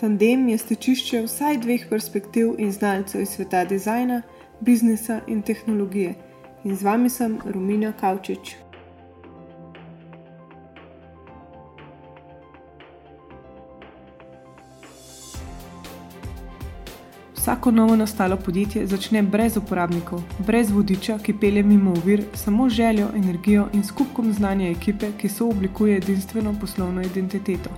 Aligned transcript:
Tandem 0.00 0.48
je 0.48 0.58
stečišče 0.58 1.24
vsaj 1.24 1.56
dveh 1.58 1.86
perspektiv 1.90 2.52
in 2.58 2.70
znalcev 2.72 3.22
iz 3.22 3.28
sveta 3.34 3.64
dizajna, 3.64 4.22
biznisa 4.60 5.20
in 5.26 5.42
tehnologije. 5.42 6.14
In 6.64 6.76
z 6.76 6.82
vami 6.82 7.10
sem 7.10 7.38
Romina 7.44 7.92
Kavčič. 7.92 8.54
Vsako 17.34 17.70
novo 17.70 17.96
nastalo 17.96 18.36
podjetje 18.36 18.86
začne 18.86 19.22
brez 19.22 19.56
uporabnikov, 19.56 20.22
brez 20.46 20.70
vodiča, 20.70 21.18
ki 21.18 21.34
pelje 21.40 21.62
mimo 21.62 21.90
ovir, 21.90 22.24
samo 22.34 22.68
željo, 22.68 23.08
energijo 23.16 23.68
in 23.72 23.84
skupkom 23.84 24.32
znanja 24.32 24.70
ekipe, 24.70 25.10
ki 25.18 25.28
so 25.28 25.48
oblikuje 25.48 25.96
edinstveno 25.96 26.54
poslovno 26.60 27.02
identiteto. 27.02 27.70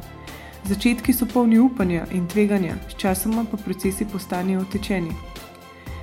Začetki 0.64 1.12
so 1.12 1.26
polni 1.26 1.58
upanja 1.58 2.04
in 2.12 2.26
tveganja, 2.28 2.74
sčasoma 2.88 3.44
pa 3.50 3.56
procesi 3.56 4.04
postanejo 4.04 4.60
utečeni. 4.60 5.10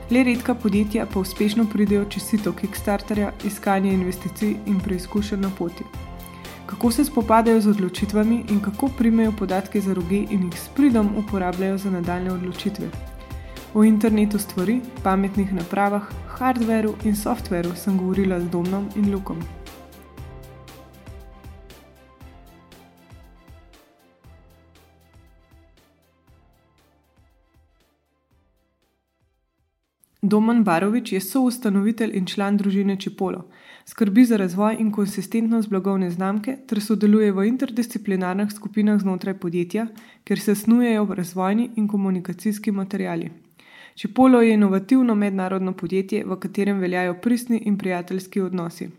Le 0.09 0.23
redka 0.23 0.55
podjetja 0.55 1.05
pa 1.13 1.19
uspešno 1.19 1.65
pridejo 1.73 2.05
čez 2.05 2.23
sito 2.23 2.53
Kickstarterja, 2.53 3.31
iskanje 3.45 3.93
investicij 3.93 4.55
in 4.65 4.79
preizkušenj 4.79 5.41
na 5.41 5.49
poti. 5.57 5.83
Kako 6.65 6.91
se 6.91 7.05
spopadajo 7.05 7.61
z 7.61 7.69
odločitvami 7.69 8.43
in 8.49 8.59
kako 8.59 8.87
primejo 8.97 9.31
podatke 9.31 9.81
za 9.81 9.93
roge 9.93 10.23
in 10.29 10.43
jih 10.43 10.59
s 10.59 10.69
pridom 10.75 11.09
uporabljajo 11.17 11.77
za 11.77 11.91
nadaljne 11.91 12.31
odločitve. 12.31 12.87
O 13.73 13.83
internetu 13.83 14.39
stvari, 14.39 14.81
pametnih 15.03 15.53
napravah, 15.53 16.03
hardveru 16.27 16.95
in 17.03 17.15
softveru 17.15 17.75
sem 17.75 17.97
govorila 17.97 18.39
z 18.39 18.49
Domnom 18.49 18.89
in 18.95 19.13
Lukom. 19.13 19.56
Domen 30.27 30.63
Barovič 30.63 31.11
je 31.13 31.19
soustanovitelj 31.23 32.11
in 32.19 32.25
član 32.27 32.57
družine 32.59 32.97
Čipolo, 32.99 33.45
skrbi 33.85 34.25
za 34.25 34.37
razvoj 34.37 34.75
in 34.79 34.89
konsistentnost 34.91 35.69
blagovne 35.71 36.09
znamke 36.11 36.57
ter 36.67 36.81
sodeluje 36.83 37.31
v 37.31 37.45
interdisciplinarnih 37.47 38.51
skupinah 38.51 38.99
znotraj 38.99 39.37
podjetja, 39.39 39.85
kjer 40.27 40.39
se 40.39 40.55
snujejo 40.55 41.07
razvojni 41.19 41.69
in 41.75 41.87
komunikacijski 41.87 42.71
materijali. 42.71 43.29
Čipolo 43.95 44.41
je 44.41 44.53
inovativno 44.53 45.15
mednarodno 45.15 45.73
podjetje, 45.73 46.25
v 46.25 46.39
katerem 46.39 46.79
veljajo 46.79 47.13
pristni 47.21 47.61
in 47.65 47.77
prijateljski 47.77 48.41
odnosi. 48.41 48.89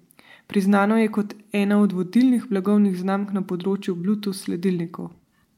Priznano 0.47 0.97
je 0.99 1.13
kot 1.13 1.35
ena 1.53 1.83
od 1.83 1.93
vodilnih 1.93 2.49
blagovnih 2.49 2.97
znamk 2.97 3.37
na 3.37 3.43
področju 3.43 3.95
Bluetooth 3.95 4.39
sledilnikov. 4.39 5.13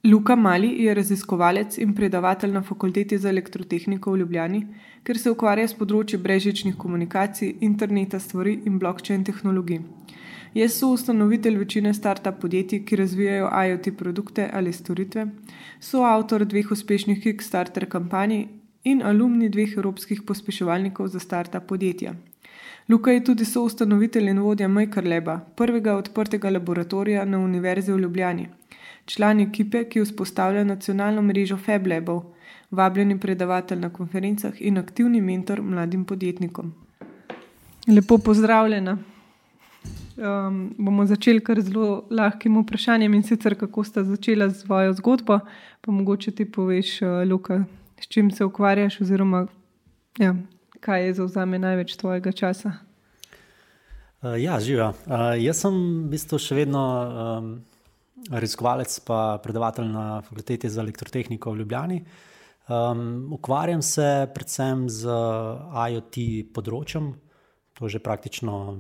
Luka 0.05 0.37
Mali 0.37 0.85
je 0.85 0.95
raziskovalec 0.95 1.79
in 1.79 1.95
predavatelj 1.95 2.53
na 2.53 2.63
fakulteti 2.63 3.19
za 3.19 3.29
elektrotehniko 3.29 4.13
v 4.13 4.19
Ljubljani, 4.19 4.61
ker 5.05 5.19
se 5.19 5.29
ukvarja 5.31 5.67
s 5.69 5.77
področjem 5.77 6.23
brežičnih 6.25 6.77
komunikacij, 6.81 7.51
interneta 7.61 8.17
stvari 8.19 8.55
in 8.65 8.79
blockchain 8.81 9.27
tehnologij. 9.29 9.83
Je 10.55 10.69
soustanovitelj 10.69 11.59
večine 11.61 11.93
start-up 11.95 12.41
podjetij, 12.41 12.81
ki 12.89 12.97
razvijajo 12.97 13.51
IoT 13.67 13.91
produkte 13.99 14.47
ali 14.53 14.73
storitve, 14.73 15.27
soavtor 15.81 16.47
dveh 16.49 16.73
uspešnih 16.73 17.21
Kickstarter 17.21 17.85
kampanj 17.85 18.47
in 18.85 19.03
alumni 19.03 19.51
dveh 19.53 19.77
evropskih 19.77 20.23
pospeševalnikov 20.23 21.11
za 21.13 21.21
start-up 21.21 21.67
podjetja. 21.69 22.15
Luka 22.89 23.13
je 23.13 23.25
tudi 23.25 23.45
soustanovitelj 23.45 24.33
in 24.33 24.41
vodja 24.41 24.69
Makerleba, 24.69 25.37
prvega 25.57 25.99
odprtega 26.01 26.51
laboratorija 26.51 27.25
na 27.25 27.39
Univerzi 27.39 27.93
v 27.93 28.01
Ljubljani, 28.01 28.49
član 29.11 29.41
ekipe, 29.41 29.85
ki 29.89 30.05
vzpostavlja 30.05 30.65
nacionalno 30.65 31.23
mrežo 31.23 31.59
FabLabov, 31.59 32.23
vabljeni 32.71 33.19
predavatelj 33.21 33.81
na 33.81 33.91
konferencah 33.91 34.61
in 34.61 34.79
aktivni 34.79 35.21
mentor 35.21 35.63
mladim 35.63 36.05
podjetnikom. 36.05 36.75
Lepo 37.89 38.19
pozdravljena. 38.19 38.99
Um, 40.21 40.75
bomo 40.79 41.07
začeli 41.07 41.41
kar 41.41 41.61
zelo 41.65 42.05
lahkim 42.11 42.59
vprašanjem 42.61 43.15
in 43.15 43.23
sicer, 43.25 43.55
kako 43.59 43.85
sta 43.85 44.05
začela 44.05 44.51
svojo 44.51 44.93
zgodbo, 44.93 45.39
pa 45.81 45.93
mogoče 45.93 46.31
ti 46.31 46.45
poveš, 46.45 47.03
uh, 47.03 47.09
Luka, 47.31 47.65
s 48.01 48.09
čim 48.09 48.31
se 48.31 48.45
ukvarjaš, 48.45 49.01
oziroma 49.01 49.47
ja, 50.19 50.35
kaj 50.81 51.07
je 51.07 51.15
zauzame 51.15 51.59
največ 51.59 51.97
tvojega 51.97 52.33
časa? 52.33 52.73
Uh, 54.23 54.37
ja, 54.43 54.61
živijo. 54.61 54.93
Uh, 55.07 55.33
jaz 55.41 55.65
sem 55.65 55.81
v 56.05 56.11
bistvu 56.13 56.39
še 56.39 56.59
vedno 56.59 56.85
um, 56.85 57.49
raziskovalec, 58.29 59.01
pa 59.07 59.39
predavatelj 59.43 59.89
na 59.89 60.21
fakulteti 60.23 60.69
za 60.69 60.83
elektrotehniko 60.83 61.53
v 61.53 61.63
Ljubljani. 61.63 62.05
Um, 62.69 63.33
ukvarjam 63.33 63.83
se 63.83 64.29
predvsem 64.35 64.89
z 64.91 65.11
IoT 65.91 66.17
področjem, 66.55 67.13
to 67.75 67.89
že 67.89 67.99
praktično 67.99 68.77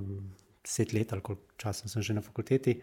deset 0.62 0.93
let 0.95 1.12
ali 1.12 1.25
koliko 1.25 1.56
časa 1.56 1.89
sem 1.89 2.03
že 2.03 2.15
na 2.15 2.23
fakulteti. 2.23 2.77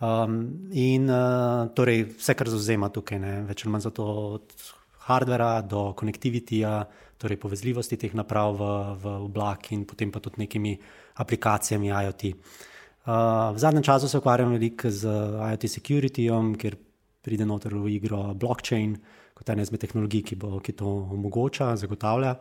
Um, 0.00 0.68
in 0.72 1.08
uh, 1.08 1.70
torej 1.76 2.10
vse, 2.16 2.34
kar 2.34 2.48
zauzema 2.48 2.88
tukaj, 2.88 3.20
ne, 3.20 3.34
več 3.48 3.64
ali 3.64 3.72
manj 3.72 3.86
za 3.88 3.92
to 3.94 4.06
hardvera 5.06 5.60
do 5.62 5.92
konektivitija, 5.96 6.84
torej 7.20 7.40
povezljivosti 7.40 7.96
teh 8.00 8.12
naprav 8.16 8.56
v, 8.56 8.68
v 9.00 9.14
oblak 9.28 9.72
in 9.76 9.84
potem 9.84 10.12
pa 10.12 10.20
tudi 10.24 10.44
nekimi 10.44 10.74
aplikacijami 11.20 11.92
IoT. 11.92 12.24
Uh, 12.32 12.68
v 13.06 13.58
zadnjem 13.58 13.82
času 13.82 14.08
se 14.08 14.18
ukvarjam 14.18 14.52
veliko 14.52 14.90
z 14.90 15.08
IoT 15.08 15.68
securityjem, 15.68 16.54
ker 16.60 16.76
pride 17.24 17.46
noter 17.48 17.74
v 17.74 17.96
igro 17.96 18.34
blockchain 18.34 18.96
kot 19.34 19.48
ena 19.48 19.64
izmed 19.64 19.80
tehnologij, 19.80 20.24
ki, 20.28 20.36
bo, 20.36 20.58
ki 20.60 20.74
to 20.76 20.88
omogoča, 21.16 21.72
zagotavlja. 21.80 22.34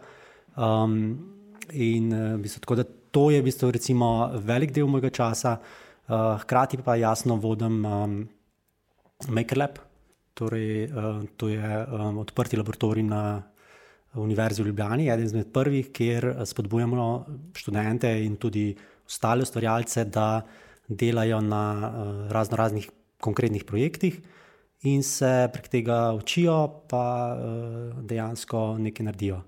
Um, 0.59 0.95
in 1.71 2.09
uh, 2.11 2.33
bistvo, 2.41 2.63
tako 2.65 2.75
da 2.81 2.83
to 2.83 3.29
je 3.31 3.39
v 3.39 3.45
bistvu 3.47 3.71
recimo 3.71 4.09
velik 4.43 4.73
del 4.75 4.89
mojega 4.91 5.13
časa, 5.15 5.55
uh, 5.59 6.35
hkrati 6.43 6.81
pa 6.83 6.97
jasno 6.99 7.39
vodim 7.39 7.85
um, 7.85 8.17
MakerLab, 9.29 9.79
Torej, 10.39 10.87
uh, 10.87 11.23
to 11.35 11.49
je 11.51 11.59
um, 11.59 12.19
odprti 12.21 12.55
laboratorij 12.55 13.03
na 13.03 13.43
Univerzi 14.15 14.63
v 14.63 14.71
Ljubljani, 14.71 15.09
eden 15.11 15.25
izmed 15.27 15.49
prvih, 15.53 15.91
kjer 15.91 16.31
spodbujamo 16.47 17.07
študente 17.55 18.11
in 18.23 18.37
tudi 18.39 18.71
ostale 19.09 19.43
ustvarjalce, 19.43 20.05
da 20.05 20.45
delajo 20.87 21.41
na 21.41 21.63
uh, 21.75 22.31
razno 22.31 22.57
raznih 22.57 22.89
konkretnih 23.21 23.63
projektih 23.63 24.21
in 24.81 25.03
se 25.03 25.49
prek 25.53 25.67
tega 25.67 26.13
učijo, 26.13 26.67
pa 26.89 27.35
uh, 27.35 28.03
dejansko 28.03 28.77
nekaj 28.79 29.05
naredijo. 29.05 29.41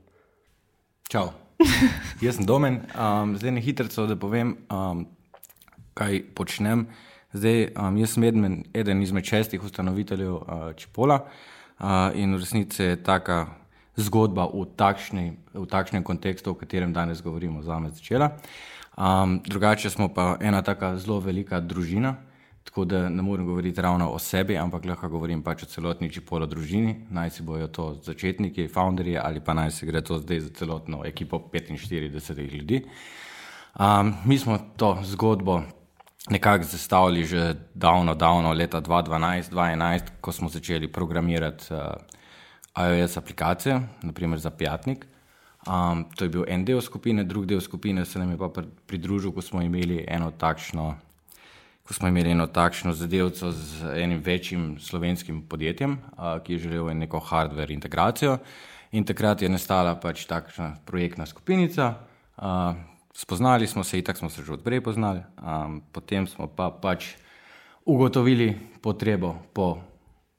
Čau, 1.09 1.29
jaz 2.25 2.35
sem 2.35 2.45
Domen, 2.45 2.81
um, 2.95 3.37
zdaj 3.37 3.51
ne 3.51 3.61
hitro, 3.61 4.07
da 4.07 4.15
povem, 4.15 4.57
um, 4.71 5.05
kaj 5.93 6.21
počnem. 6.35 6.87
Zdaj, 7.33 7.71
um, 7.79 7.97
jaz 7.97 8.17
sem 8.17 8.23
eden, 8.27 8.63
eden 8.73 9.01
izmed 9.01 9.25
šestih 9.25 9.63
ustanoviteljev 9.63 10.35
uh, 10.35 10.67
Čipola 10.75 11.21
uh, 11.23 12.11
in 12.15 12.35
v 12.35 12.41
resnici 12.43 12.83
je 12.83 13.03
taka 13.03 13.45
zgodba 13.95 14.47
v, 14.51 14.65
takšni, 14.75 15.25
v 15.53 15.65
takšnem 15.67 16.03
kontekstu, 16.03 16.51
o 16.51 16.59
katerem 16.59 16.93
danes 16.93 17.21
govorimo, 17.23 17.63
za 17.63 17.79
me 17.79 17.91
začela. 17.91 18.31
Um, 19.01 19.41
drugače 19.45 19.89
smo 19.89 20.13
pa 20.13 20.37
ena 20.39 20.61
taka 20.61 20.97
zelo 20.97 21.19
velika 21.19 21.59
družina, 21.59 22.15
tako 22.63 22.85
da 22.85 23.09
ne 23.09 23.21
morem 23.21 23.45
govoriti 23.45 23.81
ravno 23.81 24.11
o 24.11 24.19
sebi, 24.19 24.57
ampak 24.57 24.85
lahko 24.85 25.09
govorim 25.09 25.41
pač 25.43 25.63
o 25.63 25.65
celotni 25.65 26.09
Čipolo 26.13 26.45
družini, 26.45 27.07
naj 27.09 27.29
si 27.29 27.43
bojo 27.43 27.67
to 27.67 27.85
začetniki, 28.03 28.67
founderji 28.67 29.17
ali 29.17 29.41
pa 29.41 29.53
naj 29.57 29.71
se 29.71 29.85
gre 29.89 30.01
to 30.05 30.19
zdaj 30.19 30.39
za 30.39 30.49
celotno 30.59 31.01
ekipo 31.05 31.39
45 31.53 32.51
ljudi. 32.51 32.83
Um, 33.79 34.13
mi 34.25 34.37
smo 34.37 34.59
to 34.77 34.97
zgodbo 35.03 35.61
nekako 36.29 36.63
zastavili 36.63 37.25
že 37.25 37.55
davno, 37.73 38.15
davno, 38.15 38.53
leta 38.53 38.81
2012-2011, 38.81 40.01
ko 40.21 40.31
smo 40.31 40.49
začeli 40.49 40.91
programirati 40.91 41.73
uh, 41.73 41.79
iOS 42.77 43.17
aplikacije, 43.17 43.81
naprimer 44.01 44.39
za 44.39 44.49
Pjatnik. 44.49 45.10
Um, 45.67 46.05
to 46.15 46.25
je 46.25 46.29
bil 46.29 46.45
en 46.47 46.65
del 46.65 46.81
skupine, 46.81 47.23
drugi 47.23 47.53
del 47.53 47.61
skupine 47.61 48.05
se 48.05 48.19
nam 48.19 48.31
je 48.31 48.37
pa 48.37 48.49
pridružil, 48.89 49.31
ko 49.31 49.41
smo 49.41 49.61
imeli 49.61 50.05
eno 50.07 50.31
takšno. 50.31 50.95
Ko 51.85 51.93
smo 51.93 52.07
imeli 52.07 52.31
eno 52.31 52.47
takšno 52.47 52.93
zadevco 52.93 53.51
z 53.51 53.93
enim 54.01 54.21
večjim 54.25 54.79
slovenskim 54.79 55.41
podjetjem, 55.41 55.97
uh, 56.17 56.39
ki 56.43 56.53
je 56.53 56.59
želel 56.59 56.97
neko 56.97 57.19
hardware 57.19 57.73
integracijo, 57.73 58.37
in 58.91 59.05
takrat 59.05 59.41
je 59.41 59.49
nastala 59.49 59.95
pač 59.95 60.25
takšna 60.25 60.75
projektna 60.85 61.25
skupinica, 61.25 61.93
uh, 62.37 62.73
spoznali 63.13 63.67
smo 63.67 63.83
se, 63.83 63.99
itak 63.99 64.17
smo 64.17 64.29
se 64.29 64.43
že 64.43 64.53
odprej 64.53 64.81
poznali, 64.81 65.21
um, 65.41 65.81
potem 65.91 66.27
smo 66.27 66.47
pa 66.47 66.71
pač 66.71 67.15
ugotovili 67.85 68.57
potrebo 68.81 69.35
po 69.53 69.77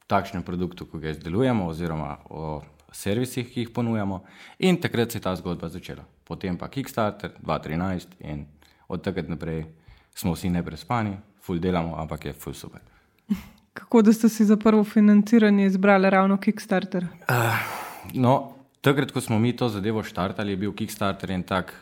takšnem 0.07 0.43
produktu, 0.43 0.87
ki 0.87 0.99
ga 0.99 1.15
izdelujemo, 1.15 1.67
oziroma 1.67 2.17
o 2.31 2.63
servisih, 2.93 3.49
ki 3.49 3.61
jih 3.61 3.71
ponujamo, 3.75 4.23
in 4.59 4.81
takrat 4.81 5.13
se 5.13 5.19
je 5.19 5.23
ta 5.23 5.35
zgodba 5.37 5.69
začela. 5.69 6.05
Potem 6.25 6.57
pa 6.59 6.69
Kickstarter 6.69 7.33
2013 7.43 8.21
in 8.21 8.47
od 8.89 9.03
takrat 9.03 9.29
naprej 9.29 9.65
smo 10.15 10.33
vsi 10.33 10.51
neprespani, 10.51 11.17
full 11.41 11.59
delamo, 11.59 11.97
ampak 11.97 12.25
je 12.25 12.33
full 12.33 12.55
super. 12.55 12.81
Kako 13.79 14.03
da 14.03 14.13
ste 14.13 14.29
si 14.29 14.45
za 14.45 14.57
prvo 14.57 14.85
financiranje 14.85 15.67
izbrali 15.67 16.11
ravno 16.11 16.37
Kickstarter? 16.37 17.07
Uh, 17.29 17.57
no, 18.15 18.53
takrat, 18.81 19.13
ko 19.13 19.21
smo 19.21 19.39
mi 19.39 19.57
to 19.57 19.69
zadevo 19.69 20.03
štartali, 20.03 20.53
je 20.53 20.57
bil 20.57 20.75
Kickstarter 20.77 21.31
en 21.31 21.43
tak, 21.43 21.73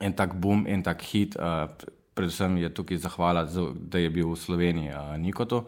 en 0.00 0.12
tak 0.12 0.34
boom, 0.34 0.66
en 0.68 0.82
tak 0.82 1.02
hit. 1.02 1.36
Uh, 1.36 1.70
predvsem 2.14 2.56
je 2.56 2.74
tukaj 2.74 2.96
zahvala, 2.96 3.44
da 3.74 3.98
je 3.98 4.10
bil 4.10 4.32
v 4.32 4.36
Sloveniji 4.36 4.90
uh, 4.90 5.14
Nikoto. 5.20 5.66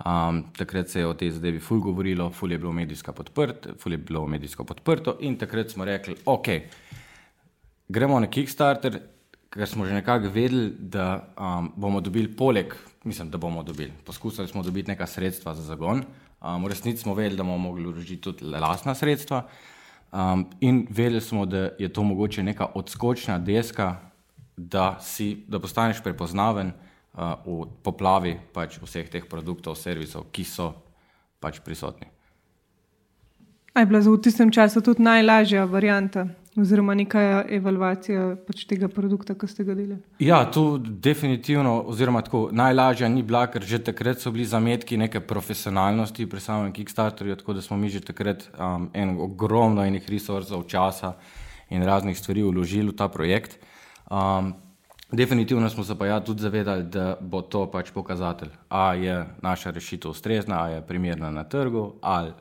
Um, 0.00 0.44
takrat 0.56 0.88
se 0.88 1.00
je 1.00 1.06
o 1.06 1.14
tej 1.14 1.30
zadevi 1.36 1.58
ful 1.60 1.80
govorilo, 1.84 2.30
ful 2.32 2.52
je 2.52 2.58
bilo 2.58 2.72
medijsko 2.72 3.12
podprto, 3.12 3.74
ful 3.78 3.92
je 3.92 3.98
bilo 3.98 4.26
medijsko 4.26 4.64
podprto 4.64 5.18
in 5.20 5.36
takrat 5.36 5.70
smo 5.70 5.84
rekli, 5.84 6.14
ok, 6.24 6.48
gremo 7.88 8.20
na 8.20 8.30
Kickstarter, 8.30 8.96
ker 9.52 9.68
smo 9.68 9.84
že 9.84 9.98
nekako 9.98 10.32
vedeli, 10.32 10.72
da 10.78 11.34
um, 11.36 11.72
bomo 11.76 12.00
dobili 12.00 12.32
poleg, 12.32 12.72
mislim, 13.04 13.30
da 13.30 13.38
bomo 13.38 13.62
dobili, 13.62 13.92
poskusili 14.06 14.48
smo 14.48 14.62
dobiti 14.62 14.88
neka 14.88 15.06
sredstva 15.06 15.54
za 15.54 15.62
zagon, 15.62 16.04
um, 16.40 16.64
v 16.64 16.72
resnici 16.72 17.02
smo 17.02 17.14
vedeli, 17.14 17.36
da 17.36 17.44
bomo 17.44 17.58
mogli 17.58 17.84
vložiti 17.84 18.22
tudi 18.22 18.44
lastna 18.44 18.94
sredstva. 18.94 19.46
Um, 20.12 20.46
in 20.60 20.86
vedeli 20.90 21.20
smo, 21.20 21.44
da 21.46 21.68
je 21.78 21.92
to 21.92 22.02
mogoče 22.02 22.42
neka 22.42 22.72
odskočna 22.74 23.38
deska, 23.38 23.96
da, 24.56 24.96
si, 25.00 25.44
da 25.48 25.60
postaneš 25.60 26.00
prepoznaven 26.02 26.72
v 27.44 27.68
poplavi 27.84 28.38
pač 28.54 28.78
vseh 28.80 29.08
teh 29.12 29.24
produktov, 29.28 29.76
servisov, 29.76 30.30
ki 30.32 30.44
so 30.44 30.72
pač 31.40 31.60
prisotni. 31.64 32.08
Je 33.76 33.86
bila 33.86 34.00
v 34.02 34.18
tistem 34.18 34.50
času 34.50 34.82
tudi 34.82 35.02
najlažja 35.02 35.64
varianta, 35.64 36.26
oziroma 36.58 36.94
neka 36.98 37.44
evalvacija 37.46 38.34
pač 38.46 38.64
tega 38.66 38.88
produkta, 38.90 39.36
ki 39.38 39.46
ste 39.46 39.64
ga 39.64 39.76
delali? 39.78 40.00
Ja, 40.18 40.42
tu 40.50 40.80
definitivno, 40.80 41.76
oziroma 41.86 42.24
tako 42.26 42.48
najlažja 42.52 43.08
ni 43.08 43.22
bila, 43.22 43.46
ker 43.46 43.62
že 43.62 43.78
takrat 43.78 44.18
so 44.18 44.32
bili 44.34 44.48
zametki 44.48 44.98
neke 44.98 45.22
profesionalnosti 45.22 46.26
pri 46.26 46.42
samem 46.42 46.72
Kickstarterju, 46.74 47.38
tako 47.38 47.54
da 47.54 47.62
smo 47.62 47.78
mi 47.78 47.88
že 47.88 48.02
takrat 48.02 48.48
um, 48.58 48.90
en 48.92 49.14
ogromno 49.20 49.86
enih 49.86 50.08
resursov, 50.10 50.66
časa 50.66 51.14
in 51.70 51.86
raznih 51.86 52.18
stvari 52.18 52.42
vložili 52.42 52.90
v 52.90 52.98
ta 52.98 53.06
projekt. 53.08 53.60
Um, 54.10 54.56
definitivno 55.12 55.70
smo 55.70 55.84
se 55.84 55.98
pa 55.98 56.06
ja 56.06 56.20
tudi 56.20 56.42
zavedali, 56.42 56.82
da 56.82 57.16
bo 57.20 57.42
to 57.42 57.70
pač 57.70 57.90
pokazatelj, 57.90 58.48
ali 58.68 59.04
je 59.04 59.26
naša 59.42 59.70
rešitev 59.70 60.10
ustrezna, 60.10 60.62
ali 60.62 60.74
je 60.74 60.86
primerna 60.86 61.30
na 61.30 61.44
trgu, 61.44 61.92
ali 62.00 62.32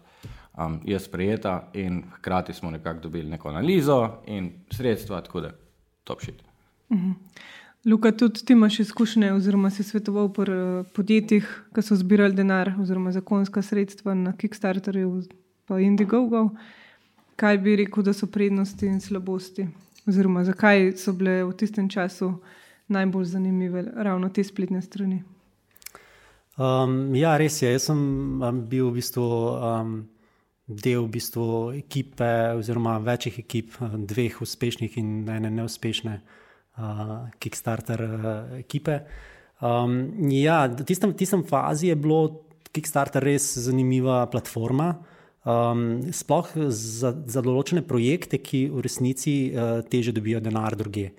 um, 0.57 0.79
je 0.85 0.99
sprejeta, 0.99 1.69
in 1.73 2.03
hkrati 2.17 2.53
smo 2.53 2.71
nekako 2.71 2.99
dobili 2.99 3.29
neko 3.29 3.49
analizo 3.49 4.09
in 4.27 4.51
sredstva, 4.71 5.21
tako 5.21 5.41
da 5.41 5.51
top 6.03 6.21
šit. 6.21 6.43
Mhm. 6.91 7.11
Luka, 7.85 8.11
tudi 8.11 8.45
ti 8.45 8.53
imaš 8.53 8.79
izkušnje, 8.79 9.33
oziroma 9.33 9.69
si 9.69 9.83
svetoval 9.83 10.33
pri 10.33 10.51
uh, 10.51 10.85
podjetjih, 10.95 11.63
ki 11.75 11.81
so 11.81 11.95
zbirali 11.95 12.35
denar, 12.35 12.73
oziroma 12.81 13.11
zakonska 13.11 13.61
sredstva 13.61 14.13
na 14.13 14.33
Kickstarterju, 14.37 15.23
pa 15.65 15.79
Indiegogo. 15.79 16.49
Kaj 17.35 17.57
bi 17.57 17.75
rekel, 17.75 18.03
da 18.03 18.13
so 18.13 18.27
prednosti 18.27 18.85
in 18.85 18.99
slabosti, 18.99 19.67
oziroma 20.07 20.43
zakaj 20.43 20.91
so 20.99 21.13
bile 21.13 21.43
v 21.43 21.53
tistem 21.55 21.87
času 21.89 22.33
najbolj 22.89 23.25
zanimive 23.33 23.85
ravno 23.95 24.29
te 24.29 24.43
spletne 24.43 24.81
strani? 24.81 25.23
Um, 26.59 27.15
ja, 27.15 27.37
res 27.39 27.61
je. 27.61 27.71
Jaz 27.71 27.89
sem 27.89 27.99
um, 28.41 28.63
bil 28.69 28.89
v 28.91 28.99
bistvu. 28.99 29.27
Um, 29.57 29.99
del 30.69 31.07
v 31.07 31.09
bistvu 31.17 31.45
ekipe, 31.79 32.29
oziroma 32.53 32.99
večjih 33.01 33.39
ekip, 33.41 33.73
dveh 33.81 34.37
uspešnih 34.41 34.97
in 35.01 35.25
ene 35.33 35.49
neuspešne 35.49 36.13
uh, 36.77 37.25
Kickstarter 37.41 38.03
uh, 38.05 38.27
ekipe. 38.59 38.99
Um, 39.65 40.29
ja, 40.31 40.67
v 40.69 40.85
tistem, 40.85 41.15
tistem 41.17 41.43
fazi 41.43 41.89
je 41.89 41.97
bilo 41.97 42.45
Kickstarter 42.69 43.25
res 43.25 43.55
zanimiva 43.57 44.21
platforma. 44.29 44.93
Um, 45.49 46.11
sploh 46.13 46.51
za, 46.69 47.15
za 47.25 47.41
določene 47.41 47.81
projekte, 47.87 48.37
ki 48.37 48.67
v 48.69 48.85
resnici 48.85 49.35
uh, 49.49 49.79
teže 49.81 50.13
dobijo 50.13 50.43
denar 50.43 50.77
druge. 50.77 51.09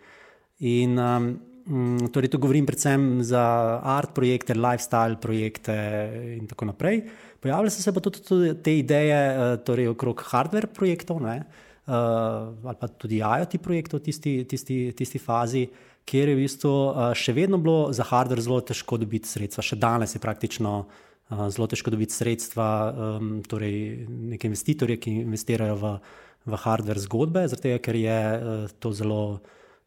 In 0.63 0.95
um, 0.95 1.33
torej, 2.13 2.31
to 2.33 2.39
govorim 2.39 2.67
predvsem 2.67 3.23
za 3.23 3.43
art 3.83 4.15
projekte, 4.15 4.55
lifestyle 4.55 5.19
projekte 5.21 5.75
in 6.39 6.47
tako 6.51 6.71
naprej. 6.71 7.05
Pojavile 7.41 7.71
so 7.71 7.83
se 7.83 7.93
pa 7.93 8.01
tudi, 8.01 8.23
tudi 8.27 8.55
te 8.63 8.75
ideje 8.79 9.17
eh, 9.17 9.57
torej 9.65 9.91
okrog 9.93 10.23
hardware 10.33 10.67
projektov, 10.67 11.23
ne, 11.23 11.37
uh, 11.87 12.51
ali 12.65 12.77
pa 12.81 12.89
tudi 12.89 13.23
IoT 13.23 13.57
projektov 13.63 14.01
v 14.01 14.05
tisti, 14.09 14.35
tisti, 14.45 14.93
tisti 14.97 15.19
fazi, 15.19 15.69
kjer 16.05 16.33
je 16.33 16.35
v 16.37 16.43
bistvu 16.43 16.73
uh, 16.73 16.99
še 17.17 17.33
vedno 17.37 17.61
bilo 17.63 17.93
za 17.97 18.05
hardware 18.09 18.43
zelo 18.45 18.61
težko 18.61 18.99
dobiti 19.01 19.31
sredstva. 19.31 19.65
Še 19.65 19.79
danes 19.81 20.15
je 20.17 20.21
praktično 20.21 20.83
zelo 21.31 21.69
težko 21.71 21.93
dobiti 21.95 22.11
sredstva, 22.11 22.67
um, 22.91 23.39
torej 23.47 24.09
neke 24.35 24.49
investitorje, 24.51 24.99
ki 24.99 25.13
investirajo 25.23 25.77
v, 25.79 25.95
v 26.51 26.59
hardware 26.59 26.99
zgodbe, 26.99 27.47
zato 27.47 27.77
ker 27.79 27.97
je 27.97 28.21
to 28.83 28.91
zelo. 28.91 29.23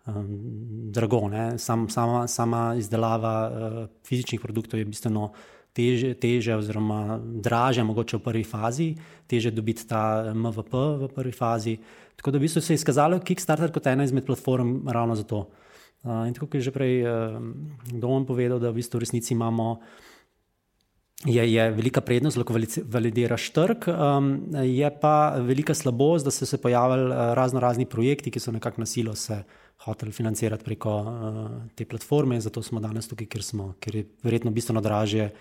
Drago. 0.05 1.29
Sam, 1.57 1.87
sama, 1.89 2.27
sama 2.27 2.75
izdelava 2.75 3.35
uh, 3.47 3.83
fizičnih 4.03 4.41
produktov 4.41 4.79
je 4.79 4.85
bistveno 4.85 5.23
uh, 5.23 5.37
teže, 5.73 6.13
teže 6.13 6.55
oziroma 6.55 7.17
draže, 7.19 7.83
mogoče 7.83 8.21
v 8.21 8.23
prvi 8.23 8.45
fazi, 8.45 8.93
teže 9.27 9.51
dobiti 9.51 9.85
ta 9.89 10.31
MVP 10.33 10.73
v 11.01 11.09
prvi 11.09 11.33
fazi. 11.33 11.75
Tako 12.15 12.31
da 12.31 12.37
v 12.37 12.45
bistvu 12.45 12.61
se 12.61 12.73
je 12.73 12.79
izkazalo 12.79 13.19
Kickstarter 13.19 13.73
kot 13.73 13.89
ena 13.89 14.05
izmed 14.05 14.25
platform 14.25 14.85
ravno 14.87 15.17
za 15.17 15.25
to. 15.25 15.49
Uh, 16.03 16.27
in 16.27 16.33
tako 16.35 16.59
je 16.59 16.69
že 16.69 16.71
prej 16.71 17.03
uh, 17.03 17.39
Domen 17.89 18.27
povedal, 18.27 18.59
da 18.59 18.69
v 18.69 18.79
bistvu 18.79 18.99
v 18.99 19.03
resnici 19.07 19.33
imamo. 19.33 19.81
Je, 21.23 21.39
je 21.39 21.71
velika 21.71 22.01
prednost, 22.03 22.35
lahko 22.35 22.51
validiraš 22.83 23.45
trg, 23.55 23.87
um, 23.87 24.51
je 24.59 24.89
pa 24.91 25.39
velika 25.39 25.71
slabost, 25.71 26.25
da 26.27 26.31
so 26.35 26.43
se 26.45 26.59
pojavili 26.59 27.07
uh, 27.07 27.31
razno 27.31 27.63
razni 27.63 27.87
projekti, 27.87 28.27
ki 28.27 28.43
so 28.43 28.51
nekako 28.51 28.83
na 28.83 28.85
silo 28.85 29.15
se 29.15 29.39
hoteli 29.85 30.11
financirati 30.11 30.63
preko 30.63 30.93
uh, 31.01 31.49
te 31.75 31.85
platforme. 31.85 32.39
Zato 32.41 32.63
smo 32.63 32.79
danes 32.79 33.07
tukaj, 33.07 33.27
kjer 33.27 33.43
smo, 33.43 33.73
ker 33.79 33.95
je 33.95 34.05
verjetno 34.23 34.51
bistveno 34.51 34.81
dražje 34.81 35.31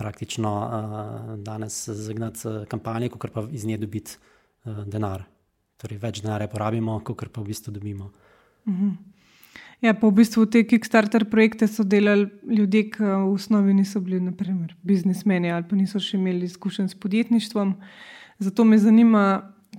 praktično 0.00 0.52
uh, 0.56 1.36
danes 1.44 1.88
zagnati 1.88 2.66
kampanje, 2.68 3.08
kot 3.08 3.30
pa 3.34 3.46
iz 3.50 3.64
nje 3.64 3.78
dobiti 3.78 4.16
uh, 4.64 4.82
denar. 4.86 5.24
Torej, 5.80 6.00
več 6.00 6.20
denarja 6.20 6.48
porabimo, 6.52 6.98
kot 7.04 7.28
pa 7.32 7.40
v 7.40 7.52
bistvu 7.52 7.72
dobimo. 7.72 8.10
Mhm. 8.68 8.92
Ja, 9.80 9.94
pa 9.96 10.10
v 10.10 10.12
bistvu 10.18 10.44
te 10.44 10.60
Kickstarter 10.68 11.24
projekte 11.24 11.64
so 11.64 11.86
delali 11.88 12.28
ljudje, 12.44 12.82
ki 12.92 13.00
v 13.00 13.30
osnovi 13.30 13.72
niso 13.78 14.02
bili, 14.04 14.18
naprimer, 14.20 14.74
biznismeni 14.84 15.48
ali 15.48 15.64
pa 15.64 15.76
niso 15.76 16.00
še 16.00 16.18
imeli 16.18 16.44
izkušenj 16.50 16.90
s 16.92 16.98
podjetništvom. 17.00 17.72
Zato 18.44 18.64
me 18.64 18.76
zanima, 18.78 19.22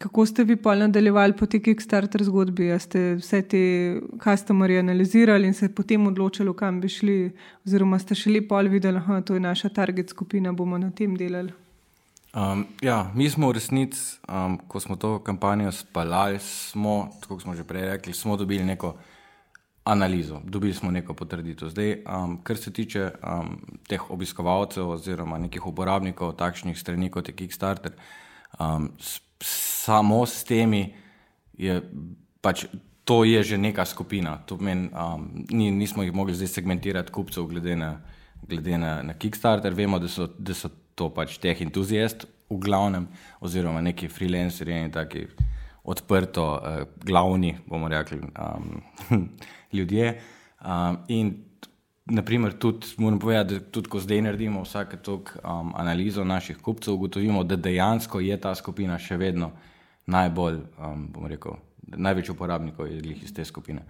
Kako 0.02 0.26
ste 0.26 0.44
vi 0.44 0.56
pa 0.56 0.74
nadaljevali 0.76 1.34
po 1.38 1.46
tej 1.46 1.62
Kickstarter 1.62 2.24
zgodbi? 2.24 2.72
A 2.74 2.80
ste 2.80 3.16
vse 3.20 3.42
te 3.42 3.62
customerje 4.24 4.80
analizirali 4.80 5.48
in 5.48 5.54
se 5.54 5.70
potem 5.76 6.08
odločili, 6.08 6.56
kam 6.58 6.80
bi 6.82 6.90
šli, 6.90 7.18
oziroma 7.66 8.00
ste 8.02 8.18
še 8.18 8.34
lepo 8.34 8.58
ali 8.58 8.70
videli, 8.74 8.98
da 8.98 9.34
je 9.34 9.40
naša 9.40 9.70
target 9.70 10.10
skupina, 10.10 10.54
bomo 10.58 10.82
na 10.82 10.90
tem 10.90 11.14
delali? 11.18 11.54
Um, 12.34 12.66
ja, 12.82 13.12
mi 13.16 13.30
smo 13.30 13.52
v 13.52 13.60
resnici, 13.60 14.18
um, 14.26 14.58
ko 14.68 14.80
smo 14.80 14.96
to 14.96 15.20
kampanjo 15.20 15.72
spalali, 15.72 16.40
smo, 16.40 17.12
kot 17.28 17.46
smo 17.46 17.54
že 17.56 17.68
prej 17.68 17.90
rekli, 17.94 18.14
smo 18.14 18.38
dobili 18.38 18.64
neko 18.64 18.96
analizo, 19.84 20.42
dobili 20.44 20.74
smo 20.74 20.92
neko 20.92 21.14
potrditev. 21.14 21.70
Zdaj, 21.70 21.98
um, 22.08 22.40
kar 22.44 22.58
se 22.58 22.74
tiče 22.74 23.12
um, 23.22 23.58
teh 23.90 24.12
obiskovalcev 24.12 24.96
oziroma 24.96 25.38
nekih 25.38 25.68
uporabnikov 25.68 26.40
takšnih 26.40 26.80
strani 26.80 27.12
kot 27.12 27.30
je 27.30 27.36
Kickstarter. 27.36 27.94
Um, 28.58 28.96
samo 29.42 30.26
s 30.26 30.44
temi 30.44 30.94
je 31.58 31.82
pač. 32.42 32.66
To 33.04 33.24
je 33.26 33.44
že 33.44 33.58
neka 33.58 33.86
skupina. 33.86 34.38
Men, 34.60 34.90
um, 34.94 35.46
ni, 35.50 35.72
nismo 35.72 36.04
jih 36.04 36.14
mogli 36.14 36.36
zdaj 36.38 36.48
segmentirati 36.48 37.12
kupcev, 37.12 37.48
glede 37.50 37.76
na, 37.76 38.02
glede 38.48 38.78
na, 38.78 39.02
na 39.02 39.14
Kickstarter. 39.14 39.74
Vemo, 39.74 40.00
da 40.00 40.08
so, 40.08 40.28
da 40.38 40.54
so 40.54 40.70
to 40.96 41.10
pač 41.10 41.40
teh 41.42 41.58
entuzijasti, 41.66 42.30
v 42.52 42.60
glavnem, 42.62 43.08
oziroma 43.42 43.82
neki 43.82 44.10
freelanceri 44.12 44.76
in 44.76 44.92
taki 44.92 45.26
odprto, 45.84 46.46
uh, 46.56 46.84
glavni, 47.04 47.56
bomo 47.66 47.90
rekli, 47.90 48.22
um, 48.22 48.82
ljudje. 49.76 50.22
Um, 50.62 51.00
in 51.08 51.34
naprimer, 52.06 52.54
tudi, 52.54 52.88
moram 52.98 53.20
povedati, 53.20 53.60
da 53.60 53.72
tudi 53.72 53.90
ko 53.90 54.00
zdaj 54.00 54.22
naredimo 54.22 54.64
vsake 54.64 54.98
tok 54.98 55.36
um, 55.44 55.74
analizo 55.76 56.24
naših 56.24 56.58
kupcev, 56.58 56.94
ugotovimo, 56.94 57.44
da 57.44 57.56
dejansko 57.56 58.20
je 58.20 58.38
ta 58.42 58.56
skupina 58.56 58.98
še 59.00 59.18
vedno 59.18 59.52
najbolj, 60.06 60.60
um, 60.80 61.06
bom 61.14 61.28
rekel, 61.30 61.60
največ 61.88 62.32
uporabnikov 62.34 62.90
iz 62.90 63.34
te 63.34 63.46
skupine. 63.46 63.86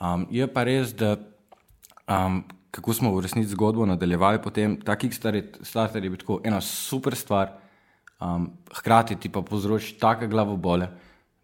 Um, 0.00 0.26
je 0.30 0.46
pa 0.52 0.64
res, 0.68 0.92
da 0.94 1.16
um, 2.06 2.42
kako 2.70 2.94
smo 2.94 3.14
v 3.16 3.24
resnici 3.24 3.50
zgodbo 3.56 3.86
nadaljevali, 3.86 4.42
potem 4.42 4.76
ta 4.84 4.96
Kickstarter 4.96 6.04
je 6.04 6.10
bil 6.10 6.20
tako 6.20 6.40
ena 6.44 6.60
super 6.60 7.16
stvar, 7.16 7.56
um, 8.20 8.50
hkrati 8.80 9.16
ti 9.16 9.32
pa 9.32 9.42
povzroči 9.42 9.96
take 9.98 10.28
glavobole, 10.28 10.90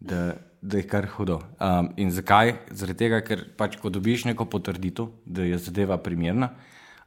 da 0.00 0.34
da 0.64 0.76
je 0.76 0.86
kar 0.88 1.06
hudo. 1.16 1.40
Um, 1.60 1.90
in 1.96 2.10
zakaj? 2.10 2.54
Zaradi 2.72 3.04
tega, 3.04 3.20
ker 3.20 3.42
pač, 3.58 3.76
ko 3.80 3.90
dobiš 3.92 4.24
neko 4.30 4.46
potrditev, 4.48 5.10
da 5.26 5.44
je 5.44 5.58
zadeva 5.60 5.98
primerna, 6.00 6.54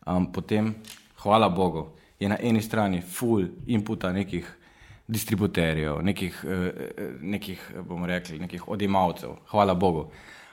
um, 0.06 0.28
potem 0.34 0.76
hvala 1.24 1.50
Bogu, 1.50 1.88
je 2.22 2.30
na 2.30 2.38
eni 2.38 2.62
strani 2.62 3.02
full 3.02 3.48
inputa 3.66 4.12
nekih 4.14 4.46
distributerjev, 5.08 6.04
nekih, 6.06 6.38
uh, 6.46 6.70
nekih 7.22 7.64
bomo 7.88 8.06
rekli, 8.06 8.38
nekih 8.44 8.68
odjemalcev, 8.70 9.34
hvala 9.50 9.74
Bogu. 9.74 10.12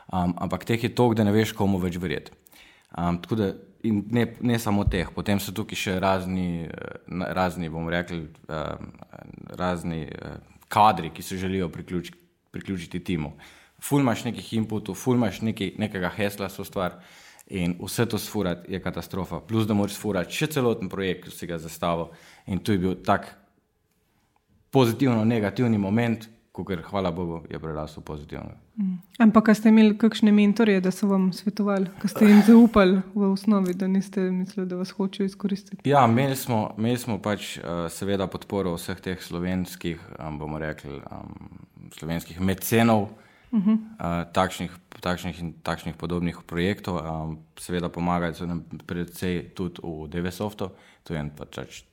Um, 0.08 0.32
ampak 0.40 0.64
teh 0.64 0.80
je 0.80 0.94
toliko, 0.94 1.20
da 1.20 1.28
ne 1.28 1.37
veš, 1.37 1.52
komu 1.52 1.82
več 1.84 2.00
verjeti. 2.00 2.32
Um, 2.96 3.20
da 3.37 3.52
in 3.84 4.00
ne, 4.16 4.30
ne 4.40 4.56
samo 4.58 4.88
teh, 4.88 5.12
potem 5.12 5.37
so 5.40 5.52
tukaj 5.52 5.76
še 5.76 6.00
razni, 6.00 6.70
razni 7.37 7.68
bomo 7.68 7.92
rekli, 7.92 8.25
um, 8.49 8.92
razni 9.61 10.06
uh, 10.08 10.38
kadri, 10.73 11.12
ki 11.12 11.23
se 11.23 11.37
želijo 11.37 11.68
priključ, 11.68 12.14
priključiti 12.54 13.02
timu. 13.04 13.34
Fulmaš 13.82 14.25
nekih 14.25 14.52
inputov, 14.56 14.96
fulmaš 14.96 15.42
neki, 15.44 15.75
nekega 15.78 16.08
hesla, 16.14 16.49
so 16.49 16.64
stvar. 16.64 17.00
In 17.52 17.75
vse 17.76 18.06
to 18.08 18.18
sfurati 18.18 18.73
je 18.73 18.80
katastrofa. 18.80 19.42
Plus, 19.44 19.66
da 19.68 19.75
moraš 19.76 19.99
sfurati 19.99 20.32
še 20.32 20.49
celoten 20.54 20.88
projekt, 20.88 21.26
ki 21.26 21.34
si 21.34 21.49
ga 21.50 21.58
zastavil. 21.61 22.14
In 22.49 22.62
tu 22.64 22.73
je 22.73 22.80
bil 22.80 22.94
tak 23.04 23.28
pozitivno-negativni 24.73 25.78
moment, 25.78 26.25
ker, 26.62 26.82
hvala 26.87 27.11
Bogu, 27.11 27.40
je 27.50 27.58
prerasel 27.58 28.02
pozitivno. 28.06 28.52
Mm. 28.78 28.99
Ampak, 29.18 29.50
ste 29.58 29.73
imeli 29.73 29.96
kakšne 29.99 30.30
mentorje, 30.32 30.78
da 30.80 30.92
so 30.94 31.08
vam 31.11 31.32
svetovali, 31.34 31.90
da 32.02 32.08
ste 32.08 32.28
jim 32.28 32.42
zaupali 32.46 33.00
v 33.14 33.30
osnovi, 33.32 33.75
da 33.75 33.88
niste 33.90 34.23
mislili, 34.30 34.68
da 34.70 34.78
vas 34.78 34.92
hočejo 34.94 35.26
izkoristiti? 35.26 35.82
Ja, 35.88 36.04
imeli 36.06 36.37
smo, 36.37 36.75
imeli 36.78 36.99
smo 36.99 37.18
pač 37.18 37.56
uh, 37.58 37.88
seveda 37.90 38.28
podporo 38.30 38.76
vseh 38.78 39.02
teh 39.02 39.18
slovenskih, 39.23 39.99
um, 40.20 40.38
bomo 40.38 40.62
rekli, 40.62 41.00
um, 41.11 41.34
slovenskih 41.99 42.40
mecenov. 42.40 43.08
Uh 43.54 43.61
-huh. 43.62 43.75
uh, 43.75 44.32
takšnih, 44.32 44.70
takšnih 45.00 45.40
in 45.40 45.52
takšnih 45.62 45.94
podobnih 45.94 46.38
projektov, 46.46 46.96
um, 46.99 47.38
seveda 47.56 47.88
pomagajo 47.88 48.46
nam 48.46 48.64
predvsej 48.87 49.54
tudi 49.54 49.78
v 49.82 50.08
DVSOFT-u, 50.11 50.68
to 51.02 51.14
je 51.14 51.20
en 51.20 51.30
pač 51.30 51.84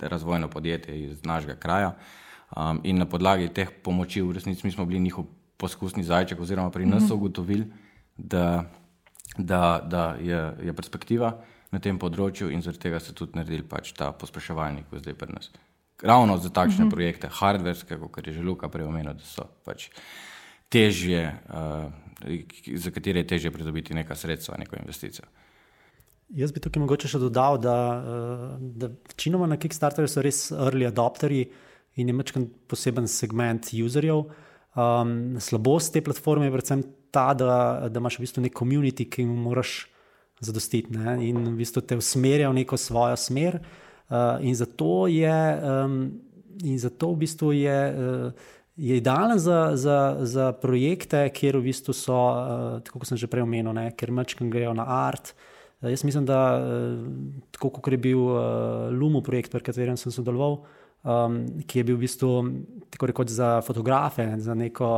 razvojno 0.00 0.48
podjetje 0.48 1.00
iz 1.04 1.24
našega 1.24 1.54
kraja. 1.54 1.88
Uh, 1.88 2.21
Um, 2.56 2.80
in 2.84 2.98
na 3.00 3.06
podlagi 3.08 3.48
teh 3.48 3.70
pomoči, 3.82 4.20
v 4.20 4.36
resnici, 4.36 4.66
mi 4.66 4.72
smo 4.72 4.84
bili 4.84 5.00
njihov 5.00 5.24
poskusni 5.56 6.04
zajček, 6.04 6.40
oziroma 6.40 6.70
pri 6.70 6.86
nas 6.86 7.06
so 7.06 7.14
mhm. 7.14 7.22
ugotovili, 7.22 7.66
da, 8.16 8.64
da, 9.38 9.80
da 9.80 10.16
je, 10.20 10.40
je 10.68 10.72
perspektiva 10.76 11.32
na 11.72 11.80
tem 11.80 11.96
področju, 11.98 12.50
in 12.52 12.60
zaradi 12.60 12.82
tega 12.82 13.00
so 13.00 13.14
tudi 13.16 13.38
naredili 13.38 13.64
pač 13.64 13.94
ta 13.96 14.10
pospeševalnik, 14.12 14.90
ki 14.90 14.98
je 14.98 15.04
zdaj 15.06 15.16
pri 15.16 15.32
nas. 15.32 15.48
Ravno 16.02 16.36
za 16.36 16.50
takšne 16.50 16.84
uh 16.84 16.84
mhm. 16.84 16.88
-huh. 16.88 16.94
projekte, 16.94 17.28
hardverske, 17.32 17.96
kot 17.96 18.26
je 18.26 18.32
že 18.32 18.42
Luka 18.42 18.68
prej 18.68 18.86
omenil, 18.86 19.14
da 19.14 19.24
so 19.24 19.48
pač 19.64 19.88
težje, 20.68 21.38
uh, 21.48 21.88
za 22.76 22.90
katere 22.90 23.20
je 23.20 23.26
težje 23.26 23.50
pridobiti 23.50 23.94
neka 23.94 24.14
sredstva, 24.14 24.58
neko 24.58 24.76
investicijo. 24.76 25.24
Jaz 26.28 26.52
bi 26.52 26.60
tukaj 26.60 26.80
mogoče 26.80 27.08
še 27.08 27.18
dodal, 27.18 27.58
da, 27.58 27.76
uh, 27.96 28.60
da 28.60 28.88
večinoma 28.88 29.46
na 29.46 29.56
Kickstarterju 29.56 30.08
so 30.08 30.20
res 30.20 30.50
early 30.52 30.86
adopterji 30.86 31.48
in 31.96 32.08
je 32.08 32.16
večkrat 32.16 32.48
poseben 32.68 33.08
segment 33.08 33.70
userjev. 33.84 34.24
Um, 34.72 35.36
slabost 35.40 35.92
te 35.92 36.00
platforme 36.00 36.46
je 36.48 36.52
predvsem 36.54 36.84
ta, 37.12 37.34
da, 37.36 37.88
da 37.92 38.00
imaš 38.00 38.16
v 38.16 38.24
bistvu 38.24 38.46
nek 38.46 38.54
komunity, 38.56 39.04
ki 39.04 39.26
mu 39.28 39.36
moraš 39.50 39.92
zadostiti 40.40 40.96
ne? 40.96 41.18
in 41.28 41.44
v 41.44 41.58
bistvu 41.60 41.84
te 41.84 41.98
usmerja 42.00 42.48
v 42.50 42.62
neko 42.62 42.80
svojo 42.80 43.18
smer. 43.20 43.60
Uh, 44.08 44.40
in 44.44 44.56
zato 44.56 45.06
je, 45.12 45.36
um, 45.60 46.00
in 46.64 46.80
zato 46.80 47.12
v 47.12 47.22
bistvu 47.24 47.52
je, 47.52 47.78
uh, 47.92 48.50
je 48.76 48.96
idealen 48.96 49.38
za, 49.38 49.76
za, 49.76 49.98
za 50.24 50.50
projekte, 50.56 51.28
kjer 51.36 51.60
v 51.60 51.68
bistvu 51.68 51.94
so, 51.96 52.16
uh, 52.16 52.80
kot 52.88 53.08
sem 53.08 53.20
že 53.20 53.28
prej 53.28 53.44
omenil, 53.44 53.76
ne? 53.76 53.90
ker 53.92 54.12
večkrat 54.12 54.48
grejo 54.48 54.72
na 54.76 54.88
art. 54.88 55.34
Uh, 55.80 55.92
jaz 55.92 56.04
mislim, 56.04 56.24
da 56.24 56.40
uh, 56.56 56.96
tako 57.52 57.76
kot 57.76 57.92
je 57.92 58.00
bil 58.00 58.24
uh, 58.24 58.88
Lumo 58.88 59.20
projekt, 59.20 59.52
pri 59.52 59.68
katerem 59.68 60.00
sem 60.00 60.12
sodeloval 60.12 60.64
um, 61.02 61.42
ki 61.66 61.80
je 61.80 61.84
bil 61.84 61.98
v 61.98 62.04
bistvu 62.04 62.30
tako 62.92 63.08
rekoč 63.10 63.34
za 63.34 63.60
fotografe, 63.66 64.26
za, 64.38 64.54
neko, 64.54 64.88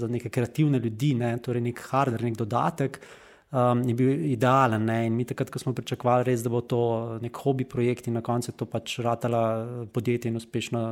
za 0.00 0.08
neke 0.08 0.30
kreativne 0.32 0.80
ljudi, 0.82 1.14
ne, 1.14 1.34
torej 1.42 1.64
nek 1.68 1.82
hardware, 1.90 2.24
nek 2.24 2.38
dodatek. 2.38 3.00
Um, 3.48 3.80
je 3.88 3.94
bil 3.96 4.10
idealen. 4.28 4.84
Ne? 4.84 5.06
In 5.08 5.14
mi 5.16 5.24
takrat, 5.24 5.48
ko 5.48 5.60
smo 5.60 5.72
pričakovali, 5.72 6.26
res, 6.28 6.42
da 6.44 6.52
bo 6.52 6.60
to 6.60 6.80
nek 7.22 7.36
hobi 7.44 7.64
projekt 7.64 8.10
in 8.10 8.18
na 8.18 8.22
koncu 8.24 8.52
to 8.52 8.66
pač 8.68 8.98
ratala 9.04 9.86
podjetje 9.92 10.28
in 10.28 10.36
uspešna 10.36 10.82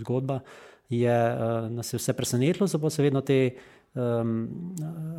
zgodba, 0.00 0.38
je 0.88 1.12
uh, 1.12 1.66
nas 1.68 1.92
je 1.92 2.00
vse 2.00 2.14
presenetilo, 2.16 2.66
zato 2.66 2.90
se 2.90 3.04
vedno 3.04 3.20
te 3.20 3.42
um, 3.92 4.48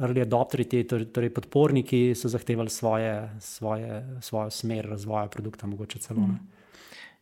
early 0.02 0.24
adopteri, 0.26 0.66
te 0.66 0.82
torej, 0.90 1.12
torej 1.14 1.30
podporniki, 1.36 2.16
so 2.18 2.32
zahtevali 2.32 2.74
svoje, 2.74 3.14
svoje, 3.40 4.02
svojo 4.26 4.50
smer 4.50 4.90
razvoja 4.90 5.28
produkta, 5.30 5.70
mogoče 5.70 6.00
celo. 6.00 6.26
Mm. 6.26 6.59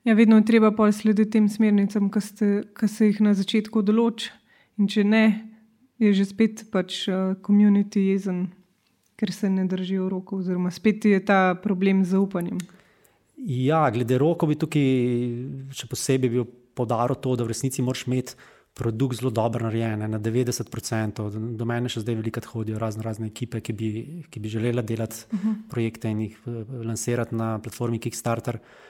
Ja, 0.07 0.13
vedno 0.13 0.37
je 0.37 0.45
treba 0.45 0.71
pa 0.71 0.91
slediti 0.91 1.33
tem 1.35 1.49
smernicam, 1.51 2.07
ki 2.07 2.87
se 2.87 3.09
jih 3.09 3.17
na 3.25 3.33
začetku 3.35 3.81
določi. 3.83 4.29
In 4.79 4.87
če 4.87 5.03
ne, 5.03 5.23
je 5.99 6.13
že 6.15 6.29
spet 6.29 6.63
pač 6.71 7.01
komunity 7.43 8.05
uh, 8.05 8.11
jezen, 8.13 8.45
ker 9.19 9.33
se 9.35 9.49
ne 9.51 9.65
držijo 9.67 10.07
roko, 10.07 10.39
oziroma 10.39 10.71
spet 10.71 11.09
je 11.09 11.19
ta 11.19 11.57
problem 11.59 12.05
z 12.05 12.15
zaupanjem. 12.15 12.61
Ja, 13.51 13.83
glede 13.91 14.21
roko 14.21 14.47
bi 14.47 14.55
tukaj 14.55 14.87
še 15.75 15.91
posebej 15.91 16.35
bil 16.37 16.47
podaril 16.77 17.19
to, 17.19 17.35
da 17.35 17.43
v 17.43 17.51
resnici 17.51 17.83
moraš 17.83 18.07
imeti 18.07 18.39
produkt 18.77 19.19
zelo 19.19 19.33
dobro 19.33 19.65
narejen, 19.65 20.05
na 20.07 20.21
90%. 20.21 21.23
Do 21.57 21.65
mene 21.67 21.89
še 21.91 22.05
zdaj 22.05 22.21
veliko 22.21 22.47
hodijo 22.53 22.79
razne, 22.79 23.03
razne 23.03 23.27
ekipe, 23.27 23.59
ki 23.59 23.73
bi, 23.75 23.89
ki 24.31 24.39
bi 24.39 24.55
želeli 24.55 24.85
delati 24.87 25.25
uh 25.25 25.33
mhm. 25.33 25.47
-huh. 25.49 25.69
projekte 25.69 26.07
in 26.07 26.21
jih 26.29 26.37
lansirati 26.85 27.35
na 27.35 27.57
platformi 27.59 27.99
Kickstarter. 27.99 28.61
Uh, 28.61 28.87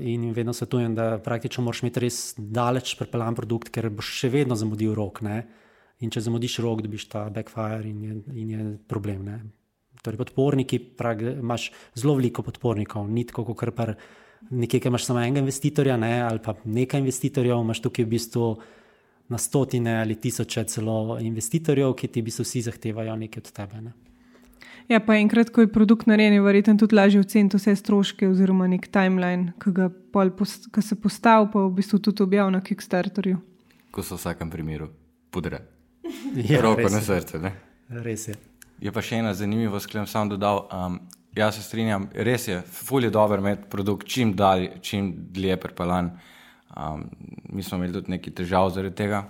in 0.00 0.32
vedno 0.34 0.52
svetujem, 0.52 0.94
da 0.94 1.18
praktično 1.22 1.62
moraš 1.64 1.84
imeti 1.84 2.00
res 2.02 2.34
daleč 2.36 2.96
prepeljan 2.98 3.36
produkt, 3.38 3.70
ker 3.70 3.86
boš 3.94 4.10
še 4.22 4.30
vedno 4.32 4.56
zamudil 4.58 4.94
rok. 4.94 5.22
Ne? 5.22 5.44
In 6.02 6.10
če 6.10 6.24
zamudiš 6.26 6.58
rok, 6.64 6.82
dobiš 6.82 7.06
ta 7.12 7.28
backfire 7.30 7.86
in 7.86 8.02
je, 8.02 8.16
in 8.34 8.50
je 8.50 8.66
problem. 8.90 9.22
Ne? 9.28 9.38
Torej, 10.02 10.18
podporniki, 10.18 10.80
prag, 10.98 11.22
imaš 11.44 11.68
zelo 11.94 12.16
veliko 12.18 12.42
podpornikov, 12.42 13.06
ni 13.06 13.26
tako, 13.28 13.44
kot 13.52 13.60
kar 13.62 13.74
par 13.76 13.94
nekaj, 14.50 14.80
ki 14.80 14.90
imaš 14.90 15.06
samo 15.06 15.22
enega 15.22 15.44
investitorja 15.44 15.96
ne? 16.00 16.14
ali 16.24 16.42
pa 16.42 16.56
nekaj 16.64 17.04
investitorjev, 17.04 17.60
imaš 17.60 17.84
tukaj 17.84 18.06
v 18.06 18.14
bistvu 18.16 18.46
na 19.30 19.38
stotine 19.38 20.00
ali 20.00 20.16
tisoče 20.18 20.64
celo 20.72 21.18
investitorjev, 21.20 21.94
ki 21.94 22.08
ti 22.08 22.22
v 22.22 22.30
bistvu 22.32 22.48
vsi 22.48 22.64
zahtevajo 22.66 23.14
nekaj 23.20 23.44
od 23.44 23.52
tebe. 23.60 23.82
Ne? 23.84 24.09
Ja, 24.90 24.98
pa 24.98 25.14
enkrat, 25.14 25.52
ko 25.54 25.62
je 25.62 25.68
produkt 25.70 26.08
narejen, 26.10 26.34
je 26.34 26.42
verjetno 26.42 26.74
tudi 26.74 26.96
lažje 26.98 27.20
oceniti 27.22 27.58
vse 27.60 27.76
stroške, 27.78 28.26
oziroma 28.26 28.66
nek 28.66 28.88
timeline, 28.90 29.52
ki 29.62 30.82
se 30.82 30.96
postavi, 30.98 31.46
pa 31.52 31.62
v 31.62 31.70
bistvu 31.76 32.00
tudi 32.02 32.24
objavi 32.24 32.56
na 32.56 32.60
Kickstarterju. 32.60 33.38
Ko 33.94 34.02
so 34.02 34.16
v 34.16 34.24
vsakem 34.24 34.50
primeru 34.50 34.90
pudre. 35.30 35.62
Ja, 36.50 36.58
Roko 36.62 36.88
na 36.90 36.98
srce. 36.98 37.38
Ne? 37.38 37.52
Res 38.02 38.26
je. 38.28 38.34
Je 38.82 38.90
pa 38.90 39.02
še 39.04 39.20
ena 39.20 39.30
zanimiva 39.36 39.78
sklem, 39.78 40.08
sam 40.10 40.32
dodal. 40.32 40.64
Um, 40.74 40.98
jaz 41.38 41.60
se 41.60 41.62
strinjam, 41.62 42.08
res 42.10 42.48
je, 42.48 42.58
fulj 42.66 43.06
je 43.06 43.12
dober 43.14 43.38
imeti 43.38 43.70
produkt 43.70 44.08
čim, 44.10 44.34
dalj, 44.34 44.72
čim 44.82 45.12
dlje 45.30 45.60
prepeljan. 45.62 46.10
Um, 46.74 47.06
mi 47.54 47.62
smo 47.62 47.78
imeli 47.78 47.94
tudi 47.94 48.16
nekaj 48.16 48.34
težav 48.42 48.72
zaradi 48.74 48.96
tega, 49.04 49.22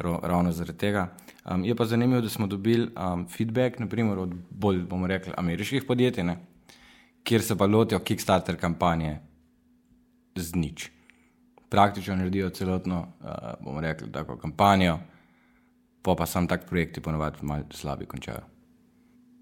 ravno 0.00 0.56
zaradi 0.56 0.78
tega. 0.86 1.10
Um, 1.50 1.64
je 1.64 1.74
pa 1.74 1.84
zanimivo, 1.84 2.20
da 2.20 2.28
smo 2.28 2.46
dobili 2.46 2.88
um, 2.94 3.26
feedback 3.28 3.78
naprimer, 3.78 4.18
od 4.18 4.34
bolj, 4.50 4.82
bomo 4.86 5.06
rekli, 5.06 5.32
ameriških 5.36 5.84
podjetij, 5.84 6.24
ne? 6.24 6.36
kjer 7.22 7.42
se 7.42 7.56
pa 7.58 7.66
lotijo 7.66 7.98
Kickstarter 7.98 8.56
kampanje 8.56 9.18
z 10.34 10.54
nič. 10.54 10.90
Praktično 11.68 12.16
naredijo 12.16 12.50
celotno, 12.50 13.06
uh, 13.20 13.64
bomo 13.64 13.80
rekli, 13.80 14.12
tako 14.12 14.36
kampanjo, 14.36 14.98
pa 16.02 16.14
pa 16.14 16.26
sam 16.26 16.46
tak 16.46 16.68
projekti 16.68 17.00
ponovadi 17.00 17.38
malo 17.42 17.64
slabi 17.70 18.06
končajo. 18.06 18.42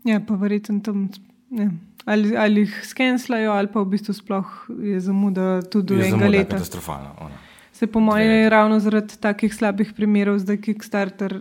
Ja, 0.05 0.21
pa 0.21 0.35
verjetno 0.35 0.81
tam. 0.81 1.09
Ne. 1.51 1.71
Ali, 2.05 2.37
ali 2.37 2.61
jih 2.61 2.81
skenslajo, 2.85 3.53
ali 3.53 3.69
pa 3.69 3.81
v 3.81 3.91
bistvu 3.93 4.15
sploh 4.15 4.47
je 4.83 5.01
zamuda 5.01 5.63
tudi 5.63 5.97
do 5.97 6.03
enega 6.05 6.29
leta. 6.29 6.57
Katastrofalno. 6.57 7.15
Ona. 7.21 7.37
Se 7.73 7.87
po 7.87 8.01
mojem 8.01 8.31
je 8.31 8.51
ravno 8.51 8.79
zaradi 8.81 9.17
takih 9.21 9.55
slabih 9.55 9.93
primerov, 9.97 10.39
zdaj 10.39 10.61
Kickstarter 10.61 11.41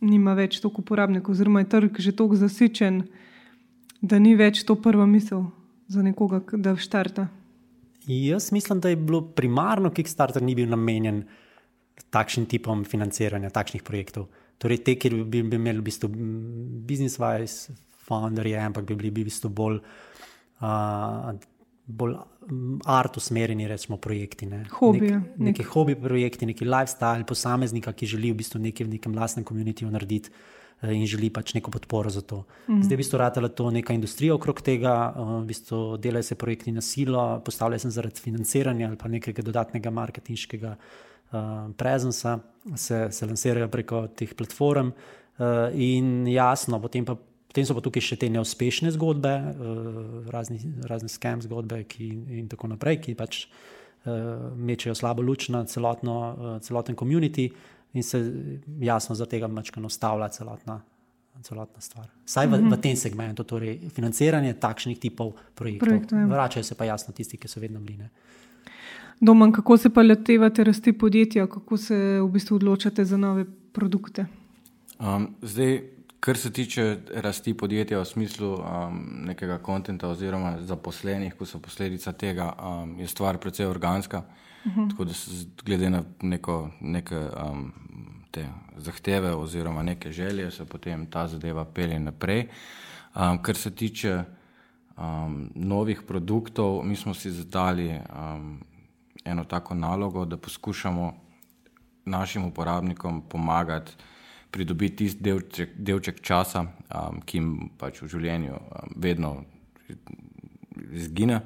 nima 0.00 0.34
več 0.36 0.60
toliko 0.60 0.82
uporabnikov, 0.84 1.34
oziroma 1.34 1.62
je 1.62 1.70
trg 1.72 2.00
že 2.00 2.12
tako 2.16 2.36
zasičen, 2.36 3.02
da 4.00 4.18
ni 4.18 4.34
več 4.36 4.64
to 4.64 4.76
prva 4.76 5.06
misel 5.06 5.48
za 5.88 6.02
nekoga, 6.02 6.42
da 6.52 6.76
štarta. 6.76 7.28
Jaz 8.06 8.52
mislim, 8.52 8.80
da 8.80 8.88
je 8.88 8.96
bilo 8.96 9.22
primarno 9.34 9.90
Kickstarter 9.90 10.42
ni 10.42 10.54
bil 10.54 10.68
namenjen 10.70 11.24
takšnim 12.10 12.46
tipom 12.46 12.84
financiranja 12.84 13.50
takšnih 13.50 13.82
projektov. 13.82 14.28
Torej, 14.62 14.82
te, 14.84 14.94
ki 14.96 15.10
bi, 15.24 15.42
bi 15.42 15.58
imeli 15.58 15.80
v 15.80 15.86
bistvu 15.88 16.10
business-wise, 16.86 17.74
founderje, 18.06 18.60
ampak 18.62 18.86
bi 18.86 18.94
bili 18.94 19.10
v 19.10 19.26
bistvu 19.26 19.50
bolj 19.50 19.80
uh, 19.80 21.34
bolj 21.86 22.14
art 22.84 23.16
usmerjeni, 23.16 23.68
recimo, 23.68 23.96
projekti. 23.96 24.46
Ne. 24.46 24.64
Hobi, 24.70 25.00
nek, 25.00 25.10
nek- 25.12 25.38
neki 25.38 25.62
hobi 25.62 25.94
projekti, 25.94 26.46
neki 26.46 26.64
lifestyle 26.66 27.24
posameznika, 27.26 27.92
ki 27.92 28.06
želi 28.06 28.32
v 28.32 28.36
bistvu 28.42 28.60
nekaj 28.60 28.86
v 28.86 28.90
nekem 28.90 29.14
lastnem 29.14 29.44
komunitiju 29.44 29.90
narediti. 29.90 30.30
eh, 30.82 30.92
In 30.92 31.06
želi 31.06 31.30
pač 31.30 31.54
neko 31.54 31.70
podporo 31.70 32.10
za 32.10 32.20
to. 32.20 32.44
Mm. 32.68 32.82
Zdaj, 32.82 32.96
v 32.96 33.00
bistvu, 33.00 33.18
ratela 33.18 33.48
to 33.48 33.70
neka 33.70 33.94
industrija 33.94 34.34
okrog 34.34 34.60
tega, 34.60 35.14
eh, 35.16 35.20
v 35.42 35.46
bistvu 35.46 35.96
delajo 35.96 36.22
se 36.22 36.34
projekti 36.34 36.72
na 36.72 36.80
silo, 36.80 37.40
postavljajo 37.44 37.78
se 37.78 37.90
zaradi 37.90 38.20
financiranja 38.20 38.86
ali 38.88 38.96
pa 38.96 39.08
nekega 39.08 39.42
dodatnega 39.42 39.90
marketinškega 39.90 40.76
uh, 41.32 41.38
prezensa, 41.76 42.38
se, 42.76 43.08
se 43.10 43.26
lansirajo 43.26 43.68
preko 43.68 44.06
teh 44.08 44.34
platform. 44.34 44.90
Uh, 45.38 45.44
in 45.74 46.26
jasno, 46.26 46.80
potem, 46.80 47.04
pa, 47.04 47.16
potem 47.56 47.64
so 47.64 47.72
pa 47.72 47.80
tukaj 47.80 48.04
še 48.04 48.16
te 48.20 48.28
neuspešne 48.28 48.90
zgodbe, 48.92 49.32
uh, 49.32 50.26
razni, 50.28 50.60
razne 50.84 51.08
skem 51.08 51.40
zgodbe 51.40 51.86
ki, 51.88 52.08
in 52.36 52.50
tako 52.52 52.68
naprej, 52.68 52.98
ki 53.06 53.14
pač 53.16 53.46
uh, 53.46 54.52
mečejo 54.52 54.92
slabo 54.92 55.24
luč 55.24 55.48
na 55.48 55.62
celotno, 55.64 56.16
uh, 56.20 56.58
celoten 56.60 56.92
komunity 56.92 57.48
in 57.96 58.04
se 58.04 58.20
jasno 58.84 59.16
za 59.16 59.24
tega 59.24 59.48
mačkano 59.48 59.88
stavlja 59.88 60.28
celotna. 60.36 60.82
Celotna 61.44 61.82
stvar. 61.84 62.06
Saj 62.24 62.46
v, 62.48 62.62
v 62.64 62.76
tem 62.80 62.96
segmentu, 62.96 63.44
torej 63.44 63.90
financiranje 63.92 64.54
takšnih 64.56 64.96
tipov 64.96 65.34
projektov. 65.52 65.84
Projektov, 65.84 66.16
ja. 66.16 66.28
Vračajo 66.30 66.64
se 66.64 66.76
pa 66.76 66.88
jasno 66.88 67.12
tisti, 67.12 67.36
ki 67.36 67.48
so 67.48 67.60
vedno 67.60 67.80
bili. 67.84 68.06
Ne. 68.06 68.08
Domen, 69.20 69.52
kako 69.52 69.76
se 69.76 69.92
pa 69.92 70.00
lotevate 70.00 70.64
rasti 70.64 70.96
podjetja, 70.96 71.44
kako 71.44 71.76
se 71.76 71.98
v 72.20 72.30
bistvu 72.32 72.56
odločate 72.56 73.04
za 73.04 73.20
nove 73.20 73.44
produkte? 73.76 74.24
Um, 74.96 75.28
zdaj, 75.44 75.95
kar 76.26 76.36
se 76.36 76.50
tiče 76.52 76.98
rasti 77.14 77.54
podjetja 77.54 78.00
v 78.00 78.04
smislu 78.04 78.48
um, 78.54 78.96
nekega 79.28 79.58
kontenta 79.62 80.08
oziroma 80.08 80.56
zaposlenih, 80.58 81.36
ko 81.38 81.46
so 81.46 81.60
posledica 81.62 82.12
tega, 82.12 82.48
um, 82.58 82.96
je 82.98 83.06
stvar 83.06 83.38
precej 83.38 83.66
organska. 83.66 84.22
Uh 84.64 84.72
-huh. 84.72 84.90
Tako 84.90 85.04
da 85.04 85.12
se 85.14 85.46
glede 85.64 85.90
na 85.90 86.02
neko, 86.22 86.70
neke 86.80 87.16
um, 87.16 87.72
te 88.30 88.48
zahteve 88.76 89.34
oziroma 89.34 89.82
neke 89.82 90.12
želje 90.12 90.50
se 90.50 90.64
potem 90.64 91.06
ta 91.06 91.28
zadeva 91.28 91.64
pelje 91.64 91.98
naprej. 91.98 92.48
Um, 93.14 93.42
kar 93.42 93.56
se 93.56 93.70
tiče 93.70 94.24
um, 94.98 95.50
novih 95.54 96.02
produktov, 96.06 96.84
mi 96.84 96.96
smo 96.96 97.14
si 97.14 97.30
zadali 97.30 97.88
um, 97.90 98.60
eno 99.24 99.44
tako 99.44 99.74
nalogo, 99.74 100.24
da 100.24 100.36
poskušamo 100.36 101.14
našim 102.04 102.44
uporabnikom 102.44 103.22
pomagati 103.28 103.92
pridobiti 104.56 105.04
tisti 105.04 105.22
delček, 105.22 105.74
delček 105.76 106.22
časa, 106.24 106.64
um, 106.64 107.20
ki 107.20 107.36
jim 107.36 107.50
pač 107.76 108.00
v 108.00 108.08
življenju 108.14 108.56
um, 108.56 108.94
vedno 108.96 109.32
izgine, 110.96 111.42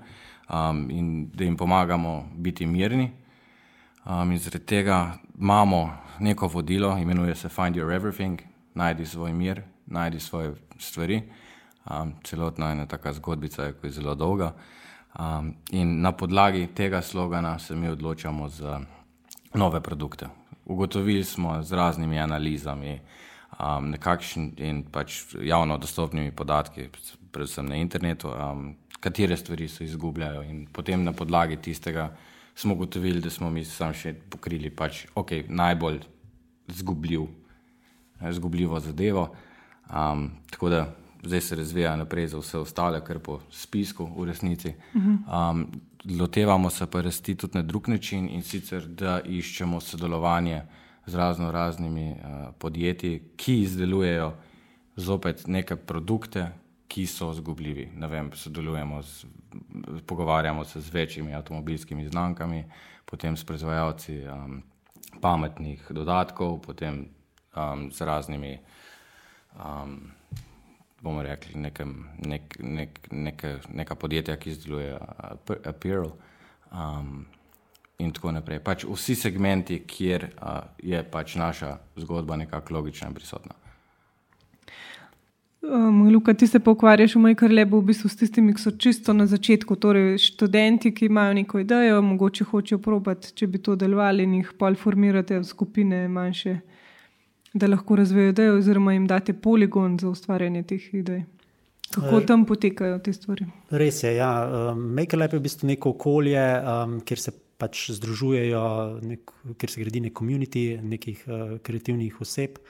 um, 0.47 0.85
in 0.95 1.11
da 1.35 1.45
jim 1.45 1.59
pomagamo 1.59 2.14
biti 2.38 2.67
mirni. 2.71 3.11
Um, 4.07 4.31
in 4.31 4.38
zaradi 4.38 4.64
tega 4.76 5.00
imamo 5.35 5.83
neko 6.23 6.49
vodilo, 6.49 6.95
imenuje 6.99 7.35
se 7.35 7.49
Find 7.49 7.76
Your 7.76 7.90
Everything, 7.95 8.40
najdi 8.75 9.07
svoj 9.07 9.35
mir, 9.35 9.62
najdi 9.87 10.21
svoje 10.21 10.55
stvari. 10.79 11.23
Um, 11.90 12.14
celotna 12.25 12.73
ena 12.73 12.87
taka 12.87 13.12
zgodbica 13.12 13.64
je, 13.64 13.75
je 13.83 13.90
zelo 13.90 14.14
dolga. 14.14 14.52
Um, 15.19 15.55
in 15.75 15.99
na 16.00 16.12
podlagi 16.12 16.69
tega 16.75 17.02
slogana 17.02 17.59
se 17.59 17.75
mi 17.76 17.88
odločamo 17.88 18.49
za 18.49 18.81
nove 19.55 19.81
produkte. 19.81 20.39
Ugotovili 20.71 21.25
smo 21.25 21.57
z 21.62 21.75
raznimi 21.75 22.21
analizami, 22.23 23.00
um, 23.59 23.91
nekakšen 23.91 24.53
in 24.62 24.85
pač 24.87 25.25
javno 25.43 25.79
dostopnimi 25.83 26.31
podatki, 26.31 26.89
predvsem 27.35 27.67
na 27.67 27.81
internetu, 27.81 28.31
um, 28.31 28.77
katere 29.00 29.37
stvari 29.37 29.69
se 29.69 29.85
izgubljajo. 29.85 30.43
In 30.47 30.67
potem 30.73 31.05
na 31.05 31.12
podlagi 31.12 31.57
tistega 31.57 32.12
smo 32.55 32.75
ugotovili, 32.75 33.21
da 33.21 33.31
smo 33.31 33.50
mi 33.50 33.65
sam 33.65 33.95
še 33.95 34.15
pokrili 34.31 34.71
pač, 34.71 35.07
okay, 35.15 35.45
najbolj 35.49 36.00
zgubljiv, 36.69 37.27
zgubljivo 38.31 38.81
zadevo. 38.81 39.31
Um, 39.91 40.31
tako 40.50 40.71
da 40.71 40.87
zdaj 41.23 41.41
se 41.41 41.57
razvija 41.57 41.97
naprej 41.97 42.27
za 42.27 42.39
vse 42.39 42.59
ostale, 42.59 43.00
kar 43.05 43.18
po 43.18 43.40
spisku 43.51 44.07
v 44.16 44.31
resnici. 44.31 44.75
Um, 44.94 45.66
lotevamo 46.05 46.71
se 46.71 46.87
pa 46.87 47.01
rasti 47.01 47.35
tudi 47.35 47.59
na 47.59 47.63
drug 47.63 47.89
način 47.89 48.29
in 48.29 48.43
sicer, 48.43 48.87
da 48.87 49.21
iščemo 49.21 49.81
sodelovanje 49.81 50.63
z 51.07 51.15
razno 51.15 51.51
raznimi 51.53 52.11
uh, 52.11 52.55
podjetji, 52.59 53.23
ki 53.37 53.61
izdelujejo 53.63 54.33
zopet 54.97 55.47
neke 55.47 55.77
produkte, 55.77 56.51
ki 56.89 57.07
so 57.07 57.33
zgubljivi. 57.35 57.91
Ne 57.97 58.09
vem, 58.09 58.33
sodelujemo, 58.35 59.03
z, 59.03 59.27
pogovarjamo 60.07 60.65
se 60.65 60.81
z 60.81 60.95
večjimi 60.95 61.35
avtomobilskimi 61.35 62.09
znamkami, 62.09 62.65
potem 63.05 63.37
s 63.37 63.45
proizvajalci 63.45 64.23
um, 64.27 64.63
pametnih 65.21 65.87
dodatkov, 65.91 66.61
potem 66.67 67.05
um, 67.55 67.91
z 67.93 68.01
raznimi, 68.01 68.59
um, 69.55 70.11
bomo 71.01 71.23
rekli, 71.23 71.61
nekem, 71.61 72.07
nek, 72.27 72.57
nek, 72.61 72.99
neke, 73.11 73.57
neka 73.73 73.95
podjetja, 73.95 74.37
ki 74.37 74.51
izdelujejo 74.51 74.99
ap- 75.17 75.61
apparel. 75.67 76.13
Um, 76.73 77.27
In 78.01 78.15
tako 78.17 78.31
naprej. 78.33 78.63
Pač 78.65 78.87
vsi 78.89 79.13
segmenti, 79.13 79.83
kjer 79.85 80.31
uh, 80.31 80.63
je 80.81 81.03
pač 81.05 81.35
naša 81.37 81.75
zgodba 82.01 82.39
nekako 82.41 82.79
logična 82.79 83.11
in 83.11 83.15
prisotna. 83.15 83.53
Um, 85.61 86.09
Luka, 86.09 86.33
ti 86.35 86.47
se 86.47 86.59
pa 86.59 86.71
ukvarjaš 86.71 87.15
v 87.15 87.21
Majkar 87.21 87.53
Lebu 87.53 87.83
v 87.83 87.91
bistvu 87.91 88.09
s 88.09 88.17
tistimi, 88.17 88.55
ki 88.57 88.63
so 88.63 88.71
čisto 88.73 89.13
na 89.13 89.27
začetku, 89.29 89.77
torej 89.77 90.17
študenti, 90.19 90.95
ki 90.97 91.11
imajo 91.11 91.35
neko 91.37 91.61
idejo, 91.61 92.01
mogoče 92.03 92.47
hočejo 92.49 92.79
probati, 92.81 93.35
če 93.37 93.47
bi 93.47 93.61
to 93.61 93.77
delovali 93.77 94.25
in 94.25 94.39
jih 94.39 94.55
pol 94.57 94.79
formirate 94.81 95.37
v 95.37 95.45
skupine 95.45 96.07
manjše, 96.09 96.57
da 97.53 97.67
lahko 97.67 97.97
razvijajo 97.97 98.31
idejo 98.31 98.57
oziroma 98.59 98.93
jim 98.93 99.07
date 99.07 99.33
poligon 99.33 99.99
za 99.99 100.09
ustvarjanje 100.09 100.63
teh 100.63 100.95
idej. 100.95 101.23
Kako 101.95 102.21
Eh, 102.21 102.27
tam 102.27 102.45
potekajo 102.47 102.99
te 102.99 103.13
stvari? 103.13 103.47
Res 103.71 104.03
je. 104.03 104.15
Ja. 104.17 104.75
MakerLab 104.77 105.33
je 105.33 105.39
v 105.39 105.43
bistvu 105.43 105.67
neko 105.67 105.91
okolje, 105.91 106.43
um, 106.63 107.01
kjer 107.01 107.19
se 107.19 107.33
pač 107.59 107.91
združujejo, 107.91 108.63
nek, 109.03 109.33
kjer 109.59 109.71
se 109.71 109.81
gradi 109.83 110.01
nek 110.07 110.15
komunity 110.17 110.79
nekih 110.83 111.25
uh, 111.27 111.57
kreativnih 111.63 112.21
oseb, 112.23 112.61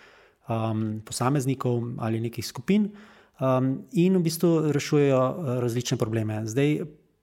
um, 0.49 1.03
posameznikov 1.05 1.83
ali 1.99 2.21
nekih 2.21 2.47
skupin 2.47 2.89
um, 3.41 3.75
in 3.93 4.17
v 4.17 4.25
bistvu 4.25 4.73
rešujejo 4.73 5.21
uh, 5.21 5.53
različne 5.63 5.99
probleme. 6.01 6.41
Zdaj 6.49 6.81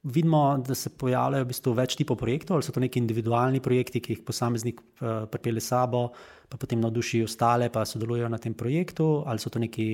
vidimo, 0.08 0.58
da 0.68 0.76
se 0.76 0.90
pojavljajo 0.90 1.44
v 1.44 1.50
bistvu 1.52 1.74
več 1.76 1.98
tipov 2.00 2.18
projektov, 2.20 2.58
ali 2.58 2.66
so 2.66 2.74
to 2.76 2.84
neki 2.84 3.02
individualni 3.02 3.60
projekti, 3.64 4.02
ki 4.04 4.16
jih 4.16 4.24
posameznik 4.28 4.80
uh, 4.80 5.26
pripelje 5.32 5.64
s 5.64 5.72
sabo, 5.74 6.08
pa 6.48 6.58
potem 6.58 6.80
navduši 6.82 7.26
ostale, 7.28 7.70
pa 7.74 7.86
sodelujejo 7.86 8.30
na 8.32 8.40
tem 8.40 8.56
projektu, 8.56 9.24
ali 9.28 9.44
so 9.44 9.52
to 9.52 9.60
neki 9.60 9.88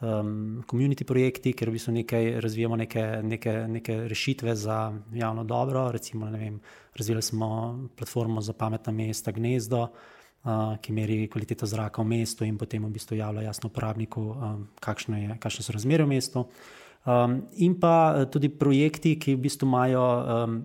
um, 0.00 0.62
community 0.68 1.06
projekti, 1.08 1.54
kjer 1.56 1.72
v 1.72 1.76
bistvu 1.78 1.96
nekaj 2.00 2.30
razvijamo 2.44 2.76
neke, 2.76 3.06
neke, 3.22 3.54
neke 3.68 3.98
rešitve 4.12 4.56
za 4.56 4.92
javno 5.16 5.44
dobro. 5.44 5.88
Recimo, 5.92 6.28
vem, 6.30 6.60
razvili 6.94 7.22
smo 7.22 7.48
platformo 7.96 8.40
za 8.40 8.52
pametna 8.52 8.92
mesta 8.92 9.32
Gnezdo, 9.32 9.86
uh, 9.88 10.76
ki 10.80 10.92
meri 10.92 11.22
kvaliteto 11.32 11.66
zraka 11.66 12.02
v 12.02 12.12
mestu 12.12 12.44
in 12.44 12.58
potem 12.58 12.84
v 12.84 12.92
bistvu 12.92 13.16
javlja 13.16 13.48
jasno 13.48 13.72
uporabniku, 13.72 14.20
um, 14.20 14.66
kakšno, 14.80 15.16
je, 15.16 15.38
kakšne 15.40 15.64
so 15.64 15.72
razmere 15.72 16.04
v 16.04 16.16
mestu. 16.16 16.44
Um, 17.06 17.46
in 17.62 17.78
pa 17.78 18.18
eh, 18.18 18.26
tudi 18.26 18.50
projekti, 18.50 19.14
ki 19.14 19.36
v 19.36 19.44
bistvu 19.46 19.68
imajo. 19.68 20.06
Um, 20.26 20.64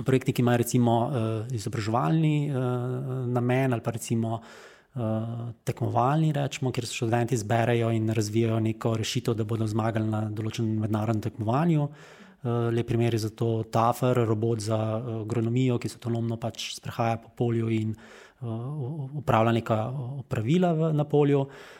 Projekti, 0.00 0.32
ki 0.32 0.40
imajo 0.40 0.60
recimo 0.62 0.92
uh, 1.04 1.16
izobraževalni 1.52 2.48
uh, 2.48 3.26
namen 3.26 3.74
ali 3.74 3.82
pa 3.84 3.90
recimo 3.90 4.38
uh, 4.38 5.50
tekmovalni, 5.66 6.30
rečemo, 6.32 6.70
kjer 6.72 6.86
se 6.86 6.94
študenti 6.94 7.36
zberejo 7.36 7.90
in 7.92 8.08
razvijajo 8.08 8.60
neko 8.64 8.94
rešitev, 8.96 9.34
da 9.34 9.44
bodo 9.44 9.66
zmagali 9.68 10.06
na 10.08 10.22
določenem 10.30 10.86
mednarodnem 10.86 11.24
tekmovanju. 11.26 11.82
Uh, 11.82 12.70
Lep 12.72 12.86
primer 12.88 13.18
je 13.18 13.24
za 13.26 13.32
to 13.34 13.66
TAFR, 13.66 14.22
robot 14.30 14.62
za 14.70 14.78
agronomijo, 15.20 15.76
ki 15.82 15.90
se 15.90 15.98
avtonomno 15.98 16.38
pač 16.40 16.70
sprehaja 16.78 17.18
po 17.20 17.34
polju 17.42 17.68
in 17.74 17.92
uh, 17.92 19.10
upravlja 19.20 19.58
neka 19.58 19.82
opravila 20.22 20.72
v, 20.78 20.94
na 20.96 21.04
polju. 21.04 21.44
Uh, 21.44 21.79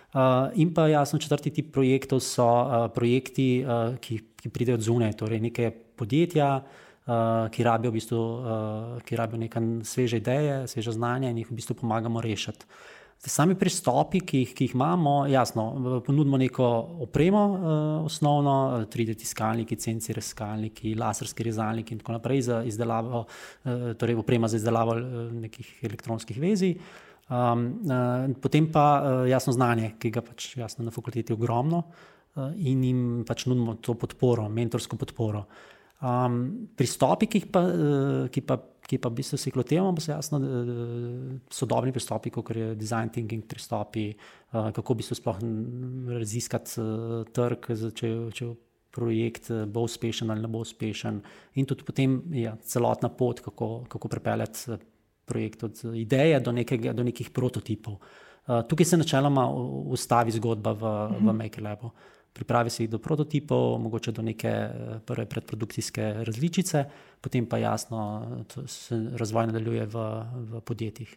in 0.54 0.74
pa 0.74 0.88
jasno, 0.88 1.18
četrti 1.18 1.50
tip 1.50 1.72
projektov 1.72 2.20
so 2.20 2.46
uh, 2.46 2.88
projekti, 2.94 3.62
uh, 3.62 3.98
ki, 4.02 4.18
ki 4.42 4.50
pridejo 4.50 4.80
od 4.80 4.82
zunaj, 4.82 5.12
torej 5.20 5.40
neke 5.40 5.70
podjetja, 5.70 6.48
uh, 6.60 7.50
ki 7.50 7.64
rabijo, 7.64 7.90
v 7.90 7.94
bistvu, 7.94 8.18
uh, 8.18 9.12
rabijo 9.16 9.38
neke 9.38 9.60
sveže 9.86 10.18
ideje, 10.18 10.64
sveže 10.68 10.96
znanja 10.98 11.30
in 11.30 11.38
jih 11.38 11.50
v 11.50 11.60
bistvu 11.60 11.78
pomagamo 11.82 12.20
rešiti. 12.20 12.66
Zdaj, 13.20 13.32
sami 13.34 13.54
pristopi, 13.54 14.22
ki 14.24 14.38
jih, 14.38 14.52
ki 14.56 14.64
jih 14.64 14.74
imamo, 14.78 15.26
jasno, 15.28 15.64
ponudimo 16.06 16.38
neko 16.40 16.66
opremo, 17.04 17.42
uh, 17.52 18.06
osnovno, 18.08 18.54
eh, 18.78 18.86
3D 18.88 19.14
tiskalniki, 19.20 19.76
cenci 19.76 20.16
razkalniki, 20.16 20.94
laserski 20.96 21.44
rezalniki 21.44 21.92
in 21.92 22.00
tako 22.00 22.16
naprej, 22.16 22.40
za 22.48 22.62
izdelavo, 22.64 23.26
uh, 23.26 23.92
torej 24.00 24.16
oprema 24.16 24.48
za 24.48 24.56
izdelavo 24.56 24.96
uh, 24.96 25.32
nekih 25.36 25.84
elektronskih 25.84 26.40
vezij. 26.40 26.78
Um, 27.30 27.86
uh, 27.86 28.26
potem 28.42 28.66
pa 28.72 28.84
uh, 28.98 29.28
jasno 29.30 29.54
znanje, 29.54 29.92
ki 30.02 30.10
ga 30.10 30.22
pač 30.26 30.56
jasno 30.58 30.82
na 30.82 30.90
fakulteti 30.90 31.30
ogromno 31.30 31.84
uh, 31.86 32.48
in 32.58 32.82
jim 32.82 33.02
pač 33.26 33.44
nudimo 33.46 33.76
to 33.78 33.94
podporo, 33.94 34.48
mentorsko 34.50 34.98
podporo. 34.98 35.44
Um, 36.02 36.40
pristopi, 36.74 37.28
ki 37.30 37.44
pa, 37.52 37.62
ki 38.34 38.42
pa, 38.42 38.56
ki 38.82 38.98
pa 38.98 39.12
v 39.12 39.20
bistvu 39.20 39.38
se 39.38 39.52
klotevamo, 39.54 40.02
so 40.02 40.10
jasno 40.10 40.40
sodobni 41.54 41.94
pristopi, 41.94 42.32
kot 42.34 42.50
je 42.56 42.72
design 42.74 43.12
thinking 43.14 43.46
pristopi, 43.46 44.08
uh, 44.10 44.72
kako 44.74 44.98
bi 44.98 45.06
se 45.06 45.14
sploh 45.14 45.38
raziskati 46.10 46.82
uh, 46.82 47.16
trg, 47.30 47.70
če, 47.94 48.12
če 48.34 48.52
projekt 48.90 49.52
bo 49.70 49.86
uspešen 49.86 50.34
ali 50.34 50.42
ne 50.42 50.50
bo 50.50 50.64
uspešen, 50.66 51.22
in 51.62 51.68
tudi 51.68 51.86
potem 51.86 52.24
ja, 52.34 52.56
celotna 52.66 53.12
pot, 53.14 53.38
kako, 53.44 53.84
kako 53.92 54.10
pripeljati 54.18 54.80
projekt 55.30 55.64
od 55.68 55.84
ideje 55.94 56.40
do, 56.42 56.52
nekega, 56.52 56.92
do 56.92 57.06
nekih 57.06 57.30
prototipov. 57.30 58.00
Uh, 58.00 58.64
tukaj 58.68 58.92
se 58.92 58.98
načeloma 58.98 59.46
ustavi 59.94 60.34
zgodba 60.34 60.74
v, 60.74 60.96
v 61.14 61.20
mhm. 61.22 61.36
MakerLabu. 61.44 61.92
Uh, 61.94 62.08
pripravi 62.32 62.70
se 62.70 62.82
jih 62.82 62.90
do 62.90 62.98
prototipov, 62.98 63.78
mogoče 63.78 64.12
do 64.12 64.22
neke 64.22 64.48
eh, 64.48 64.98
prve 65.06 65.26
predprodukcijske 65.26 66.12
različice, 66.26 66.84
potem 67.20 67.46
pa 67.46 67.58
jasno 67.58 68.26
se 68.66 69.00
razvoj 69.16 69.46
nadaljuje 69.46 69.86
v, 69.86 70.06
v 70.34 70.60
podjetjih. 70.60 71.16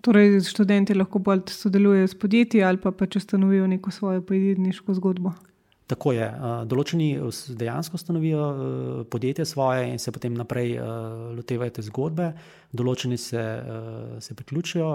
Torej, 0.00 0.40
študenti 0.46 0.94
lahko 0.94 1.18
bolj 1.18 1.48
sodelujejo 1.50 2.08
s 2.08 2.18
podjetji 2.18 2.62
ali 2.62 2.78
pa 2.78 2.92
pač 2.92 3.16
ustanovijo 3.16 3.66
neko 3.66 3.90
svojo 3.90 4.22
podjetniško 4.22 4.94
zgodbo. 4.94 5.32
Tako 5.86 6.16
je. 6.16 6.26
Določeni 6.66 7.12
dejansko 7.54 7.94
ustanovijo 7.94 8.46
podjetje 9.10 9.44
svoje 9.46 9.84
in 9.92 10.00
se 10.02 10.10
potem 10.10 10.34
naprej 10.34 10.72
lotevajo 11.36 11.76
te 11.76 11.84
zgodbe, 11.86 12.32
določeni 12.74 13.14
se, 13.20 13.44
se 14.18 14.34
priključijo 14.34 14.88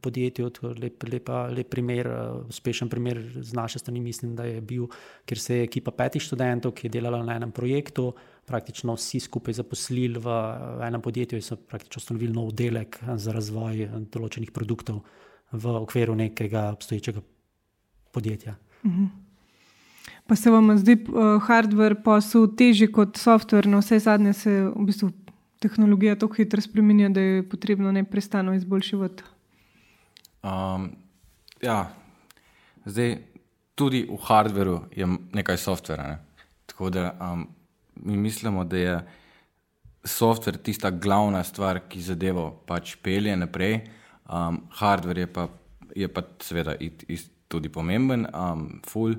podjetju. 0.00 0.48
Lep, 0.80 1.04
lepa, 1.04 1.42
lep 1.52 1.68
primer, 1.68 2.08
uspešen 2.48 2.88
primer 2.88 3.20
z 3.36 3.52
naše 3.52 3.82
strani, 3.84 4.00
mislim, 4.00 4.32
da 4.40 4.48
je 4.48 4.64
bil, 4.64 4.88
ker 5.28 5.38
se 5.38 5.60
je 5.60 5.68
ekipa 5.68 5.92
petih 5.92 6.24
študentov, 6.24 6.72
ki 6.78 6.88
je 6.88 6.96
delala 6.96 7.20
na 7.26 7.36
enem 7.36 7.52
projektu, 7.52 8.08
praktično 8.48 8.96
vsi 8.96 9.20
skupaj 9.20 9.60
zaposlili 9.60 10.18
v 10.18 10.36
enem 10.88 11.04
podjetju 11.04 11.38
in 11.38 11.44
so 11.44 11.60
praktično 11.60 12.00
ustanovili 12.00 12.32
nov 12.32 12.54
oddelek 12.54 13.02
za 13.20 13.36
razvoj 13.36 13.84
določenih 14.08 14.50
produktov 14.56 15.04
v 15.52 15.80
okviru 15.84 16.16
nekega 16.16 16.70
obstoječega 16.72 17.20
podjetja. 18.16 18.56
Mhm. 18.86 19.29
Pa 20.30 20.36
se 20.36 20.50
vam 20.50 20.68
zdi 20.78 20.94
uh, 20.94 21.40
hardware 21.42 21.96
posel 22.04 22.44
težji 22.54 22.86
kot 22.94 23.16
software, 23.18 23.66
no 23.66 23.80
vse 23.82 23.96
zadnje 23.98 24.32
se 24.38 24.52
v 24.62 24.84
bistvu 24.86 25.08
tehnologija 25.58 26.14
tako 26.14 26.36
hitro 26.38 26.62
spremenja, 26.62 27.08
da 27.10 27.20
je 27.20 27.40
potrebno 27.50 27.90
neprestano 27.92 28.54
izboljševati. 28.54 29.24
Um, 30.46 30.84
ja, 31.58 31.80
zdaj 32.86 33.16
tudi 33.74 34.04
v 34.06 34.20
hardwareu 34.28 34.84
je 34.94 35.08
nekaj 35.34 35.58
softvera. 35.58 36.06
Ne? 36.12 36.46
Tako 36.70 36.92
da 36.94 37.10
um, 37.18 37.48
mi 37.96 38.16
mislimo, 38.16 38.64
da 38.64 38.76
je 38.76 38.94
software 40.04 40.62
tista 40.62 40.90
glavna 40.90 41.42
stvar, 41.44 41.82
ki 41.90 42.04
zadevo 42.06 42.52
pač 42.70 42.94
pelje 43.02 43.34
naprej. 43.36 43.80
Um, 44.30 44.62
hardware 44.78 45.26
je 45.26 45.32
pa, 45.32 45.48
je 45.96 46.08
pa 46.08 46.22
seveda 46.38 46.78
tudi 47.50 47.68
pomemben, 47.68 48.28
um, 48.30 48.78
full 48.86 49.18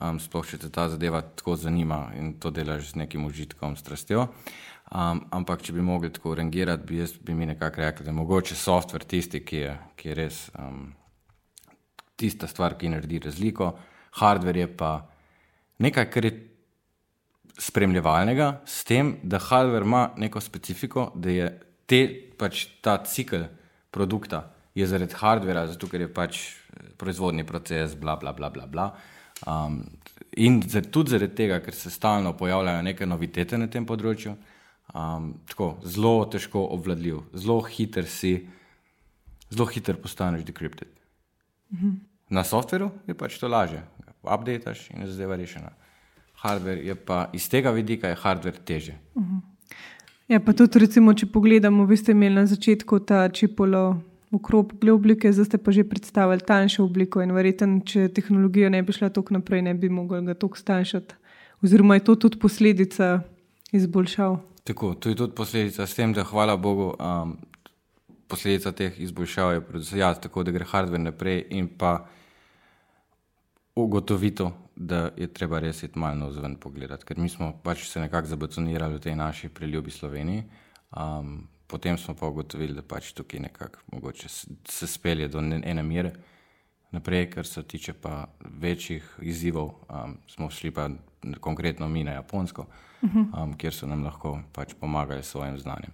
um, 0.00 0.18
sploh 0.20 0.46
če 0.46 0.58
te 0.64 0.70
ta 0.72 0.88
zadeva 0.92 1.20
tako 1.22 1.56
zanima 1.60 2.08
in 2.18 2.34
to 2.40 2.52
delaš 2.54 2.92
z 2.92 3.02
nekim 3.02 3.26
užitkom, 3.28 3.76
strastjo. 3.78 4.28
Um, 4.90 5.22
ampak, 5.36 5.62
če 5.62 5.74
bi 5.76 5.84
mogli 5.86 6.10
tako 6.10 6.34
rangirati, 6.38 6.86
bi, 6.88 6.98
jaz, 6.98 7.14
bi 7.22 7.34
mi 7.36 7.46
nekako 7.46 7.84
rekli, 7.84 8.06
da 8.06 8.10
je 8.10 8.16
mogoče 8.18 8.56
softver 8.58 9.04
tisti, 9.06 9.42
ki 9.46 9.60
je, 9.62 9.74
ki 9.96 10.10
je 10.10 10.16
res 10.18 10.40
um, 10.58 10.88
tista 12.18 12.48
stvar, 12.50 12.74
ki 12.78 12.90
naredi 12.90 13.20
razliko. 13.28 13.70
Hardware 14.18 14.64
je 14.64 14.70
pa 14.80 14.94
nekaj, 15.84 16.08
kar 16.10 16.26
je 16.26 16.32
spremljevalnega, 17.60 18.50
s 18.66 18.82
tem, 18.88 19.18
da 19.22 19.38
hardware 19.38 19.86
ima 19.86 20.08
neko 20.18 20.42
specifiko, 20.42 21.10
da 21.14 21.36
je 21.36 21.52
te, 21.86 22.02
pač 22.40 22.66
ta 22.82 22.98
cikl 23.06 23.46
produkta 23.92 24.48
zaradi 24.80 25.12
hardvera, 25.18 25.66
zato 25.68 25.86
ker 25.90 26.06
je 26.06 26.08
pač 26.08 26.38
proizvodni 26.96 27.44
proces, 27.44 27.92
bla, 28.00 28.14
bla, 28.16 28.32
bla, 28.32 28.48
bla. 28.48 28.66
bla 28.66 28.86
Um, 29.46 29.84
in 30.36 30.60
tudi 30.92 31.10
zaradi 31.10 31.34
tega, 31.34 31.60
ker 31.64 31.74
se 31.74 31.90
stalno 31.90 32.32
pojavljajo 32.36 32.82
neke 32.82 33.06
novitete 33.06 33.58
na 33.58 33.68
tem 33.72 33.86
področju, 33.88 34.34
um, 34.94 35.32
tako 35.48 35.72
zelo 35.84 36.24
težko 36.30 36.66
obvladljiv, 36.76 37.22
zelo 37.34 37.60
hiter 37.64 38.08
si, 38.08 38.34
zelo 39.50 39.66
hiter 39.72 40.00
postaneš 40.00 40.44
decrypted. 40.48 40.90
Mhm. 41.72 41.98
Na 42.30 42.44
softveru 42.44 42.90
je 43.08 43.14
pač 43.18 43.38
to 43.40 43.48
lažje, 43.50 43.82
updateš 44.22 44.90
in 44.94 45.02
je 45.02 45.10
zadeva 45.10 45.36
rešena. 45.36 45.72
Hardware 46.40 46.84
je 46.84 46.94
pa 46.94 47.24
iz 47.36 47.48
tega 47.50 47.72
vidika, 47.74 48.08
je 48.08 48.20
hardware 48.20 48.60
teže. 48.64 48.94
Mhm. 49.16 49.40
Ja, 50.30 50.38
pa 50.38 50.52
tudi, 50.54 50.78
recimo, 50.78 51.10
če 51.14 51.26
pogledamo, 51.26 51.84
vi 51.90 51.96
ste 51.98 52.14
imeli 52.14 52.36
na 52.36 52.44
začetku 52.46 53.00
ta 53.02 53.24
čipolo 53.34 53.98
okrogle 54.30 54.92
oblike, 54.92 55.32
zdaj 55.32 55.44
ste 55.44 55.58
pa 55.58 55.72
že 55.74 55.84
predstavili 55.84 56.40
tanjšo 56.40 56.84
obliko 56.84 57.22
in 57.22 57.34
verjetno, 57.34 57.80
če 57.86 58.08
tehnologija 58.14 58.70
ne 58.70 58.82
bi 58.82 58.94
šla 58.94 59.10
tako 59.10 59.34
naprej, 59.34 59.62
ne 59.66 59.74
bi 59.74 59.88
mogli 59.88 60.22
ga 60.26 60.34
tako 60.34 60.58
stanjšati. 60.58 61.14
Oziroma 61.62 61.98
je 61.98 62.04
to 62.04 62.14
tudi 62.16 62.38
posledica 62.38 63.20
izboljšav. 63.72 64.38
Tako, 64.64 64.94
to 64.94 65.08
je 65.08 65.16
tudi 65.16 65.34
posledica 65.34 65.86
s 65.86 65.94
tem, 65.94 66.12
da 66.12 66.24
hvala 66.24 66.56
Bogu, 66.56 66.94
um, 66.96 67.36
posledica 68.28 68.72
teh 68.72 69.00
izboljšav 69.00 69.52
je 69.52 69.66
predvsem 69.66 69.98
jaz, 69.98 70.20
tako 70.22 70.46
da 70.46 70.54
gre 70.54 70.64
hardware 70.64 71.02
naprej 71.02 71.44
in 71.50 71.68
pa 71.78 72.06
ugotovito, 73.74 74.52
da 74.76 75.10
je 75.16 75.26
treba 75.26 75.58
res 75.60 75.82
iti 75.82 75.98
malo 75.98 76.16
navzven 76.16 76.54
pogledati, 76.56 77.04
ker 77.04 77.18
mi 77.18 77.28
smo 77.28 77.52
pač 77.62 77.84
se 77.88 78.00
nekako 78.00 78.30
zabetonirali 78.32 78.96
v 78.96 79.02
tej 79.04 79.16
naši 79.16 79.48
preljubi 79.48 79.90
Sloveniji. 79.90 80.44
Um, 80.96 81.48
potem 81.70 81.98
smo 81.98 82.14
pa 82.14 82.26
ugotovili, 82.26 82.74
da 82.74 82.82
pač 82.82 83.12
tukaj 83.12 83.40
nekako 83.40 83.78
mogoče 83.92 84.28
se 84.68 84.86
spelje 84.86 85.28
do 85.28 85.38
ene 85.38 85.82
mere. 85.82 86.12
Naprej, 86.90 87.28
kar 87.30 87.46
se 87.46 87.62
tiče 87.62 87.92
pa 87.92 88.26
večjih 88.40 89.18
izzivov, 89.22 89.70
um, 89.88 90.16
smo 90.26 90.50
šli 90.50 90.70
pa 90.70 90.88
konkretno 91.40 91.88
mi 91.88 92.04
na 92.04 92.12
Japonsko, 92.12 92.66
mhm. 93.04 93.20
um, 93.42 93.54
kjer 93.54 93.74
so 93.74 93.86
nam 93.86 94.04
lahko 94.04 94.40
pač 94.52 94.74
pomagali 94.80 95.22
s 95.22 95.30
svojim 95.30 95.58
znanjem. 95.58 95.92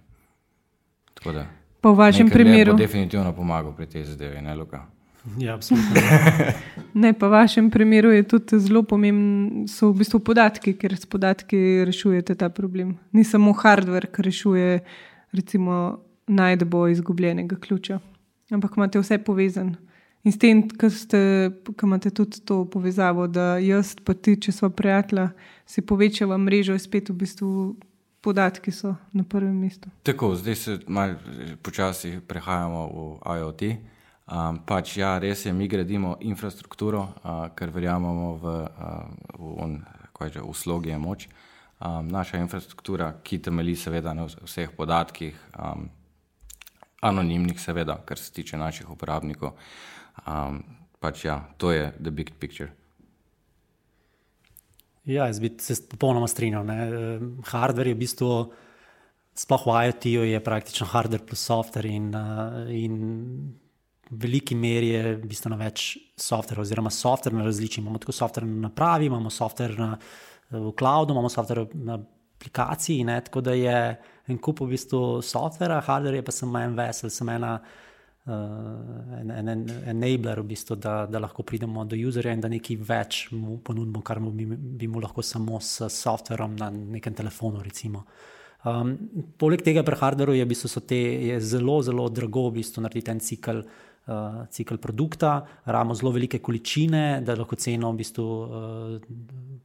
Tako 1.13 1.31
da, 1.31 1.45
po 1.81 1.93
vašem 1.93 2.29
primeru. 2.29 2.71
Je 2.71 2.77
definitivno 2.77 3.33
pomagal 3.33 3.75
pri 3.75 3.85
tej 3.85 4.03
zadevi, 4.03 4.41
ne 4.41 4.55
Luka. 4.55 4.85
Ja, 5.37 5.53
absolutno. 5.53 6.01
ne, 7.03 7.13
pa 7.13 7.27
v 7.27 7.31
vašem 7.31 7.69
primeru 7.71 8.11
je 8.11 8.23
tudi 8.23 8.59
zelo 8.59 8.83
pomembno, 8.83 9.67
so 9.67 9.91
v 9.91 10.01
bistvu 10.01 10.19
podatki, 10.23 10.73
ker 10.79 10.95
s 10.95 11.05
podatki 11.05 11.83
rešujete 11.85 12.35
ta 12.35 12.49
problem. 12.49 12.95
Ni 13.11 13.27
samo 13.27 13.53
hardware, 13.53 14.07
ki 14.07 14.23
rešuje 14.23 14.79
recimo, 15.31 15.99
najdbo 16.27 16.87
izgubljenega 16.87 17.55
ključa. 17.55 17.99
Ampak 18.51 18.77
imate 18.77 18.99
vse 18.99 19.17
povezano. 19.17 19.75
In 20.23 20.31
s 20.31 20.37
tem, 20.37 20.63
ki 20.67 21.83
imate 21.83 22.09
tudi 22.09 22.41
to 22.45 22.65
povezavo, 22.65 23.27
da 23.27 23.57
jaz 23.63 23.95
pa 24.03 24.13
ti, 24.13 24.35
če 24.35 24.51
smo 24.51 24.69
prijatelji, 24.69 25.29
si 25.65 25.81
povečava 25.81 26.37
mrežo, 26.37 26.75
in 26.75 26.83
spet 26.83 27.09
v 27.09 27.15
bistvu 27.21 27.51
podatki 28.21 28.73
so 28.75 28.95
na 29.13 29.23
prvem 29.23 29.55
mestu. 29.55 29.89
Tako, 30.03 30.33
zdaj 30.35 30.55
se 30.55 30.79
malo 30.87 31.15
počasi 31.63 32.17
prehajamo 32.27 32.81
v 32.91 33.37
IoT. 33.37 33.63
Um, 34.27 34.59
pač, 34.67 34.97
ja, 34.99 35.13
res 35.23 35.45
je, 35.45 35.53
mi 35.55 35.69
gradimo 35.71 36.17
infrastrukturo, 36.19 37.05
uh, 37.23 37.47
ker 37.55 37.71
verjamemo 37.71 38.33
v, 38.41 38.55
uh, 38.67 39.05
v, 39.39 39.51
on, 39.63 39.77
že, 40.27 40.43
v 40.43 40.51
slogi 40.51 40.91
je 40.91 40.97
moč. 40.99 41.29
Uh, 41.79 41.99
um, 41.99 42.07
naša 42.07 42.37
infrastruktura, 42.37 43.11
ki 43.23 43.41
temelji 43.41 43.75
seveda 43.75 44.13
na 44.13 44.25
vseh 44.25 44.71
podatkih, 44.77 45.37
um, 45.59 45.89
anonimnih, 47.01 47.59
seveda, 47.61 47.99
kar 48.05 48.17
se 48.17 48.31
tiče 48.33 48.57
naših 48.57 48.89
uporabnikov. 48.89 49.53
Um, 50.25 50.63
pač 50.99 51.25
ja, 51.25 51.41
to 51.57 51.71
je 51.71 51.91
the 52.01 52.11
big 52.11 52.31
picture. 52.39 52.71
Ja, 55.05 55.27
jaz 55.27 55.39
bi 55.39 55.53
se 55.61 55.77
popolnoma 55.89 56.27
strinjal. 56.27 56.65
Ne. 56.65 56.77
Hardware 57.47 57.93
je 57.93 57.95
v 57.95 57.99
bistvu, 58.01 58.31
sploh 59.37 59.67
v 59.69 59.77
IoT-ju, 59.87 60.25
je 60.27 60.43
praktično 60.43 60.87
hardware 60.91 61.23
plus 61.23 61.45
software 61.45 61.87
in, 61.87 62.09
in 62.73 62.97
v 64.09 64.17
veliki 64.25 64.55
meri 64.55 64.89
je 64.89 65.13
bistveno 65.21 65.55
več 65.61 65.93
software, 66.17 66.65
oziroma 66.65 66.91
software 66.91 67.37
na 67.37 67.45
različnih. 67.45 67.85
Imamo 67.85 68.01
tako 68.03 68.17
software 68.17 68.49
na 68.49 68.67
napravi, 68.67 69.07
imamo 69.07 69.29
software 69.29 69.77
na 69.79 69.93
v 70.51 70.71
cloudu, 70.77 71.13
imamo 71.13 71.29
software 71.29 71.67
na 71.73 71.97
aplikaciji, 72.37 73.03
ne, 73.03 73.21
tako 73.21 73.41
da 73.41 73.53
je 73.53 73.97
en 74.27 74.37
kup 74.37 74.61
v 74.61 74.71
bistvu 74.75 75.21
softvera, 75.21 75.81
hardware 75.81 76.21
je 76.21 76.23
pa 76.23 76.31
samo 76.31 76.59
en 76.59 76.75
vesel, 76.77 77.09
samo 77.09 77.31
ena. 77.31 77.59
Uh, 78.27 78.33
en, 79.21 79.29
en, 79.31 79.49
en 79.49 79.61
enabler, 79.87 80.41
v 80.43 80.49
bistvu, 80.49 80.75
da, 80.75 81.05
da 81.07 81.21
lahko 81.23 81.45
pridemo 81.47 81.85
do 81.87 81.95
userja 81.95 82.33
in 82.35 82.41
da 82.43 82.49
nekaj 82.51 82.75
več 82.83 83.19
mu 83.31 83.55
ponudimo, 83.63 84.01
kar 84.03 84.19
mu 84.19 84.33
bi, 84.35 84.43
bi 84.51 84.89
mu 84.91 84.99
lahko 84.99 85.23
samo 85.23 85.61
s 85.63 85.87
softverom 85.95 86.57
na 86.59 86.67
nekem 86.67 87.15
telefonu. 87.15 87.63
Um, 88.67 88.91
poleg 89.39 89.63
tega, 89.63 89.79
pri 89.87 89.95
hardwareu 90.01 90.35
je, 90.35 90.43
v 90.43 90.51
bistvu, 90.51 90.83
te, 90.83 90.99
je 91.29 91.39
zelo, 91.39 91.77
zelo 91.87 92.09
drago 92.11 92.49
v 92.49 92.57
bistvu, 92.59 92.83
narediti 92.83 93.15
en 93.15 93.23
cikl 93.23 93.63
uh, 93.63 93.86
cikl 94.51 94.77
produkta, 94.77 95.45
rabimo 95.65 95.95
zelo 95.95 96.11
velike 96.11 96.39
količine, 96.39 97.21
da 97.21 97.35
lahko 97.35 97.55
ceno 97.59 97.91
v 97.91 97.99
bistvu 97.99 98.25
uh, 98.25 99.01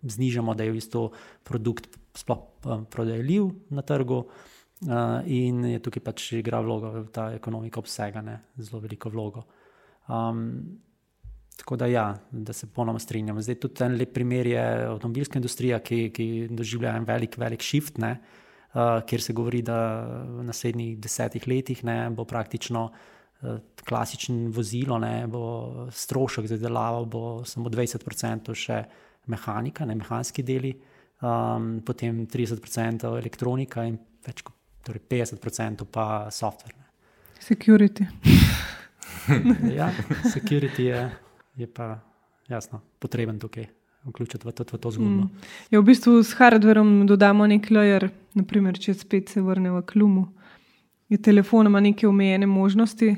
znižamo, 0.02 0.55
da 0.55 0.66
je 0.66 0.72
v 0.72 0.78
bistvu 0.81 1.02
produkt 1.46 1.87
sploh 2.18 2.40
uh, 2.64 2.83
prodajljiv 2.90 3.50
na 3.70 3.83
trgu. 3.87 4.24
Uh, 4.83 5.22
in 5.31 5.62
je 5.70 5.78
tukaj 5.78 6.02
pač 6.02 6.24
igra 6.40 6.59
vlogo, 6.61 7.05
ta 7.14 7.31
ekonomika 7.37 7.78
obsega 7.78 8.22
ne, 8.22 8.40
zelo 8.59 8.81
veliko 8.83 9.12
vlogo. 9.14 9.44
Um, 10.11 10.81
tako 11.57 11.78
da, 11.78 11.87
ja, 11.87 12.09
da 12.33 12.52
se 12.52 12.66
ponovno 12.66 12.98
strinjam. 12.98 13.38
Zdaj 13.38 13.61
tudi 13.62 13.85
en 13.87 13.94
lep 13.94 14.11
primer 14.11 14.46
je 14.50 14.62
avtomobilska 14.88 15.38
industrija, 15.38 15.78
ki, 15.78 16.09
ki 16.11 16.28
doživlja 16.50 16.96
en 16.98 17.07
velik, 17.07 17.38
velik 17.38 17.62
shift, 17.62 18.02
ne, 18.02 18.16
uh, 18.74 18.98
kjer 19.07 19.22
se 19.22 19.38
govori, 19.38 19.62
da 19.62 19.78
v 20.26 20.50
naslednjih 20.50 20.98
desetih 20.98 21.46
letih 21.46 21.85
ne, 21.87 22.00
bo 22.11 22.26
praktično 22.26 22.88
uh, 22.90 23.11
klasično 23.85 24.50
vozilo, 24.55 24.98
ne, 24.98 25.26
bo 25.26 25.87
strošek 25.90 26.46
za 26.46 26.57
delavo, 26.57 27.05
bo 27.05 27.22
samo 27.44 27.70
20% 27.70 28.55
še 28.55 28.83
mehanika, 29.26 29.87
ne 29.87 29.96
mehanski 29.98 30.44
deli, 30.46 30.72
um, 31.22 31.81
potem 31.87 32.24
30% 32.26 33.16
elektronika 33.18 33.87
in 33.87 33.98
več 34.26 34.42
kot 34.46 34.55
torej 34.87 35.02
50% 35.11 35.87
pa 35.90 36.31
software. 36.31 36.74
Ne. 36.78 36.87
Security. 37.42 38.07
ja, 39.78 39.90
security 40.33 40.90
je, 40.90 41.05
je 41.57 41.66
pa 41.66 41.96
jasno 42.48 42.83
potreben 42.98 43.38
tukaj. 43.38 43.68
Vključiti 44.02 44.48
v 44.48 44.50
to, 44.50 44.64
v 44.66 44.78
to 44.83 44.90
zgodbo. 44.90 45.28
Mm. 45.28 45.50
Ja, 45.70 45.78
v 45.78 45.87
bistvu 45.87 46.16
s 46.26 46.35
hardverom 46.35 47.05
dodamo 47.07 47.46
nek 47.46 47.68
layer, 47.70 48.09
naprimer, 48.35 48.74
če 48.74 48.96
spet 48.98 49.31
se 49.31 49.38
vrnemo 49.38 49.78
k 49.87 49.94
Lumu. 50.00 50.24
Je 51.07 51.20
telefon 51.22 51.70
ima 51.70 51.78
neke 51.81 52.09
omejene 52.09 52.48
možnosti, 52.50 53.12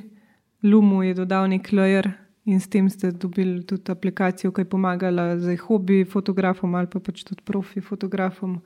Lumu 0.64 1.02
je 1.02 1.14
dodal 1.14 1.48
nek 1.52 1.68
layer 1.72 2.08
in 2.48 2.60
s 2.60 2.68
tem 2.68 2.88
ste 2.88 3.10
dobili 3.12 3.60
tudi 3.68 3.92
aplikacijo, 3.92 4.52
ki 4.52 4.64
je 4.64 4.68
pomagala 4.68 5.38
za 5.38 5.56
hobi 5.66 6.04
fotografom 6.04 6.74
ali 6.74 6.88
pa 6.88 7.00
pač 7.00 7.24
tudi 7.24 7.44
profi 7.44 7.80
fotografom 7.80 8.58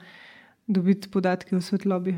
dobiti 0.67 1.11
podatke 1.11 1.57
o 1.57 1.61
svetlobi. 1.61 2.15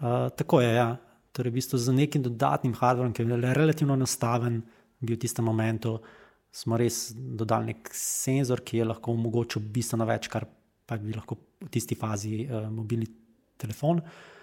Uh, 0.00 0.28
tako 0.36 0.60
je, 0.60 0.74
ja. 0.74 0.96
Torej, 1.32 1.50
v 1.50 1.54
bistvu 1.54 1.78
z 1.78 1.94
nekim 1.96 2.22
dodatnim 2.22 2.74
hardverom, 2.76 3.12
ki 3.12 3.24
je 3.24 3.54
relativno 3.56 3.96
enostaven, 3.96 4.60
bil 5.00 5.16
v 5.16 5.22
tistem 5.22 5.44
momentu, 5.44 5.96
smo 6.52 6.76
res 6.78 7.08
dodali 7.14 7.72
nek 7.72 7.88
senzor, 7.90 8.60
ki 8.62 8.82
je 8.82 8.90
lahko 8.90 9.16
omogočil 9.16 9.64
bistveno 9.74 10.06
več, 10.06 10.28
kar 10.28 10.46
pa 10.86 11.00
bi 11.00 11.16
lahko 11.16 11.38
v 11.64 11.72
tisti 11.72 11.96
fazi 11.98 12.44
uh, 12.44 12.68
mobilni 12.70 13.08
telefon. 13.58 13.98
Uh, 14.04 14.33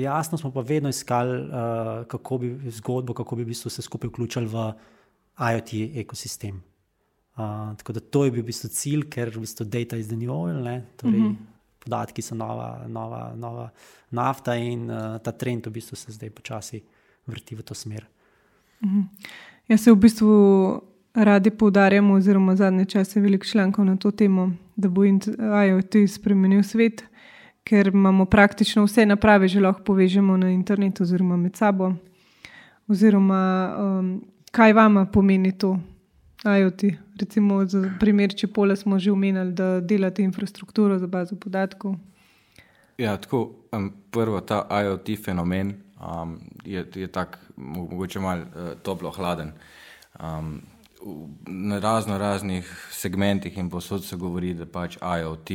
jasno 0.00 0.38
smo 0.38 0.50
pa 0.52 0.60
vedno 0.60 0.88
iskali, 0.88 1.42
uh, 1.42 2.06
kako 2.08 2.38
bi 2.38 2.70
zgodbo, 2.70 3.14
kako 3.14 3.36
bi 3.36 3.44
v 3.44 3.52
bistvu 3.52 3.70
se 3.70 3.82
skupaj 3.82 4.08
vključili 4.08 4.46
v 4.46 4.72
IoT 5.38 5.74
ekosistem. 6.00 6.62
Uh, 7.36 7.76
tako 7.78 7.92
da 7.92 8.00
to 8.00 8.24
je 8.24 8.30
bil 8.30 8.42
v 8.42 8.46
bistvu 8.46 8.68
cilj, 8.68 9.04
ker 9.10 9.30
v 9.34 9.44
bistvu 9.44 9.66
data 9.66 9.96
is 9.96 10.08
the 10.08 10.16
new 10.16 10.32
oil. 10.32 10.64
Torej, 10.96 11.20
mm 11.20 11.28
-hmm 11.28 11.58
podatki 11.88 12.22
so 12.22 12.34
nova, 12.34 12.84
nova, 12.88 13.32
nova 13.36 13.70
nafta 14.10 14.54
in 14.54 14.90
uh, 14.90 15.18
ta 15.22 15.32
trend 15.32 15.66
v 15.66 15.72
bistvu 15.78 15.96
se 15.96 16.12
zdaj 16.12 16.30
počasi 16.30 16.82
vrti 17.26 17.56
v 17.56 17.62
to 17.62 17.74
smer. 17.74 18.06
Mhm. 18.84 19.00
Jaz 19.68 19.84
se 19.84 19.92
v 19.92 19.96
bistvu 19.96 20.32
radi 21.14 21.50
poudarjam, 21.50 22.10
oziroma 22.10 22.56
zadnje 22.56 22.84
čase 22.84 23.20
veliko 23.20 23.44
člankov 23.44 23.84
na 23.84 23.96
to 23.96 24.10
temo, 24.10 24.52
da 24.76 24.88
bo 24.88 25.04
IoT 25.04 26.06
spremenil 26.08 26.62
svet, 26.62 27.04
ker 27.68 27.90
imamo 27.92 28.24
praktično 28.24 28.84
vse 28.86 29.04
naprave, 29.06 29.48
že 29.48 29.60
lahko 29.60 29.82
povežemo 29.84 30.36
na 30.36 30.50
internetu 30.50 31.02
oziroma 31.02 31.36
med 31.36 31.56
sabo. 31.56 31.92
Oziroma, 32.88 33.40
um, 33.78 34.12
kaj 34.50 34.72
vama 34.72 35.04
pomeni 35.06 35.52
to? 35.52 35.76
IoT. 36.44 36.84
Recimo, 37.20 37.64
za 37.66 37.82
primer 38.00 38.34
Čepola 38.34 38.76
smo 38.76 38.98
že 38.98 39.12
omenili, 39.12 39.52
da 39.52 39.80
delate 39.80 40.22
infrastrukturo 40.22 40.98
za 40.98 41.06
bazo 41.06 41.36
podatkov. 41.36 41.96
Ja, 42.98 43.16
tako, 43.16 43.50
um, 43.72 43.92
prvo, 44.10 44.40
ta 44.40 44.64
IoT 44.70 45.24
fenomen 45.24 45.74
um, 46.00 46.38
je, 46.64 46.86
je 46.94 47.06
tako, 47.06 47.38
mogoče 47.56 48.20
malo 48.20 48.42
uh, 48.42 48.72
toplo-hladen. 48.82 49.52
Um, 50.20 50.62
na 51.46 51.78
razno 51.78 52.18
raznih 52.18 52.88
segmentih 52.90 53.58
in 53.58 53.70
posod 53.70 54.04
se 54.04 54.16
govori, 54.16 54.54
da 54.54 54.66
pač 54.66 54.96
IoT 54.96 55.50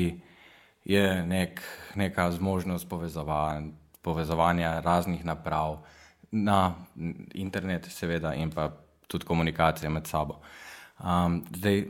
je 0.86 1.26
nek, 1.26 1.62
neka 1.96 2.32
zmožnost 2.32 2.90
povezovanja, 2.90 3.68
povezovanja 4.02 4.80
raznih 4.80 5.26
naprav 5.26 5.78
na 6.32 6.76
internet, 7.34 7.88
seveda, 7.92 8.34
in 8.34 8.52
pa 8.52 8.72
tudi 9.08 9.26
komunikacije 9.26 9.90
med 9.90 10.08
sabo. 10.08 10.40
Um, 11.00 11.44
zdaj, 11.56 11.86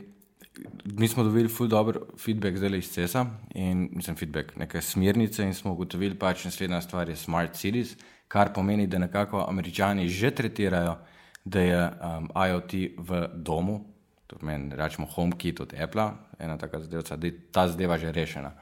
mi 0.85 1.07
smo 1.07 1.23
dobili 1.23 1.49
ful 1.49 1.67
dobr 1.67 1.99
feedback 2.19 2.57
zdaj 2.57 2.77
iz 2.77 2.91
CESA 2.91 3.25
in 3.55 3.89
mislim 3.91 4.15
feedback, 4.15 4.55
neke 4.55 4.81
smernice 4.81 5.43
in 5.43 5.53
smo 5.53 5.71
ugotovili 5.71 6.19
pač 6.19 6.45
naslednja 6.45 6.81
stvar 6.81 7.09
je 7.09 7.15
smart 7.15 7.55
cities, 7.55 7.95
kar 8.27 8.53
pomeni, 8.53 8.87
da 8.87 8.97
nekako 8.97 9.45
američani 9.49 10.07
že 10.09 10.31
tretirajo, 10.31 10.97
da 11.45 11.61
je 11.61 11.79
um, 11.87 12.29
IoT 12.47 12.73
v 12.97 13.27
domu, 13.35 13.85
to 14.27 14.37
pomeni, 14.37 14.75
rečemo 14.75 15.07
HomeKit 15.07 15.59
od 15.59 15.73
Apple, 15.73 16.11
ena 16.39 16.57
taka 16.57 16.79
zadeva, 16.79 17.17
da 17.17 17.27
je 17.27 17.51
ta 17.51 17.67
zadeva 17.67 17.97
že 17.97 18.11
rešena. 18.11 18.53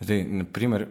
Zdaj, 0.00 0.24
naprimer, 0.24 0.86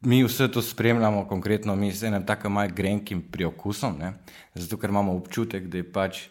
mi 0.00 0.24
vse 0.24 0.48
to 0.50 0.62
spremljamo 0.62 1.26
konkretno, 1.28 1.76
mi 1.76 1.92
z 1.92 2.10
enim 2.10 2.26
tako 2.26 2.50
majhnim 2.50 2.76
grenkim 2.76 3.22
priokusom, 3.22 3.98
ne? 3.98 4.12
zato 4.54 4.76
ker 4.76 4.90
imamo 4.90 5.14
občutek, 5.14 5.68
da 5.70 5.78
je 5.78 5.92
pač 5.92 6.24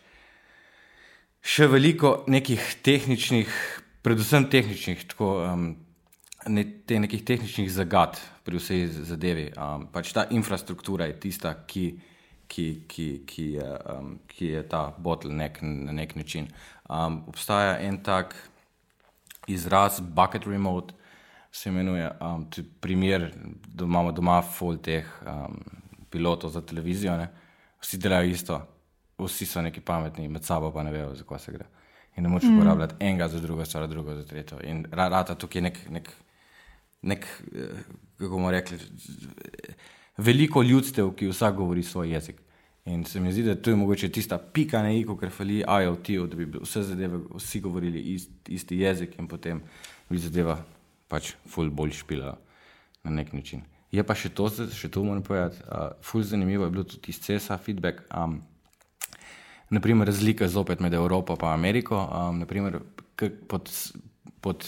še 1.42 1.68
veliko 1.72 2.24
nekih 2.28 2.60
tehničnih, 2.84 3.48
predvsem 4.04 4.50
tehničnih, 4.52 5.08
tako, 5.14 5.32
um, 5.46 5.66
ne, 6.52 6.66
te 6.86 7.00
nekih 7.00 7.24
tehničnih 7.26 7.72
zagad 7.72 8.20
pri 8.44 8.60
vsej 8.60 8.88
zadevi. 9.08 9.50
Um, 9.56 9.88
pač 9.94 10.12
ta 10.14 10.28
infrastruktura 10.30 11.08
je 11.08 11.20
tista, 11.24 11.56
ki, 11.68 11.88
ki, 12.52 12.68
ki, 12.92 13.10
ki, 13.26 13.50
je, 13.56 13.74
um, 13.96 14.16
ki 14.28 14.54
je 14.58 14.64
ta 14.68 14.90
bottleneck 15.00 15.64
na 15.64 15.96
nek 15.96 16.18
način. 16.20 16.52
Um, 16.90 17.24
obstaja 17.32 17.80
en 17.80 18.04
tak 18.04 18.36
izraz, 19.48 20.02
bucket 20.04 20.46
remote, 20.46 20.94
se 21.52 21.70
imenuje, 21.70 22.12
um, 22.22 22.46
primer, 22.80 23.34
da 23.68 23.86
imamo 23.86 24.12
doma 24.12 24.42
full 24.42 24.78
teh 24.78 25.06
um, 25.26 25.58
pilotov 26.10 26.52
za 26.52 26.62
televizijo, 26.62 27.18
ne? 27.18 27.28
vsi 27.82 27.98
delajo 27.98 28.30
isto 28.30 28.62
vsi 29.26 29.46
so 29.46 29.62
neki 29.62 29.82
pametni, 29.82 30.28
med 30.28 30.44
sabo 30.44 30.72
pa 30.72 30.84
ne 30.84 30.92
vejo, 30.92 31.16
za 31.16 31.24
kaj 31.28 31.40
se 31.40 31.52
gre. 31.52 31.66
In 32.18 32.24
ne 32.24 32.30
moreš 32.30 32.50
mm. 32.50 32.58
uporabljati 32.58 32.96
enega 33.00 33.28
za 33.28 33.40
drugo, 33.40 33.66
stvar 33.66 33.88
drugo 33.88 34.16
za 34.16 34.26
tretjo. 34.26 34.60
In 34.64 34.86
rata 34.92 35.36
tukaj 35.36 35.60
je 35.60 35.64
nek, 35.64 35.80
nek, 35.90 36.10
nek 37.02 37.28
eh, 37.56 37.84
kako 38.18 38.30
bomo 38.36 38.52
rekli, 38.52 38.78
veliko 40.18 40.64
ljudstev, 40.64 41.14
ki 41.16 41.32
vsak 41.32 41.56
govori 41.56 41.84
svoj 41.84 42.14
jezik. 42.14 42.42
In 42.86 43.06
se 43.06 43.20
mi 43.20 43.32
zdi, 43.32 43.44
da 43.44 43.56
to 43.56 43.70
je 43.70 43.76
mogoče 43.76 44.10
tista 44.10 44.38
pika 44.38 44.82
na 44.82 44.92
iko, 44.92 45.16
ker 45.18 45.30
fali 45.30 45.62
IoT, 45.62 46.10
da 46.30 46.36
bi 46.36 46.48
vse 46.62 46.84
zadeve, 46.84 47.20
vsi 47.36 47.60
govorili 47.62 48.00
ist, 48.16 48.32
isti 48.50 48.80
jezik 48.80 49.20
in 49.20 49.28
potem 49.28 49.62
bi 50.10 50.18
zadeva 50.18 50.58
pač 51.12 51.34
ful 51.52 51.70
bolj 51.70 52.00
špila 52.00 52.38
na 53.04 53.12
nek 53.12 53.34
način. 53.34 53.66
Je 53.92 54.04
pa 54.08 54.16
še 54.16 54.32
to, 54.32 54.48
še 54.48 54.88
to 54.88 55.04
moram 55.04 55.24
povedati, 55.24 55.60
uh, 55.68 55.92
ful 56.06 56.24
zanimivo 56.24 56.64
je 56.64 56.72
bilo 56.72 56.88
tudi 56.88 57.12
iz 57.12 57.20
CESA 57.20 57.58
feedback. 57.60 58.06
Um, 58.16 58.40
naprimer, 59.70 60.08
razlika 60.08 60.48
zopet 60.48 60.80
med 60.80 60.94
Evropo 60.96 61.36
in 61.36 61.48
Ameriko. 61.50 62.00
Um, 62.00 62.40
naprimer, 62.40 62.80
pod, 63.52 63.72
pod 64.40 64.64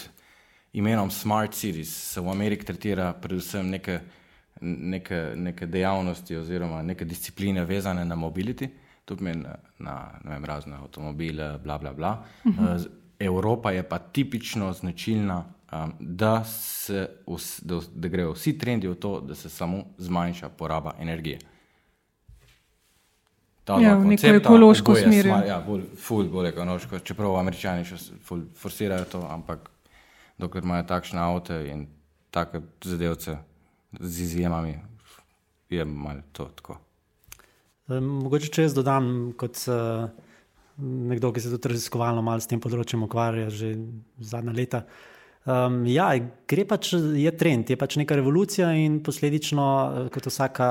imenom 0.76 1.10
Smart 1.10 1.54
Cities 1.56 1.88
se 2.12 2.20
v 2.20 2.28
Ameriki 2.28 2.68
tretira 2.68 3.12
predvsem 3.12 3.70
neke, 3.70 4.00
neke, 4.60 5.32
neke 5.36 5.66
dejavnosti 5.66 6.36
oziroma 6.36 6.82
neke 6.82 7.04
discipline 7.04 7.64
vezane 7.64 8.04
na 8.04 8.14
mobility, 8.14 8.68
tudi 9.04 9.32
na, 9.32 9.56
na 9.78 9.96
vem, 10.24 10.44
razne 10.44 10.76
avtomobile, 10.76 11.58
bla, 11.64 11.78
bla, 11.78 11.92
bla. 11.92 12.24
Uh 12.44 12.52
-huh. 12.52 12.76
uh, 12.76 12.86
Evropa 13.18 13.70
je 13.70 13.82
pa 13.88 13.98
tipično 13.98 14.72
značilna. 14.72 15.53
Um, 15.72 15.94
da, 15.98 16.44
se, 16.44 17.08
da, 17.62 17.80
da 17.94 18.08
grejo 18.08 18.34
vsi 18.36 18.52
trendi 18.58 18.88
v 18.88 18.94
to, 18.94 19.16
da 19.20 19.34
se 19.34 19.48
samo 19.48 19.84
zmanjša 19.98 20.48
poraba 20.48 20.92
energije 21.00 21.38
ta 23.64 23.80
ja, 23.80 23.96
v 23.96 24.12
neko 24.12 24.34
ekološko 24.36 24.94
smer. 24.94 25.26
Ja, 25.48 25.58
bolj, 25.64 25.86
ful, 25.96 26.28
bolj 26.28 26.52
ekološko, 26.52 27.00
čeprav 27.00 27.38
američani 27.40 27.86
še 27.88 27.98
ful, 28.24 28.44
forsirajo 28.60 29.08
to, 29.16 29.22
ampak 29.32 29.70
dokler 30.40 30.66
imajo 30.66 30.84
takšne 30.90 31.22
avto 31.22 31.56
in 31.64 31.86
take 32.34 32.60
zadevce 32.84 33.38
z 34.00 34.26
izjemami, 34.26 34.76
je 35.72 35.84
malo 35.88 36.26
to 36.36 36.50
tako. 36.60 36.76
Mogoče 37.88 38.52
če 38.52 38.66
jaz 38.66 38.76
dodam, 38.76 39.32
kot 39.40 39.60
uh, 39.72 40.10
nekdo, 40.76 41.32
ki 41.32 41.40
se 41.40 41.52
tudi 41.52 41.72
raziskovalno 41.72 42.24
malo 42.24 42.44
s 42.44 42.50
tem 42.50 42.60
področjem 42.60 43.04
ukvarja 43.08 43.48
že 43.52 43.74
zadnja 44.20 44.52
leta. 44.56 44.84
Um, 45.44 45.82
ja, 45.84 46.06
gre 46.48 46.64
pač, 46.64 46.94
je 46.96 47.32
trend, 47.36 47.68
je 47.68 47.76
pač 47.76 47.98
neka 48.00 48.16
revolucija 48.16 48.70
in 48.80 49.02
posledično, 49.04 49.64
kot 50.14 50.30
vsaka 50.30 50.68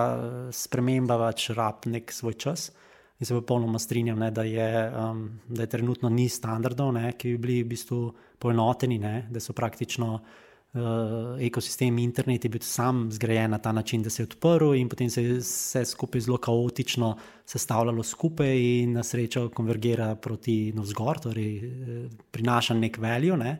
sprememba, 0.55 1.19
pač 1.27 1.51
rab 1.53 1.85
nek 1.85 2.13
svoj 2.13 2.39
čas. 2.41 2.71
in 3.19 3.25
se 3.25 3.33
popolnoma 3.33 3.79
strinjam, 3.79 4.19
ne, 4.19 4.31
da, 4.31 4.43
je, 4.43 4.69
um, 4.99 5.39
da 5.47 5.63
je 5.63 5.69
trenutno 5.69 6.09
ni 6.09 6.25
standardov, 6.29 6.91
ne, 6.91 7.13
ki 7.15 7.35
bi 7.35 7.37
bili 7.37 7.59
v 7.63 7.69
bistvu 7.71 7.99
poenoteni, 8.41 8.97
ne, 8.99 9.13
da 9.31 9.39
so 9.39 9.53
praktično 9.55 10.09
uh, 10.17 11.37
ekosistem 11.39 12.01
internet 12.03 12.43
je 12.43 12.51
bil 12.51 12.65
sam 12.65 13.05
zgrajen 13.13 13.53
na 13.53 13.61
ta 13.63 13.71
način, 13.71 14.03
da 14.03 14.09
se 14.09 14.23
je 14.23 14.27
odprl 14.27 14.73
in 14.75 14.89
potem 14.89 15.09
se 15.09 15.23
je 15.23 15.37
vse 15.37 15.85
skupaj 15.85 16.25
zelo 16.25 16.37
kaotično 16.37 17.13
sestavljalo 17.45 18.03
skupaj 18.03 18.59
in 18.59 18.97
na 18.97 19.03
srečo 19.03 19.47
konvergira 19.55 20.15
proti 20.15 20.73
navzgor, 20.75 21.21
torej 21.29 21.55
uh, 21.61 22.05
prinaša 22.31 22.75
nek 22.81 22.97
veljo. 22.97 23.37
Ne. 23.39 23.57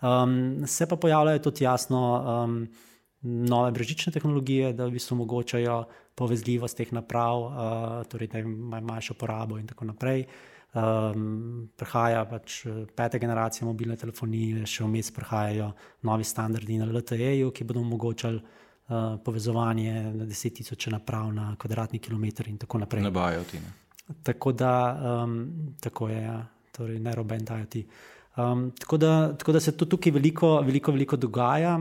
Um, 0.00 0.66
se 0.66 0.86
pa 0.88 0.96
pojavljajo 0.96 1.38
tudi 1.38 1.64
jasno 1.64 2.00
um, 2.44 2.68
nove 3.22 3.70
brežične 3.70 4.12
tehnologije, 4.12 4.72
da 4.72 4.86
v 4.86 4.96
bistvu 4.96 5.14
omogočajo 5.14 5.84
povezljivost 6.14 6.76
teh 6.76 6.92
naprav, 6.92 7.40
uh, 7.40 7.52
torej 8.08 8.28
da 8.32 8.38
imajo 8.38 8.84
manjšo 8.84 9.14
porabo 9.14 9.58
in 9.58 9.66
tako 9.66 9.84
naprej. 9.84 10.24
Um, 10.70 11.68
prihaja 11.76 12.22
pač 12.30 12.60
eh, 12.66 12.84
peta 12.94 13.18
generacija 13.18 13.66
mobilne 13.66 13.96
telefonije, 13.98 14.62
še 14.70 14.84
vmes 14.86 15.08
prihajajo 15.10 15.72
novi 16.06 16.24
standardi 16.24 16.76
na 16.78 16.86
LTE-ju, 16.86 17.50
ki 17.50 17.66
bodo 17.66 17.82
omogočali 17.82 18.38
uh, 18.38 19.16
povezovanje 19.24 19.96
na 20.14 20.28
deset 20.30 20.54
tisoč 20.60 20.86
naprav 20.94 21.32
na 21.34 21.56
kvadratni 21.58 21.98
kilometr 21.98 22.46
in 22.48 22.60
tako 22.62 22.84
naprej. 22.84 23.02
Ne 23.02 23.10
bojo 23.10 23.42
ti. 23.50 23.58
Ne? 23.58 23.74
Tako 24.22 24.52
da, 24.52 24.72
um, 25.24 25.74
tako 25.82 26.08
je, 26.08 26.22
ja. 26.22 26.38
torej 26.70 27.02
ne 27.02 27.14
roben 27.18 27.44
dajo 27.44 27.66
ti. 27.66 27.84
Um, 28.36 28.70
tako, 28.78 28.96
da, 28.96 29.32
tako 29.38 29.52
da 29.52 29.60
se 29.60 29.76
tu 29.76 29.86
tukaj 29.86 30.12
veliko, 30.12 30.60
veliko, 30.60 30.92
veliko 30.92 31.16
dogaja. 31.16 31.78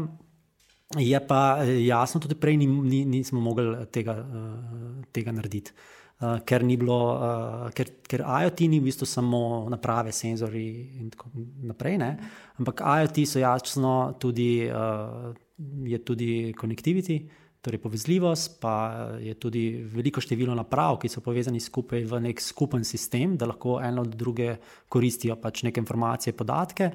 Je 0.98 1.20
pa 1.28 1.60
eh, 1.62 1.86
jasno, 1.86 2.22
tudi 2.22 2.36
prej 2.36 2.58
nismo 2.58 2.84
ni, 2.84 3.06
ni 3.06 3.24
mogli 3.32 3.86
tega, 3.94 4.18
uh, 4.18 5.06
tega 5.14 5.32
narediti 5.32 5.72
uh, 6.20 6.40
ker 6.46 6.64
bilo, 6.64 7.00
uh, 7.16 7.68
ker, 7.76 7.92
ker 8.08 8.24
IoT 8.24 8.68
ni 8.70 8.80
v 8.80 8.90
bistvu 8.90 9.08
samo 9.08 9.42
naprave, 9.72 10.12
senzori 10.12 11.00
in 11.00 11.10
tako 11.10 11.32
naprej. 11.70 11.98
Ne? 11.98 12.12
Ampak 12.60 12.84
IoT 12.84 13.26
so 13.26 13.40
jasno 13.40 14.16
tudi, 14.20 14.68
uh, 14.68 15.32
je 15.86 16.00
tudi 16.04 16.54
connectivity. 16.54 17.22
Torej, 17.60 17.82
povezljivost, 17.84 18.62
pa 18.62 18.74
je 19.20 19.34
tudi 19.36 19.84
veliko 19.84 20.22
število 20.24 20.54
naprav, 20.56 20.96
ki 21.02 21.10
so 21.12 21.20
povezani 21.20 21.60
skupaj 21.60 22.06
v 22.08 22.20
nek 22.30 22.40
skupen 22.40 22.86
sistem, 22.88 23.34
da 23.36 23.50
lahko 23.50 23.82
eno 23.84 24.06
od 24.08 24.14
druge 24.16 24.54
koristijo 24.88 25.36
pač 25.36 25.66
neke 25.68 25.84
informacije, 25.84 26.38
podatke, 26.40 26.88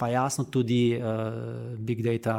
pa 0.00 0.08
jasno 0.08 0.46
tudi 0.48 0.96
uh, 0.96 1.74
big 1.76 2.00
data 2.00 2.38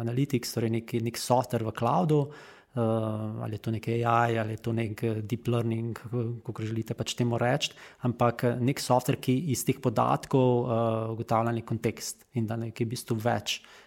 analytics, 0.00 0.54
torej 0.54 0.72
nek, 0.78 0.94
nek 1.10 1.20
software 1.20 1.66
v 1.66 1.74
cloudu, 1.76 2.22
uh, 2.22 3.44
ali 3.44 3.58
je 3.58 3.64
to 3.66 3.74
nek 3.76 3.90
AI, 3.98 4.38
ali 4.40 4.56
je 4.56 4.62
to 4.64 4.72
nek 4.72 5.04
eh, 5.04 5.20
deep 5.20 5.52
learning, 5.52 6.00
kako 6.46 6.64
želite 6.64 6.96
pač 6.96 7.18
temu 7.18 7.36
reči, 7.36 7.74
ampak 8.08 8.46
eh, 8.48 8.56
nek 8.64 8.80
softver, 8.80 9.20
ki 9.20 9.36
iz 9.52 9.66
teh 9.68 9.76
podatkov 9.76 10.48
uh, 10.64 11.12
ugotavlja 11.12 11.52
nek 11.52 11.68
kontekst 11.68 12.30
in 12.40 12.48
da 12.48 12.56
nekaj 12.56 12.86
v 12.86 12.92
bistvu 12.96 13.20
več, 13.20 13.60
uh, 13.60 13.79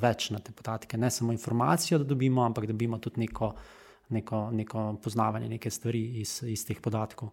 več 0.00 0.30
na 0.34 0.40
te 0.42 0.52
podatke. 0.52 0.98
Ne 0.98 1.10
samo 1.10 1.32
informacijo, 1.32 1.98
da 1.98 2.04
dobimo, 2.04 2.42
ampak 2.42 2.66
da 2.66 2.72
dobimo 2.72 2.98
tudi 2.98 3.20
neko, 3.20 3.52
neko, 4.08 4.48
neko 4.50 4.86
poznavanje 5.02 5.48
neke 5.48 5.70
stvari 5.70 6.02
iz, 6.20 6.40
iz 6.42 6.66
teh 6.66 6.80
podatkov. 6.82 7.30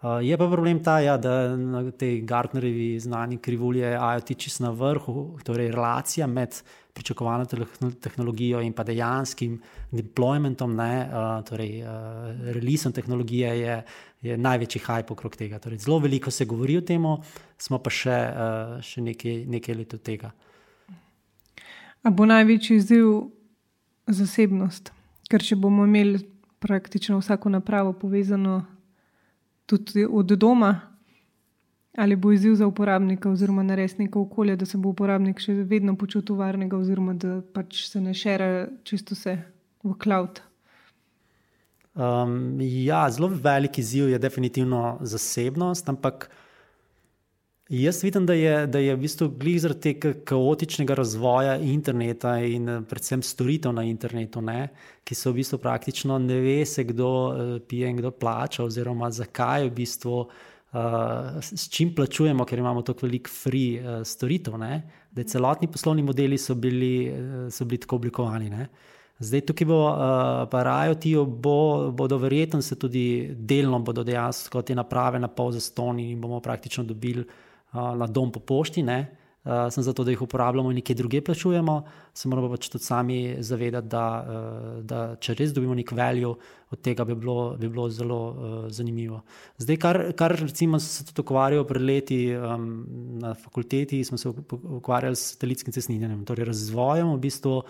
Uh, 0.00 0.16
je 0.24 0.36
pa 0.38 0.46
problem 0.48 0.78
ta, 0.80 0.94
ja, 1.04 1.18
da 1.20 1.56
na 1.56 1.82
tej 1.92 2.22
Gartnerjevi 2.24 3.00
znani 3.00 3.36
krivulji 3.36 3.82
IoT 3.84 4.32
čist 4.32 4.62
na 4.64 4.70
vrhu, 4.72 5.36
torej 5.44 5.68
relacija 5.74 6.26
med 6.26 6.56
pričakovano 6.96 7.44
tehnologijo 8.00 8.62
in 8.64 8.72
pa 8.72 8.82
dejanskim 8.82 9.58
deploymentom, 9.92 10.72
ne, 10.72 11.04
uh, 11.04 11.44
torej 11.44 11.82
uh, 11.84 12.32
releasom 12.56 12.96
tehnologije, 12.96 13.52
je, 13.60 13.76
je 14.22 14.38
največji 14.38 14.80
hype 14.86 15.12
okrog 15.12 15.36
tega. 15.36 15.60
Torej, 15.60 15.82
zelo 15.84 15.98
veliko 16.00 16.30
se 16.30 16.48
govori 16.48 16.78
o 16.80 16.80
tem, 16.80 17.04
smo 17.58 17.78
pa 17.78 17.92
še, 17.92 18.16
uh, 18.16 18.78
še 18.80 19.04
nekaj, 19.04 19.44
nekaj 19.52 19.78
let 19.82 19.98
od 20.00 20.02
tega. 20.08 20.32
A 22.02 22.10
bo 22.10 22.26
največji 22.26 22.76
izziv 22.76 23.06
zasebnost? 24.06 24.92
Ker 25.30 25.42
če 25.42 25.56
bomo 25.56 25.84
imeli 25.86 26.22
praktično 26.58 27.18
vsako 27.20 27.52
napravo 27.52 27.92
povezano 27.92 28.62
tudi 29.66 30.04
od 30.04 30.32
doma, 30.36 30.90
Ali 31.98 32.16
bo 32.16 32.32
izziv 32.32 32.54
za 32.54 32.66
uporabnika, 32.66 33.30
oziroma 33.30 33.62
narediti 33.62 34.02
neko 34.02 34.20
okolje, 34.22 34.56
da 34.56 34.66
se 34.66 34.78
bo 34.78 34.92
uporabnik 34.94 35.40
še 35.42 35.56
vedno 35.66 35.96
počutil 35.98 36.38
varnega, 36.38 36.78
oziroma 36.78 37.16
da 37.18 37.40
pač 37.54 37.82
se 37.90 38.00
ne 38.00 38.14
šere 38.14 38.68
čisto 38.86 39.16
vse 39.18 39.34
v 39.82 39.94
cloud? 40.02 40.38
Um, 41.98 42.60
ja, 42.62 43.02
zelo 43.10 43.28
velik 43.34 43.80
izziv 43.82 44.12
je 44.12 44.20
definitivno 44.22 45.00
zasebnost, 45.02 45.88
ampak 45.90 46.28
jaz 47.70 48.02
vidim, 48.04 48.26
da 48.26 48.34
je, 48.34 48.66
da 48.66 48.78
je 48.78 48.94
v 48.94 48.98
bistvu 48.98 49.28
zaradi 49.58 49.80
tega 49.80 50.12
kaotičnega 50.24 50.94
razvoja 50.94 51.56
interneta 51.56 52.38
in 52.42 52.84
predvsem 52.88 53.22
storitev 53.22 53.72
na 53.72 53.84
internetu, 53.86 54.40
ne, 54.42 54.68
ki 55.04 55.14
so 55.14 55.30
v 55.30 55.38
bistvu 55.38 55.58
praktično 55.58 56.18
ne 56.18 56.40
ve 56.40 56.66
se, 56.66 56.84
kdo 56.84 57.06
uh, 57.06 57.58
pije 57.68 57.90
in 57.90 57.96
kdo 57.96 58.10
plača, 58.10 58.64
oziroma 58.64 59.10
zakaj 59.10 59.68
v 59.68 59.74
bistvu 59.74 60.14
uh, 60.18 61.38
s 61.40 61.68
čim 61.70 61.94
plačujemo, 61.94 62.44
ker 62.44 62.58
imamo 62.58 62.82
tako 62.82 63.06
veliko 63.06 63.30
free 63.30 63.78
uh, 63.78 64.02
storitev. 64.04 64.56
Ne? 64.58 64.82
Da 65.12 65.22
celotni 65.22 65.68
poslovni 65.70 66.02
modeli 66.02 66.38
so 66.38 66.54
bili, 66.54 67.12
so 67.50 67.64
bili 67.64 67.78
tako 67.78 68.00
oblikovani. 68.02 68.50
Ne? 68.50 68.66
Zdaj, 69.20 69.44
tukaj 69.46 69.68
bo, 69.68 69.78
uh, 69.84 70.48
pa 70.50 70.62
rajo 70.66 70.96
ti, 70.98 71.14
bo, 71.14 71.92
bodo 71.94 72.18
verjetno 72.18 72.62
se 72.62 72.74
tudi 72.74 73.30
delno, 73.30 73.78
bodo 73.78 74.02
dejansko 74.02 74.62
te 74.62 74.74
naprave 74.74 75.22
na 75.22 75.28
pol 75.28 75.52
zastoni 75.52 76.08
in 76.10 76.20
bomo 76.20 76.40
praktično 76.40 76.84
dobili 76.84 77.22
uh, 77.22 77.46
na 77.72 78.06
dom 78.06 78.32
po 78.32 78.40
pošti. 78.40 78.82
Ne? 78.82 79.00
Uh, 79.40 79.70
sem 79.72 79.80
zato, 79.80 80.04
da 80.04 80.12
jih 80.12 80.20
uporabljamo 80.20 80.68
in 80.68 80.76
nekje 80.76 80.94
druge 80.98 81.22
plačujemo, 81.24 81.78
se 82.12 82.28
moramo 82.28 82.50
pač 82.52 82.66
tudi 82.68 82.84
sami 82.84 83.36
zavedati, 83.40 83.88
da, 83.88 84.02
uh, 84.20 84.82
da 84.84 84.98
če 85.16 85.32
res 85.38 85.54
dobimo 85.56 85.72
nek 85.78 85.94
value 85.96 86.34
od 86.68 86.82
tega, 86.84 87.06
bi 87.08 87.16
bilo, 87.16 87.54
bi 87.56 87.70
bilo 87.72 87.86
zelo 87.88 88.18
uh, 88.28 88.58
zanimivo. 88.68 89.22
Zdaj, 89.56 89.78
kar, 89.80 90.00
kar 90.12 90.34
recimo 90.42 90.76
se 90.76 91.06
tudi 91.08 91.24
ukvarjajo 91.24 91.64
pred 91.64 91.86
leti 91.88 92.18
um, 92.36 92.66
na 93.22 93.32
fakulteti, 93.32 94.02
smo 94.04 94.20
se 94.20 94.28
ukvarjali 94.28 95.16
s 95.16 95.32
satelitskim 95.32 95.72
cestninjenjem, 95.72 96.20
torej 96.28 96.50
razvojem 96.52 97.08
v 97.14 97.22
bistvu 97.24 97.62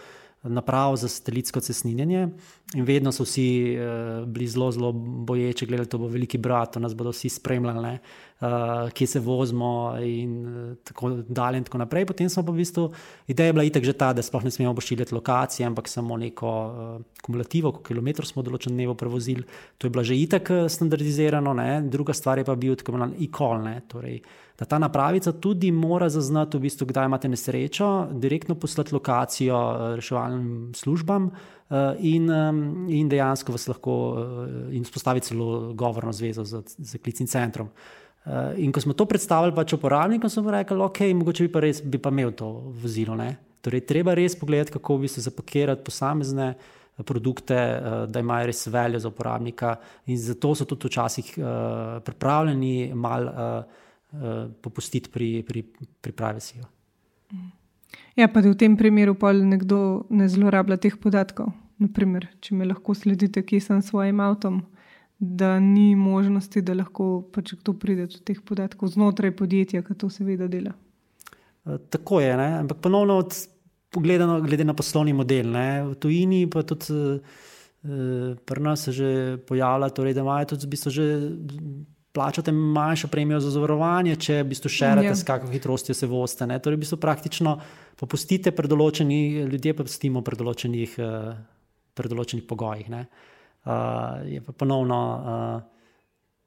naprav 0.43 0.97
za 0.97 1.09
satelitsko 1.09 1.61
cestninjenje. 1.61 2.29
In 2.75 2.85
vedno 2.89 3.13
so 3.13 3.23
vsi 3.23 3.47
uh, 3.77 4.27
bili 4.27 4.49
zelo, 4.51 4.73
zelo 4.73 4.91
boječi, 5.31 5.71
gledali, 5.71 5.87
da 5.87 6.03
bo 6.03 6.11
veliki 6.11 6.39
brat, 6.39 6.83
nas 6.83 6.99
bodo 6.99 7.15
vsi 7.15 7.29
spremljali, 7.29 7.99
uh, 8.41 8.91
kje 8.93 9.07
se 9.07 9.21
vozimo 9.21 9.97
in 10.03 10.33
uh, 10.47 10.77
tako 10.85 11.11
dalje. 11.29 11.59
In 11.59 11.65
tako 11.65 11.79
naprej. 11.79 12.07
Potem 12.07 12.29
smo 12.29 12.45
pa 12.45 12.53
v 12.53 12.63
bistvu, 12.63 12.89
ideja 13.29 13.47
je 13.47 13.53
bila 13.53 13.65
itek 13.65 13.85
že 13.85 13.93
ta, 13.93 14.13
da 14.13 14.23
sploh 14.23 14.45
ne 14.45 14.51
smemo 14.51 14.75
pošiljati 14.75 15.15
lokacije, 15.15 15.67
ampak 15.67 15.89
samo 15.89 16.17
neko 16.17 16.51
uh, 16.51 17.01
kumulativo, 17.23 17.73
koliko 17.73 17.89
kilometrov 17.89 18.27
smo 18.27 18.43
določen 18.43 18.75
dnevo 18.75 18.95
prevozili. 18.95 19.45
To 19.79 19.87
je 19.87 19.91
bilo 19.91 20.05
že 20.05 20.17
itek 20.17 20.69
standardizirano. 20.69 21.55
Ne? 21.55 21.83
Druga 21.89 22.13
stvar 22.13 22.39
je 22.39 22.45
pa 22.45 22.55
bil 22.55 22.77
tako 22.77 22.97
imenovan 22.97 23.17
e-call. 23.21 23.61
Torej, 23.91 24.21
da 24.61 24.65
ta 24.65 24.79
napravica 24.79 25.33
tudi 25.33 25.71
mora 25.73 26.09
zaznati, 26.09 26.59
v 26.59 26.61
bistvu, 26.69 26.87
kdaj 26.91 27.07
imate 27.09 27.29
nesrečo, 27.33 28.09
direktno 28.13 28.55
poslati 28.55 28.95
lokacijo 28.95 29.57
eh, 29.57 29.95
reševalnim 29.97 30.75
službam 30.77 31.31
eh, 31.31 31.97
in, 31.99 32.29
in 32.93 33.09
dejansko 33.09 33.57
vas 33.57 33.65
lahko 33.73 33.97
eh, 34.21 34.77
in 34.77 34.85
spostaviti 34.85 35.33
celo 35.33 35.73
govorno 35.73 36.13
zvezo 36.13 36.45
z, 36.45 36.61
z 36.79 37.01
klicnim 37.01 37.29
centrom. 37.29 37.73
In 38.61 38.73
ko 38.73 38.81
smo 38.85 38.93
to 38.93 39.07
predstavili 39.09 39.55
pač 39.57 39.73
uporabnikom, 39.73 40.31
smo 40.31 40.53
rekli, 40.53 40.77
ok, 40.85 41.01
mogoče 41.17 41.47
bi 41.47 41.53
pa 41.53 41.63
res 41.65 41.81
bi 41.81 41.99
pa 41.99 42.13
imel 42.13 42.35
to 42.37 42.51
vozilo. 42.83 43.17
Ne? 43.17 43.31
Torej, 43.65 43.87
treba 43.89 44.15
res 44.15 44.37
pogledati, 44.37 44.75
kako 44.77 44.99
v 44.99 45.07
bistvu 45.07 45.25
zapakirati 45.25 45.85
posamezne 45.85 46.53
produkte, 47.07 47.57
da 48.13 48.21
imajo 48.21 48.51
res 48.51 48.67
veljo 48.69 48.99
za 49.01 49.09
uporabnika 49.09 49.77
in 50.07 50.19
zato 50.21 50.55
so 50.55 50.67
tudi 50.69 50.91
včasih 50.91 51.33
pripravljeni 52.05 52.93
malo 52.95 53.33
uh, 53.33 53.81
popustiti 54.61 55.11
pri, 55.11 55.43
pri, 55.47 55.63
pri 56.01 56.13
privacyju. 56.13 56.65
Ja, 58.19 58.29
pa 58.29 58.43
v 58.43 58.55
tem 58.59 58.77
primeru 58.77 59.15
pa 59.15 59.33
nekdo 59.33 60.05
ne 60.11 60.29
zlorablja 60.29 60.77
teh 60.77 60.97
podatkov. 61.01 61.55
Naprimer, 61.81 62.29
če 62.45 62.55
me 62.55 62.69
lahko 62.69 62.93
sledite, 62.95 63.41
kje 63.41 63.61
sem 63.65 63.81
s 63.81 63.89
svojim 63.89 64.21
avtom, 64.21 64.61
da 65.21 65.61
ni 65.61 65.97
možnosti, 65.97 66.63
da 66.65 66.75
lahko 66.75 67.21
pač 67.33 67.53
kdo 67.61 67.75
pride 67.77 68.07
do 68.09 68.21
teh 68.25 68.41
podatkov 68.41 68.89
znotraj 68.95 69.35
podjetja, 69.37 69.83
ki 69.85 69.97
to 70.01 70.09
seveda 70.09 70.49
dela. 70.49 70.73
Uh, 71.69 71.77
tako 71.93 72.23
je, 72.25 72.33
ne? 72.41 72.49
ampak 72.63 72.81
ponovno 72.81 73.19
od, 73.21 73.37
pogledano, 73.93 74.39
glede 74.41 74.65
na 74.65 74.75
poslovni 74.75 75.13
model. 75.13 75.51
Ne? 75.53 75.67
V 75.91 75.99
tujini 76.01 76.47
pa 76.51 76.65
tudi 76.65 76.97
uh, 76.97 78.33
pri 78.49 78.65
nas 78.65 78.89
se 78.89 78.97
že 78.97 79.11
pojavlja, 79.49 79.91
torej, 79.93 80.17
da 80.17 80.25
imajo 80.25 80.55
tudi 80.55 80.67
v 80.67 80.71
bistvu 80.73 80.91
že 80.91 81.07
plačate 82.13 82.53
manjšo 82.53 83.09
premijo 83.09 83.41
za 83.41 83.51
zavarovanje, 83.53 84.17
če 84.17 84.39
v 84.41 84.49
bistvu 84.51 84.73
šerate, 84.73 85.13
ja. 85.13 85.15
s 85.15 85.27
kakšno 85.29 85.53
hitrostjo 85.53 85.95
se 85.95 86.09
vozite. 86.09 86.49
Torej, 86.49 86.79
v 86.79 86.83
bistvu 86.87 86.99
praktično 86.99 87.59
popustite 88.01 88.55
pred 88.57 88.73
določenimi 88.73 89.45
ljudmi, 89.53 89.77
pa 89.77 89.85
pustimo 89.85 90.25
pred 90.25 90.41
določenih, 90.41 90.97
uh, 91.05 91.37
pred 91.95 92.11
določenih 92.11 92.49
pogojih. 92.49 92.89
Uh, 93.61 94.25
je 94.25 94.41
pa 94.41 94.53
ponovno 94.53 95.01
uh, 95.21 95.81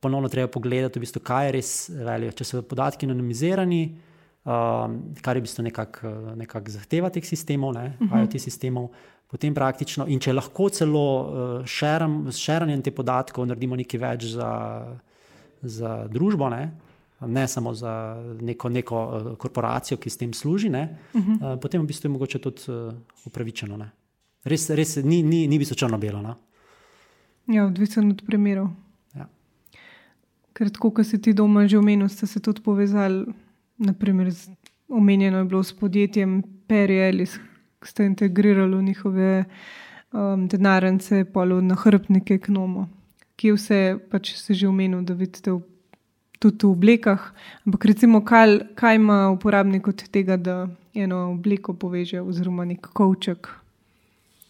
ponovno 0.03 0.29
treba 0.29 0.47
pogledati, 0.51 0.99
v 0.99 1.05
bistvu, 1.05 1.21
kaj 1.23 1.47
je 1.47 1.55
res 1.55 1.71
veljo. 1.95 2.35
Če 2.35 2.47
so 2.47 2.61
podatki 2.67 3.07
anonimizirani, 3.07 3.81
um, 4.43 4.99
kar 5.23 5.39
je 5.39 5.43
v 5.43 5.47
bistvu 5.47 5.67
nekako 5.69 6.13
nekak 6.39 6.69
zahteva 6.73 7.11
teh 7.13 7.25
sistemov, 7.25 7.71
ne, 7.77 7.93
uh 7.95 8.07
-huh. 8.09 8.23
IoT 8.25 8.41
sistemov, 8.41 8.89
potem 9.31 9.55
praktično, 9.55 10.07
in 10.07 10.19
če 10.19 10.33
lahko 10.33 10.69
celo 10.69 11.07
uh, 11.21 11.65
šeram, 11.65 12.27
s 12.31 12.43
širanjem 12.43 12.81
teh 12.81 12.95
podatkov 12.95 13.47
naredimo 13.47 13.79
nekaj 13.79 13.99
več 13.99 14.25
za, 14.35 14.51
za 15.61 16.07
družbo. 16.11 16.49
Ne, 16.49 16.71
Ne 17.23 17.47
samo 17.47 17.71
za 17.73 18.19
neko, 18.41 18.69
neko 18.69 18.97
korporacijo, 19.39 19.97
ki 19.97 20.09
s 20.09 20.17
tem 20.17 20.33
služi, 20.33 20.69
uh 20.69 20.75
-huh. 20.75 21.53
uh, 21.53 21.59
potem 21.59 21.81
v 21.81 21.87
bistvu 21.87 22.07
je 22.07 22.11
mogoče 22.11 22.39
tudi 22.39 22.61
uh, 22.67 22.93
upravičeno. 23.25 23.77
Ne? 23.77 23.91
Res, 24.43 24.69
res 24.69 24.95
ni, 24.95 25.23
ni, 25.23 25.47
ni 25.47 25.59
bistvo 25.59 25.75
črno-belo. 25.75 26.21
No? 26.21 26.35
Ja, 27.47 27.65
odvisen 27.65 28.11
od 28.11 28.21
primerov. 28.25 28.69
Ja. 29.15 29.27
Ker 30.55 30.69
tako, 30.71 30.93
kot 30.95 31.07
si 31.07 31.19
ti 31.21 31.33
doma 31.35 31.67
že 31.67 31.77
omenil, 31.77 32.07
ste 32.09 32.27
se 32.27 32.39
tudi 32.39 32.61
povezali, 32.63 33.25
naprimer, 33.77 34.31
z, 34.31 34.49
omenjeno 34.87 35.37
je 35.37 35.49
bilo 35.51 35.63
s 35.63 35.73
podjetjem 35.73 36.43
Perry, 36.67 37.27
ki 37.79 37.89
ste 37.89 38.05
integrirali 38.05 38.83
njihove 38.83 39.43
um, 40.13 40.47
denarnice, 40.47 41.25
polo 41.25 41.61
na 41.61 41.75
hrbnike 41.75 42.37
Knomo. 42.39 42.87
Kje 43.35 43.53
vse 43.53 43.79
pač 44.11 44.35
si 44.37 44.53
že 44.53 44.67
omenil, 44.67 45.01
da 45.03 45.13
vidite 45.13 45.51
v, 45.51 45.59
tudi 46.39 46.63
v 46.63 46.71
oblekah. 46.71 47.33
Ampak 47.67 47.85
recimo, 47.85 48.21
kaj, 48.23 48.75
kaj 48.75 48.95
ima 48.95 49.29
uporabnik 49.35 49.87
od 49.87 50.07
tega, 50.07 50.37
da 50.37 50.69
eno 50.93 51.33
obliko 51.33 51.73
poveže, 51.73 52.21
oziroma 52.21 52.65
nek 52.65 52.87
kovček. 52.93 53.49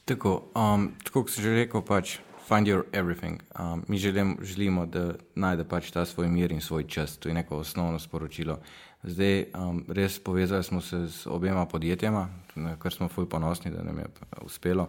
Tako, 0.06 0.52
um, 0.54 0.92
tako 1.04 1.24
kot 1.24 1.32
si 1.32 1.42
že 1.42 1.56
rekel, 1.56 1.82
pač 1.82 2.20
find 2.48 2.68
your 2.68 2.84
everything. 2.92 3.42
Um, 3.60 3.86
mi 3.88 3.98
želim, 3.98 4.38
želimo, 4.42 4.86
da 4.86 5.14
najde 5.36 5.64
pač 5.64 5.92
ta 5.92 6.06
svoj 6.06 6.28
mir 6.28 6.52
in 6.52 6.62
svoj 6.62 6.88
čas. 6.88 7.18
To 7.18 7.30
je 7.30 7.36
neko 7.36 7.58
osnovno 7.58 8.00
sporočilo. 8.00 8.60
Zdaj, 9.04 9.46
um, 9.56 9.86
res 9.90 10.20
povezali 10.20 10.64
smo 10.64 10.82
se 10.82 11.08
z 11.08 11.28
obema 11.28 11.66
podjetjema, 11.66 12.30
na 12.56 12.76
kar 12.80 12.94
smo 12.94 13.08
fulj 13.08 13.30
ponosni, 13.30 13.72
da 13.72 13.84
nam 13.84 14.00
je 14.00 14.06
uspelo. 14.42 14.88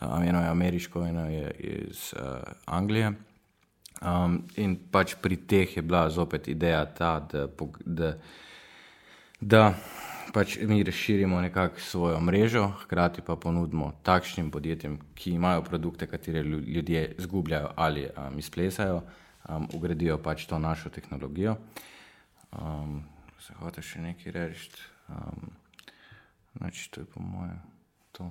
Um, 0.00 0.22
eno 0.22 0.40
je 0.40 0.48
ameriško, 0.48 1.04
eno 1.06 1.28
je 1.30 1.50
iz 1.58 2.14
uh, 2.16 2.22
Anglije. 2.64 3.12
Um, 4.02 4.42
in 4.56 4.76
pač 4.90 5.14
pri 5.22 5.36
teh 5.36 5.76
je 5.76 5.82
bila 5.82 6.10
zopet 6.10 6.48
ideja 6.48 6.84
ta, 6.84 7.20
da, 7.32 7.46
da, 7.84 8.14
da 9.40 9.74
pač 10.32 10.58
mi 10.62 10.82
razširimo 10.82 11.40
nekako 11.40 11.80
svojo 11.80 12.20
mrežo, 12.20 12.68
hkrati 12.82 13.22
pa 13.26 13.36
ponudimo 13.36 13.92
takšnim 14.02 14.50
podjetjem, 14.50 14.98
ki 15.14 15.30
imajo 15.30 15.62
produkte, 15.62 16.06
katere 16.06 16.42
ljudje 16.42 17.14
zgubljajo 17.18 17.70
ali 17.76 18.06
um, 18.06 18.38
izplesajo, 18.38 19.02
um, 19.48 19.68
ugradijo 19.74 20.18
pač 20.18 20.46
to 20.46 20.58
našo 20.58 20.90
tehnologijo. 20.90 21.56
Um, 22.52 23.02
se 23.40 23.54
hoče 23.58 23.82
še 23.82 24.00
nekaj 24.00 24.32
reči, 24.32 24.70
um, 25.08 25.50
znači 26.56 26.90
to 26.90 27.00
je 27.00 27.06
po 27.06 27.22
mojem 27.22 27.58
to. 28.12 28.30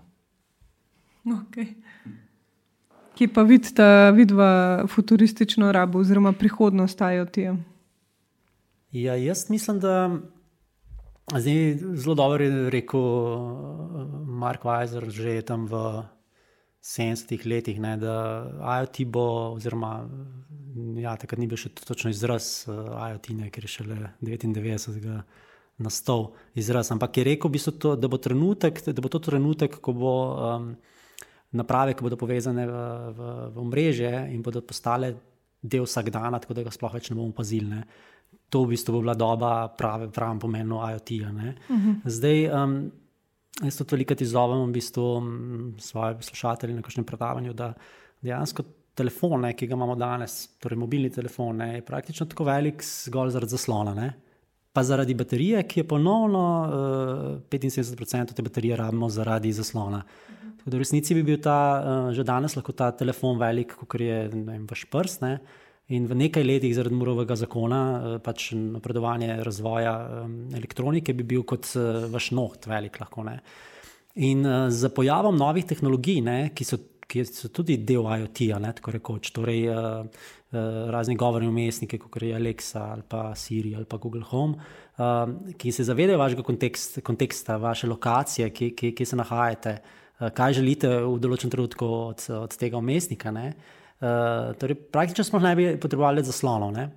Okay. 1.26 1.74
Ki 3.16 3.28
pa 3.28 3.44
vidite, 3.44 4.12
vidva 4.16 4.88
futuristično 4.88 5.72
rabo 5.72 6.00
oziroma 6.00 6.32
prihodnost 6.34 7.02
IoT-ja? 7.02 7.56
Ja, 8.92 9.16
jaz 9.16 9.50
mislim, 9.50 9.80
da 9.80 10.10
Zdaj, 11.30 11.78
zelo 11.96 12.16
dobro 12.16 12.44
je 12.44 12.70
rekel 12.70 13.00
uh, 13.00 14.28
Mark 14.28 14.66
Weiser, 14.66 15.06
že 15.10 15.42
tam 15.46 15.70
v 15.70 16.04
70-ih 16.82 17.46
letih, 17.46 17.78
ne, 17.80 17.94
da 17.98 18.50
IoT 18.82 19.06
bo, 19.06 19.54
oziroma 19.54 20.10
ja, 20.98 21.14
takrat 21.16 21.38
ni 21.38 21.48
bil 21.48 21.60
še 21.62 21.70
točno 21.78 22.10
izraz 22.10 22.66
uh, 22.66 22.98
IoT, 23.14 23.32
ne, 23.38 23.52
ker 23.54 23.64
je 23.64 23.72
šele 23.78 23.98
99. 24.20 25.22
nastal 25.78 26.34
izraz. 26.58 26.92
Ampak 26.92 27.22
je 27.22 27.28
rekel, 27.32 27.54
to, 27.80 27.96
da, 27.96 28.10
bo 28.10 28.18
trenutek, 28.18 28.82
da 28.82 29.02
bo 29.02 29.10
to 29.10 29.22
trenutek, 29.22 29.78
ko 29.78 29.94
bo 29.94 30.14
um, 30.34 30.72
naprave, 31.54 31.94
ki 31.94 32.04
bodo 32.04 32.18
povezane 32.18 32.66
v, 32.66 32.76
v, 33.14 33.30
v 33.56 33.68
mreže 33.72 34.14
in 34.34 34.42
bodo 34.42 34.66
postale 34.66 35.16
del 35.62 35.86
vsakdana, 35.86 36.42
tako 36.42 36.58
da 36.58 36.66
ga 36.66 36.74
sploh 36.74 36.98
več 36.98 37.12
ne 37.12 37.16
bomo 37.16 37.30
opazili 37.30 37.84
to 38.52 38.66
v 38.66 38.76
bistvu 38.76 39.00
bila 39.00 39.16
doba, 39.16 39.72
pravi, 39.78 40.10
pravim 40.12 40.40
pomenu 40.40 40.82
IoT-ja. 40.84 41.30
Uh 41.30 41.36
mhm. 41.36 41.52
-huh. 41.70 41.96
Zdaj, 42.06 42.50
um, 42.64 42.92
jaz 43.64 43.78
to 43.78 43.86
veliko 43.92 44.16
izzovem 44.20 44.68
v 44.70 44.74
bistvu 44.74 45.04
um, 45.18 45.76
svoje 45.80 46.16
poslušatelje 46.16 46.76
na 46.76 46.82
kakšnem 46.82 47.06
predavanju, 47.06 47.54
da 47.54 47.74
dejansko 48.22 48.64
telefon, 48.94 49.54
ki 49.54 49.68
ga 49.68 49.74
imamo 49.74 49.96
danes, 49.96 50.48
torej 50.60 50.78
mobilni 50.78 51.10
telefon, 51.10 51.58
ne, 51.58 51.76
je 51.76 51.86
praktično 51.86 52.26
tako 52.26 52.44
velik 52.44 52.84
zgolj 52.84 53.30
zaradi 53.30 53.52
zaslona. 53.52 53.94
Ne. 53.94 54.14
Pa 54.74 54.84
zaradi 54.84 55.14
baterije, 55.14 55.64
ki 55.68 55.80
je 55.80 55.88
ponovno 55.88 56.44
uh, 56.64 57.60
75% 57.60 58.34
te 58.34 58.42
baterije 58.42 58.76
rabimo 58.76 59.10
zaradi 59.10 59.52
zaslona. 59.52 60.04
Tako 60.58 60.70
da 60.70 60.78
v 60.78 60.80
resnici 60.80 61.16
bi 61.16 61.24
bil 61.24 61.42
ta, 61.42 61.58
uh, 61.80 62.14
že 62.14 62.24
danes 62.24 62.56
lahko 62.56 62.72
ta 62.72 62.92
telefon 62.92 63.40
velik, 63.40 63.76
kot 63.88 64.00
je 64.00 64.28
vem, 64.34 64.68
vaš 64.70 64.86
prst. 64.86 65.22
Ne. 65.22 65.40
In 65.92 66.06
v 66.08 66.16
nekaj 66.16 66.46
letih, 66.46 66.72
zaradi 66.76 66.96
Murovega 66.96 67.36
zakona, 67.36 67.82
eh, 68.16 68.20
pač 68.24 68.52
napredovanje 68.56 69.42
razvoja 69.44 69.96
elektronike 70.56 71.14
bi 71.14 71.26
bil 71.28 71.44
kot 71.44 71.68
eh, 71.76 72.06
vaš 72.12 72.32
noht, 72.32 72.68
velik 72.72 73.00
lahko. 73.02 73.26
Ne? 73.28 73.42
In 74.24 74.46
eh, 74.46 74.70
z 74.72 74.92
pojavom 74.96 75.36
novih 75.36 75.68
tehnologij, 75.68 76.22
ne, 76.24 76.38
ki, 76.56 76.68
so, 76.68 76.80
ki 77.12 77.26
so 77.28 77.52
tudi 77.52 77.82
del 77.84 78.08
IoT-ja, 78.08 78.62
tako 78.78 78.96
rekoč, 78.96 79.34
torej 79.36 79.68
razni 80.52 81.16
govorni 81.16 81.48
umestniki, 81.48 81.96
kot 81.96 82.18
je 82.20 82.34
Alexa 82.36 82.82
ali 82.92 83.06
pa 83.08 83.30
Siri 83.40 83.70
ali 83.76 83.88
pa 83.88 83.96
Google 83.96 84.26
Home, 84.28 84.58
ki 85.56 85.72
se 85.72 85.86
zavedajo 85.88 86.20
vašega 86.20 86.44
kontekst, 86.44 87.00
konteksta, 87.08 87.56
vaše 87.56 87.88
lokacije, 87.88 88.50
ki, 88.52 88.74
ki, 88.76 88.92
ki 88.92 89.08
se 89.08 89.16
nahajate, 89.16 89.78
kaj 90.36 90.58
želite 90.60 90.92
v 91.06 91.16
določenem 91.24 91.54
trenutku 91.56 91.88
od, 91.88 92.26
od 92.36 92.58
tega 92.60 92.84
umestnika. 92.84 93.32
Ne? 93.32 93.54
Uh, 94.02 94.56
torej, 94.58 94.80
praktično 94.90 95.24
smo 95.24 95.40
ne 95.40 95.56
bi 95.56 95.68
potrebovali 95.78 96.24
zaslonov, 96.26 96.74
ne? 96.74 96.90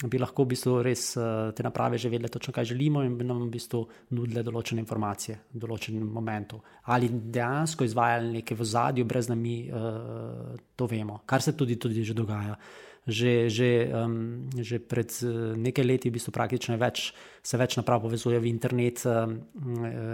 bi 0.00 0.16
lahko 0.16 0.46
v 0.46 0.48
bistvu 0.54 0.78
res 0.80 1.02
uh, 1.20 1.50
te 1.52 1.60
naprave 1.60 1.98
že 2.00 2.08
vedele 2.08 2.30
točno, 2.32 2.54
kaj 2.56 2.70
želimo 2.70 3.02
in 3.04 3.18
bi 3.18 3.24
nam 3.24 3.42
v 3.42 3.50
bistvu 3.52 3.82
nudile 4.16 4.40
določene 4.42 4.80
informacije 4.80 5.36
v 5.52 5.60
določenem 5.60 6.06
momentu. 6.08 6.60
Ali 6.88 7.10
dejansko 7.12 7.84
izvajali 7.84 8.38
nekaj 8.38 8.56
v 8.56 8.64
zadju, 8.64 9.04
brez 9.04 9.28
da 9.28 9.36
mi 9.36 9.68
uh, 9.68 10.56
to 10.76 10.88
vemo, 10.88 11.20
kar 11.26 11.44
se 11.44 11.52
tudi, 11.52 11.76
tudi 11.76 12.04
že 12.04 12.16
dogaja. 12.16 12.56
Uh, 12.56 12.89
že, 13.06 13.48
že, 13.48 13.88
um, 13.88 14.44
že 14.52 14.78
pred 14.78 15.08
uh, 15.24 15.56
nekaj 15.56 15.84
leti, 15.84 16.10
v 16.10 16.20
bistvu 16.20 16.32
praktično 16.32 16.76
več, 16.76 17.10
se 17.42 17.56
več 17.56 17.76
naprav 17.80 18.02
povezuje 18.04 18.36
v 18.36 18.50
internet 18.52 19.00
um, 19.08 19.40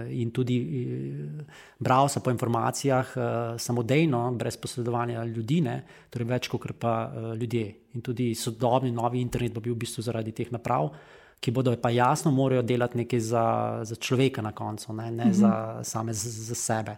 in 0.07 0.30
tudi 0.30 0.57
uh, 0.62 1.43
bral 1.78 2.09
se 2.09 2.22
po 2.22 2.30
informacijah 2.30 3.07
uh, 3.16 3.24
samodejno, 3.59 4.22
brez 4.39 4.57
posredovanja 4.57 5.24
ljudi, 5.26 5.61
ne, 5.66 5.82
torej 6.11 6.30
več 6.30 6.49
kot 6.53 6.70
pa 6.78 6.95
uh, 7.07 7.34
ljudje. 7.34 7.66
In 7.99 8.05
tudi 8.05 8.34
sodobni 8.34 8.93
novi 8.95 9.20
internet 9.20 9.55
bo 9.55 9.61
bil 9.61 9.74
v 9.74 9.82
bistvu 9.82 10.05
zaradi 10.07 10.32
teh 10.37 10.53
naprav. 10.53 10.93
Ki 11.37 11.53
bodo 11.53 11.74
pa 11.76 11.91
jasno 11.93 12.30
morajo 12.32 12.62
delati 12.64 13.03
nekaj 13.03 13.20
za, 13.20 13.47
za 13.84 13.97
človeka 14.01 14.41
na 14.41 14.55
koncu, 14.57 14.93
ne, 14.97 15.11
ne 15.11 15.24
mm 15.24 15.30
-hmm. 15.30 15.37
za 15.37 15.80
same 15.84 16.12
za, 16.12 16.30
za 16.30 16.55
sebe. 16.55 16.97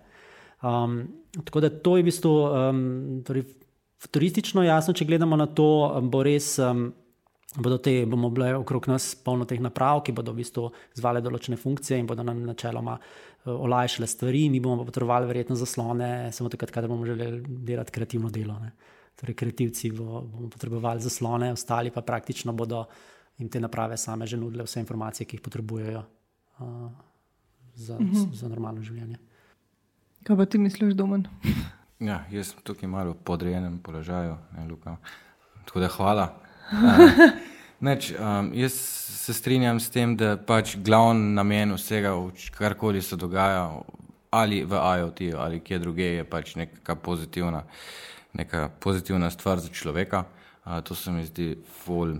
Um, 0.62 1.08
tako 1.44 1.60
da 1.60 1.70
to 1.70 1.96
je 1.96 2.02
v 2.02 2.06
bistvu 2.06 2.30
um, 2.30 3.22
torej 3.26 3.44
Futuristično, 3.98 4.62
jasno, 4.62 4.94
če 4.94 5.06
gledamo 5.08 5.36
na 5.36 5.48
to, 5.50 5.66
bo 6.06 6.22
res, 6.22 6.52
um, 6.62 6.88
bodo 7.58 7.80
te, 7.82 8.04
bomo 8.06 8.30
bile 8.30 8.52
okrog 8.60 8.86
nas 8.92 9.10
polno 9.24 9.46
teh 9.48 9.58
naprav, 9.62 10.04
ki 10.06 10.14
bodo 10.14 10.34
v 10.34 10.44
bistvu 10.44 10.68
zvale 11.00 11.22
določene 11.24 11.58
funkcije 11.58 11.98
in 11.98 12.06
bodo 12.06 12.22
nam 12.26 12.44
načeloma 12.46 12.94
uh, 12.94 13.56
olajšale 13.56 14.06
stvari, 14.06 14.44
mi 14.52 14.60
bomo 14.62 14.84
pa 14.84 14.92
potrebovali 14.92 15.26
verjetno 15.30 15.58
zaslone, 15.58 16.30
samo 16.34 16.50
takrat, 16.52 16.70
kadar 16.74 16.92
bomo 16.92 17.08
želeli 17.08 17.42
delati 17.66 17.94
kreativno 17.94 18.30
delo. 18.30 18.58
Ne. 18.62 18.70
Torej, 19.18 19.34
kreativci 19.34 19.90
bo, 19.96 20.22
bomo 20.22 20.50
potrebovali 20.52 21.02
zaslone, 21.02 21.50
ostali 21.56 21.90
pa 21.90 22.04
praktično 22.06 22.54
bodo 22.54 22.84
jim 23.38 23.48
te 23.50 23.60
naprave 23.60 23.96
same 23.98 24.26
že 24.26 24.36
nudile 24.36 24.66
vse 24.66 24.82
informacije, 24.82 25.26
ki 25.26 25.38
jih 25.38 25.42
potrebujejo 25.42 26.04
uh, 26.04 26.86
za, 27.74 27.98
mhm. 27.98 28.30
za 28.34 28.48
normalno 28.48 28.82
življenje. 28.82 29.18
Kaj 30.26 30.36
pa 30.36 30.46
ti 30.46 30.58
misliš, 30.58 30.94
Domen? 30.94 31.26
Ja, 31.98 32.20
jaz 32.30 32.52
sem 32.52 32.62
tukaj 32.62 32.86
malo 32.86 33.10
v 33.10 33.24
podrejenem 33.26 33.80
položaju, 33.82 34.36
ne 34.54 34.66
Luka. 34.70 34.96
Tako 35.66 35.80
da 35.82 35.88
hvala. 35.88 36.26
Uh, 36.70 37.10
neč, 37.88 38.12
um, 38.14 38.52
jaz 38.54 38.76
se 39.18 39.34
strinjam 39.34 39.80
s 39.82 39.90
tem, 39.90 40.14
da 40.16 40.36
pač 40.38 40.76
glavni 40.78 41.34
namen 41.34 41.74
vsega, 41.74 42.14
karkoli 42.54 43.02
se 43.02 43.18
dogaja, 43.18 43.66
ali 44.30 44.62
v 44.62 44.78
IoT 44.78 45.22
ali 45.42 45.60
kje 45.60 45.78
druge, 45.82 46.06
je 46.20 46.24
pač 46.24 46.54
neka 46.54 46.94
pozitivna, 46.94 47.64
neka 48.32 48.68
pozitivna 48.78 49.30
stvar 49.34 49.58
za 49.58 49.68
človeka. 49.68 50.24
Uh, 50.64 50.78
to 50.86 50.94
se 50.94 51.10
mi 51.10 51.26
zdi 51.26 51.56
ful 51.82 52.14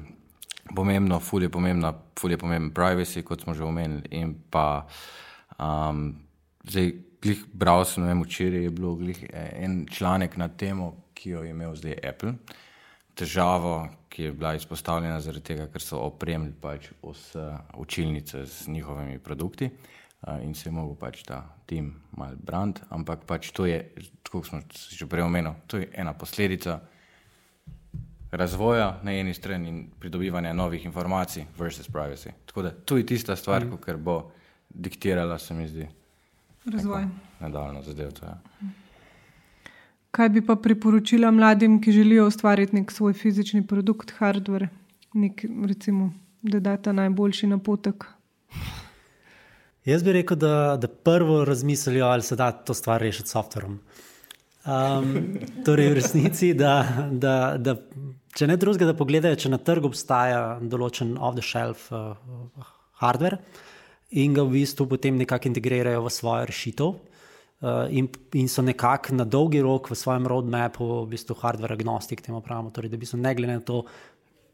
pomembno, 0.75 1.21
ful 1.23 1.47
je 1.47 1.55
pomembna, 1.55 1.95
ful 2.19 2.35
je 2.35 2.39
pomemben 2.39 2.75
privacy, 2.75 3.23
kot 3.23 3.47
smo 3.47 3.55
že 3.55 3.63
omenili. 3.63 4.11
In 4.11 4.35
pa 4.51 4.89
um, 5.55 6.17
zdaj 6.67 7.08
glih, 7.23 7.45
bral 7.53 7.85
sem, 7.85 8.07
vem, 8.07 8.23
včeraj 8.23 8.63
je 8.69 8.71
bil 8.71 8.95
glih, 9.01 9.23
eh, 9.31 9.65
en 9.65 9.87
članek 9.91 10.37
na 10.37 10.49
temo, 10.49 10.95
ki 11.15 11.31
jo 11.31 11.43
je 11.43 11.51
imel 11.51 11.75
zdaj 11.75 11.99
Apple. 12.09 12.35
težavo, 13.19 13.89
ki 14.09 14.23
je 14.23 14.33
bila 14.33 14.55
izpostavljena 14.55 15.21
zaradi 15.21 15.45
tega, 15.45 15.67
ker 15.67 15.83
so 15.83 15.99
opremili 16.07 16.53
pač 16.61 16.93
vse 17.03 17.49
učilnice 17.75 18.45
z 18.47 18.69
njihovimi 18.69 19.19
produkti 19.19 19.67
uh, 19.67 20.37
in 20.43 20.55
se 20.55 20.69
je 20.69 20.73
mogel 20.73 20.95
pač 20.95 21.25
ta 21.27 21.41
tim 21.67 21.93
mal 22.17 22.37
brand, 22.37 22.79
ampak 22.95 23.27
pač 23.27 23.51
to 23.51 23.67
je, 23.67 23.81
kot 24.31 24.47
smo 24.47 24.61
že 24.71 25.07
prej 25.11 25.27
omenili, 25.27 25.55
to 25.67 25.83
je 25.83 25.91
ena 25.95 26.15
posledica 26.15 26.79
razvoja 28.31 29.01
na 29.03 29.13
eni 29.13 29.35
strani 29.35 29.69
in 29.69 29.85
pridobivanja 30.01 30.53
novih 30.53 30.85
informacij 30.85 31.47
versus 31.59 31.89
privacy. 31.89 32.33
Tako 32.47 32.63
da 32.63 32.71
to 32.71 32.97
je 32.97 33.07
tista 33.07 33.37
stvar, 33.37 33.65
mm. 33.65 33.79
ki 33.85 33.97
bo 33.99 34.31
diktirala, 34.69 35.39
se 35.39 35.55
mi 35.55 35.69
zdi, 35.69 35.89
razvoj. 36.71 37.07
Nadaljno 37.41 37.83
zadevo. 37.83 38.11
Ja. 38.23 38.39
Kaj 40.11 40.29
bi 40.29 40.43
pa 40.47 40.57
priporočila 40.57 41.31
mladim, 41.31 41.81
ki 41.83 41.93
želijo 41.93 42.27
ustvariti 42.27 42.77
nek 42.77 42.93
svoj 42.93 43.13
fizični 43.13 43.67
produkt, 43.67 44.13
hardware, 44.19 44.69
nek, 45.15 45.45
recimo, 45.67 46.13
da 46.43 46.61
da 46.61 46.77
ta 46.77 46.93
najboljši 46.93 47.47
napotek? 47.47 48.05
Jaz 49.85 50.03
bi 50.05 50.13
rekel, 50.13 50.37
da, 50.37 50.77
da 50.81 50.89
prvo 50.89 51.45
razmislijo, 51.45 52.07
ali 52.07 52.23
se 52.23 52.37
da 52.37 52.51
to 52.53 52.75
stvar 52.75 53.01
rešiti 53.01 53.29
s 53.29 53.33
softverom. 53.33 53.79
Um, 54.69 55.15
torej, 55.65 55.91
v 55.91 55.95
resnici, 55.95 56.53
da, 56.55 57.07
da, 57.13 57.57
da 57.59 57.77
če 58.37 58.47
ne 58.47 58.57
drugega, 58.57 58.91
da 58.91 58.97
pogledajo, 58.97 59.37
če 59.37 59.53
na 59.55 59.59
trgu 59.59 59.89
obstaja 59.89 60.59
določen 60.61 61.15
off-the-shelf 61.17 61.89
uh, 61.93 62.67
hardware 63.01 63.39
in 64.11 64.35
ga 64.35 64.43
v 64.43 64.61
bistvu 64.61 64.87
potem 64.89 65.19
nekako 65.19 65.49
integrirajo 65.49 66.05
v 66.05 66.11
svojo 66.13 66.49
rešitev. 66.49 66.97
Uh, 67.59 67.91
in, 67.91 68.07
in 68.39 68.47
so 68.47 68.63
nekako 68.63 69.17
na 69.19 69.25
dolgi 69.27 69.59
rok 69.59 69.91
v 69.91 69.99
svojem 69.99 70.27
roadmapu, 70.31 71.03
v 71.03 71.11
bistvu 71.11 71.35
hardware 71.43 71.75
agnostik, 71.75 72.23
temu 72.23 72.39
pravimo. 72.41 72.71
Torej, 72.71 72.91
da 72.91 72.97
bi 72.97 73.07
se 73.07 73.19
ne 73.19 73.35
glede 73.35 73.59
na 73.59 73.61
to, 73.61 73.83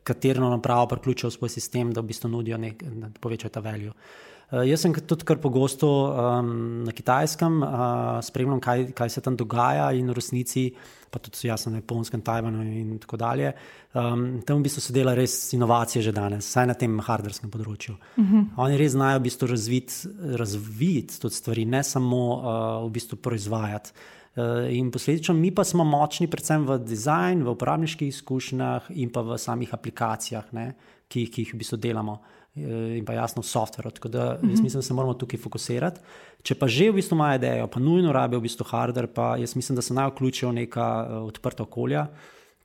katero 0.04 0.48
napravo 0.48 0.88
priključijo 0.88 1.28
v 1.28 1.36
svoj 1.36 1.52
sistem, 1.52 1.92
da 1.92 2.00
v 2.00 2.08
bistvu 2.08 2.32
nudijo 2.32 2.56
nek, 2.56 2.80
da 2.80 3.12
povečajo 3.20 3.52
ta 3.52 3.60
value. 3.60 3.92
Uh, 3.92 4.33
jaz 4.50 4.80
sem 4.84 4.92
tudi 4.94 5.24
kar 5.24 5.38
pogosto 5.42 5.88
um, 6.10 6.84
na 6.84 6.92
kitajskem, 6.92 7.62
uh, 7.62 8.18
spremljam, 8.22 8.60
kaj, 8.60 8.90
kaj 8.96 9.10
se 9.16 9.22
tam 9.24 9.36
dogaja, 9.36 9.90
in 9.96 10.10
v 10.10 10.16
resnici, 10.18 10.68
pa 11.10 11.18
tudi 11.22 11.48
jaz 11.48 11.66
na 11.70 11.78
Japonskem, 11.78 12.22
Tajvanu 12.22 12.62
in 12.62 12.98
tako 13.02 13.16
dalje. 13.16 13.52
Um, 13.94 14.42
tam 14.46 14.58
v 14.58 14.66
bistvu 14.66 14.82
so 14.82 14.94
delali 14.94 15.22
res 15.22 15.52
inovacije 15.54 16.02
že 16.02 16.12
danes, 16.12 16.48
vsaj 16.50 16.66
na 16.66 16.74
tem 16.74 16.98
hardverskem 16.98 17.50
področju. 17.50 17.94
Uh 17.94 18.24
mhm. 18.24 18.40
-huh. 18.40 18.64
Oni 18.66 18.76
res 18.76 18.92
znajo 18.92 19.18
v 19.18 19.22
bistvu 19.22 19.46
razviti 19.46 19.94
razvit 20.36 21.18
tudi 21.20 21.34
stvari, 21.34 21.64
ne 21.64 21.82
samo 21.82 22.22
uh, 22.36 22.88
v 22.88 22.90
bistvu 22.90 23.16
proizvajati. 23.16 23.92
Uh, 24.36 24.66
in 24.68 24.90
posledično 24.90 25.34
mi 25.34 25.54
pa 25.54 25.64
smo 25.64 25.84
močni, 25.84 26.26
predvsem 26.26 26.66
v 26.66 26.78
dizajnu, 26.78 27.44
v 27.44 27.50
uporabniških 27.50 28.08
izkušnjah 28.08 28.90
in 28.90 29.10
pa 29.10 29.22
v 29.22 29.38
samih 29.38 29.74
aplikacijah, 29.74 30.52
ne, 30.52 30.74
ki, 31.08 31.30
ki 31.30 31.42
jih 31.42 31.54
v 31.54 31.58
bistvu 31.58 31.76
delamo. 31.76 32.18
Eh, 32.22 32.43
in 32.54 33.04
pa 33.04 33.12
jasno 33.12 33.42
v 33.42 33.46
softveru. 33.46 33.90
Tako 33.90 34.08
da 34.08 34.24
jaz 34.24 34.42
mhm. 34.42 34.62
mislim, 34.62 34.78
da 34.78 34.82
se 34.82 34.94
moramo 34.94 35.14
tukaj 35.14 35.40
fokusirati. 35.40 36.00
Če 36.42 36.54
pa 36.54 36.68
že 36.68 36.90
v 36.90 37.00
bistvu 37.00 37.16
imajo 37.16 37.40
idejo, 37.40 37.66
pa 37.66 37.80
nujno 37.80 38.12
rabijo 38.12 38.38
v 38.38 38.46
bistvu 38.46 38.66
hardware, 38.68 39.10
pa 39.10 39.34
jaz 39.40 39.56
mislim, 39.56 39.76
da 39.76 39.82
se 39.82 39.94
naj 39.94 40.12
vključijo 40.12 40.52
v 40.52 40.60
neka 40.60 40.88
uh, 41.02 41.16
odprta 41.28 41.64
okolja, 41.64 42.06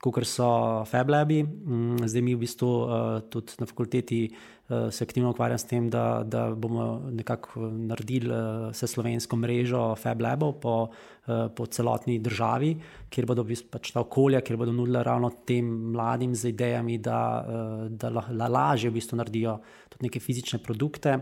kot 0.00 0.20
so 0.28 0.84
FabLabi. 0.86 1.42
Mm, 1.42 2.06
zdaj 2.06 2.22
mi 2.22 2.36
v 2.36 2.44
bistvu 2.44 2.70
uh, 2.70 3.20
tudi 3.30 3.58
na 3.58 3.66
fakulteti 3.66 4.22
se 4.90 5.04
aktivno 5.04 5.30
ukvarjamo 5.30 5.58
s 5.58 5.64
tem, 5.64 5.88
da, 5.90 6.22
da 6.24 6.44
bomo 6.54 7.10
nekako 7.10 7.68
naredili 7.70 8.30
uh, 8.30 8.68
vse 8.70 8.86
slovensko 8.86 9.36
mrežo 9.36 9.94
FabLabov 9.98 10.52
po, 10.60 10.74
po 11.56 11.66
celotni 11.66 12.18
državi, 12.18 12.70
kjer 13.10 13.26
bodo 13.26 13.44
pač 13.70 13.92
ta 13.94 14.00
okolja, 14.00 14.40
kjer 14.40 14.58
bodo 14.58 14.72
nudili 14.74 15.02
ravno 15.04 15.30
tem 15.46 15.66
mladim 15.92 16.34
z 16.34 16.54
idejami, 16.54 16.98
da, 16.98 17.20
da 17.88 18.10
la, 18.10 18.24
la, 18.30 18.48
lažje 18.48 18.90
v 18.90 18.98
bistvu 18.98 19.18
naredijo 19.20 19.58
tudi 19.88 20.08
neke 20.08 20.22
fizične 20.22 20.62
produkte. 20.62 21.20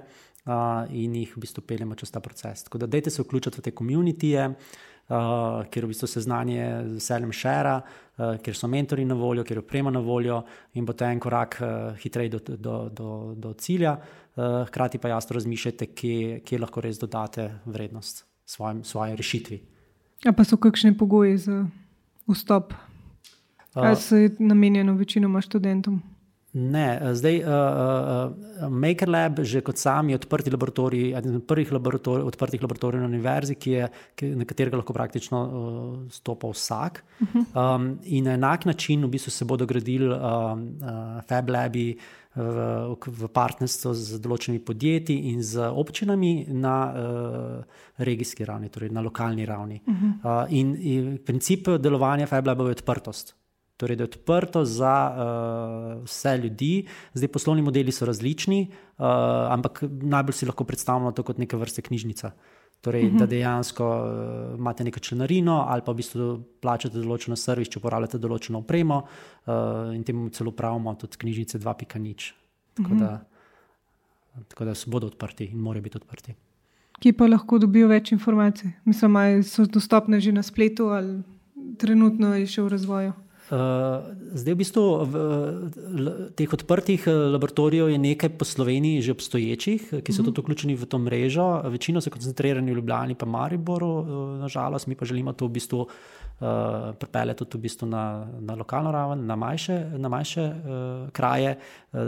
Uh, 0.49 0.87
in 0.97 1.13
jih 1.13 1.35
v 1.37 1.43
bistvu 1.43 1.61
peljemo 1.69 1.97
čez 1.99 2.09
ta 2.09 2.23
proces. 2.25 2.63
Tako 2.65 2.79
da, 2.81 2.87
dajte 2.89 3.11
se 3.13 3.21
vključiti 3.21 3.61
v 3.61 3.65
te 3.67 3.73
komunitije, 3.77 4.47
uh, 4.49 4.87
uh, 5.09 5.65
kjer 5.71 5.85
v 5.85 5.89
bistvu 5.89 6.09
se 6.09 6.21
znanje 6.21 6.67
z 6.87 6.93
veseljem 6.99 7.33
šera, 7.33 7.81
uh, 7.81 8.37
kjer 8.43 8.57
so 8.57 8.69
mentori 8.69 9.05
na 9.05 9.15
voljo, 9.15 9.45
kjer 9.45 9.59
je 9.59 9.65
oprema 9.65 9.91
na 9.91 10.01
voljo 10.01 10.43
in 10.75 10.87
bo 10.87 10.93
ta 10.93 11.11
en 11.13 11.21
korak 11.21 11.59
uh, 11.61 11.97
hitreje 11.99 12.29
do, 12.37 12.41
do, 12.57 12.77
do, 12.89 13.35
do 13.37 13.53
cilja. 13.53 13.97
Uh, 14.37 14.67
hkrati 14.67 14.99
pa 14.99 15.09
jasno 15.09 15.35
razmišljate, 15.35 15.87
kje, 15.87 16.41
kje 16.47 16.59
lahko 16.59 16.81
res 16.81 16.99
dodate 16.99 17.51
vrednost 17.65 18.25
svojim, 18.45 18.85
svoji 18.85 19.17
rešitvi. 19.17 19.63
A 20.27 20.33
pa 20.33 20.45
so 20.45 20.57
kakšni 20.57 20.97
pogoji 20.99 21.39
za 21.39 21.67
vstop? 22.29 22.73
Kaj 23.75 23.97
se 23.97 24.23
je 24.23 24.31
namenjeno 24.39 24.95
večinoma 24.95 25.41
študentom? 25.41 26.03
Ne, 26.59 26.99
eh, 27.03 27.15
zdaj 27.15 27.37
uh, 27.39 27.47
uh, 27.47 28.71
MakerLab, 28.71 29.43
že 29.47 29.63
kot 29.63 29.79
sam 29.79 30.11
je 30.11 30.19
odprti 30.19 30.51
laboratorij, 30.51 31.15
eden 31.19 31.37
od 31.39 31.47
prvih 31.47 31.71
laboratorij, 31.73 32.27
odprtih 32.27 32.63
laboratorijev 32.63 33.05
na 33.05 33.09
univerzi, 33.09 33.55
ki 33.55 33.71
je, 33.71 33.89
ki, 34.19 34.31
na 34.41 34.47
katerega 34.49 34.81
lahko 34.81 34.97
praktično 34.97 35.43
uh, 35.45 36.11
stopa 36.11 36.51
vsak. 36.51 37.05
Uh 37.21 37.29
-huh. 37.29 37.77
um, 37.77 37.99
in 38.05 38.25
na 38.25 38.35
enak 38.35 38.65
način 38.65 39.05
v 39.05 39.09
bistvu 39.09 39.31
se 39.31 39.45
bodo 39.45 39.67
gradili 39.67 40.09
uh, 40.09 40.15
uh, 40.15 41.23
FabLabi 41.29 41.99
v, 42.35 42.97
v 43.07 43.29
partnerstvu 43.29 43.95
z 43.95 44.21
določenimi 44.21 44.65
podjetji 44.65 45.33
in 45.33 45.43
z 45.43 45.59
občinami 45.59 46.47
na 46.49 46.93
uh, 46.93 47.65
regijski 47.99 48.45
ravni, 48.45 48.69
torej 48.69 48.91
na 48.91 49.01
lokalni 49.01 49.47
ravni. 49.47 49.81
Uh 49.87 49.95
-huh. 49.95 50.45
uh, 50.45 50.53
in, 50.53 50.77
in 50.81 51.19
princip 51.25 51.69
delovanja 51.79 52.27
FabLabov 52.27 52.67
je 52.67 52.73
odprtost. 52.73 53.35
Torej, 53.79 53.97
da 53.97 54.03
je 54.03 54.11
odprto 54.11 54.65
za 54.67 54.95
uh, 55.07 56.05
vse 56.05 56.39
ljudi. 56.43 56.87
Zdaj, 57.15 57.29
poslovni 57.31 57.63
modeli 57.63 57.93
so 57.95 58.09
različni, 58.09 58.65
uh, 58.67 59.05
ampak 59.55 59.85
najbolj 59.87 60.35
si 60.35 60.47
lahko 60.47 60.65
predstavljamo 60.67 61.13
to 61.15 61.23
kot 61.23 61.39
neke 61.39 61.57
vrste 61.57 61.83
knjižnica. 61.87 62.33
Torej, 62.81 63.07
uh 63.07 63.13
-huh. 63.13 63.19
Da 63.19 63.25
mhm. 63.25 63.31
dejansko 63.31 63.85
uh, 63.87 64.59
imate 64.59 64.85
neko 64.85 65.01
članarino 65.01 65.65
ali 65.69 65.83
pa 65.87 65.93
v 65.93 65.95
bistvu 65.95 66.43
plačate 66.61 66.99
določeno 66.99 67.37
servis, 67.37 67.69
če 67.69 67.79
uporabljate 67.79 68.19
določeno 68.19 68.59
opremo 68.59 68.99
uh, 68.99 69.95
in 69.95 70.05
temu 70.05 70.29
celo 70.29 70.51
pravimo 70.51 70.95
tudi 70.95 71.17
knjižnice 71.17 71.59
2.0. 71.59 72.33
Tako, 72.75 72.91
uh 72.91 72.97
-huh. 72.97 73.01
da, 73.01 73.25
tako 74.49 74.65
da 74.65 74.75
so 74.75 74.91
bodo 74.91 75.07
odprti 75.07 75.45
in 75.45 75.59
morajo 75.59 75.83
biti 75.83 75.97
odprti. 75.97 76.35
Kje 77.01 77.13
pa 77.13 77.27
lahko 77.27 77.59
dobijo 77.59 77.89
več 77.89 78.13
informacij? 78.13 78.71
Mislim, 78.85 79.15
da 79.15 79.43
so 79.43 79.67
dostopne 79.67 80.21
že 80.21 80.33
na 80.33 80.43
spletu 80.43 80.85
ali 80.85 81.23
trenutno 81.79 82.35
je 82.35 82.47
še 82.47 82.63
v 82.63 82.69
razvoju. 82.69 83.13
Zdaj, 83.49 84.53
v 84.53 84.59
bistvu, 84.61 84.83
v, 85.09 85.15
teh 86.37 86.51
odprtih 86.53 87.01
eh, 87.09 87.13
laboratorijev 87.33 87.89
je 87.89 87.99
nekaj 87.99 88.37
po 88.37 88.45
Sloveniji 88.45 89.03
že 89.03 89.13
obstoječih, 89.17 89.81
ki 90.05 90.13
so 90.13 90.21
mhm. 90.21 90.27
tudi 90.29 90.41
vključeni 90.45 90.75
v 90.77 90.85
to 90.85 90.99
mrežo. 90.99 91.63
Večino 91.73 92.01
so 92.01 92.13
koncentrirani 92.13 92.73
v 92.73 92.77
Ljubljani, 92.77 93.15
pa 93.15 93.27
Mariboru, 93.27 93.89
uh, 93.89 94.07
nažalost, 94.45 94.87
mi 94.87 94.97
pa 94.97 95.05
želimo 95.09 95.33
to 95.33 95.47
v 95.47 95.57
bistvu 95.57 95.81
uh, 95.81 95.89
pripeljati 96.99 97.39
tudi 97.45 97.59
v 97.59 97.61
bistvu 97.61 97.89
na, 97.89 98.29
na 98.41 98.55
lokalno 98.55 98.93
raven, 98.93 99.27
na 99.27 99.37
manjše, 99.37 99.97
na 99.97 100.09
manjše 100.09 100.45
uh, 100.45 101.09
kraje. 101.13 101.57
Uh, 101.93 102.01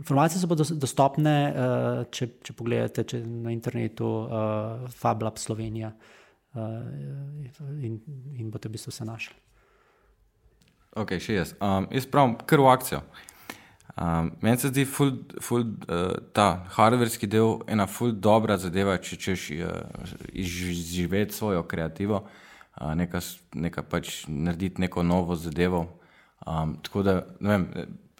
informacije 0.00 0.40
so 0.40 0.48
bodo 0.48 0.64
dostopne, 0.64 1.36
uh, 1.52 2.06
če, 2.10 2.30
če 2.42 2.52
pogledate 2.56 3.04
če 3.04 3.20
na 3.26 3.52
internetu 3.52 4.08
uh, 4.08 4.88
FabLab 4.88 5.36
Slovenija 5.36 5.92
uh, 5.92 6.62
in, 7.76 8.00
in 8.40 8.48
boste 8.48 8.72
v 8.72 8.78
bistvu 8.78 8.92
se 8.92 9.04
našli. 9.04 9.36
Ok, 10.98 11.14
še 11.22 11.36
jaz. 11.36 11.54
Um, 11.62 11.86
jaz 11.94 12.06
pravim, 12.10 12.34
kar 12.48 12.58
v 12.58 12.70
akcijo. 12.72 13.02
Um, 13.98 14.32
meni 14.42 14.58
se 14.58 14.70
zdi, 14.70 14.84
ful, 14.86 15.12
ful, 15.42 15.64
uh, 15.86 16.16
ta 16.34 16.64
hardverski 16.74 17.28
del 17.30 17.60
ena 17.70 17.86
ful 17.90 18.12
dobra 18.14 18.56
zadeva, 18.58 18.96
če 19.02 19.18
češ 19.18 19.44
uh, 19.58 19.70
izživeti 20.34 21.34
svojo 21.34 21.62
kreativo, 21.70 22.24
uh, 22.24 22.92
neka, 22.98 23.22
neka 23.54 23.86
pač 23.86 24.24
narediti 24.26 24.82
neko 24.82 25.06
novo 25.06 25.38
zadevo. 25.38 25.84
Um, 26.46 26.76
tako 26.82 27.06
da, 27.06 27.16
ne 27.40 27.54
vem, 27.54 27.66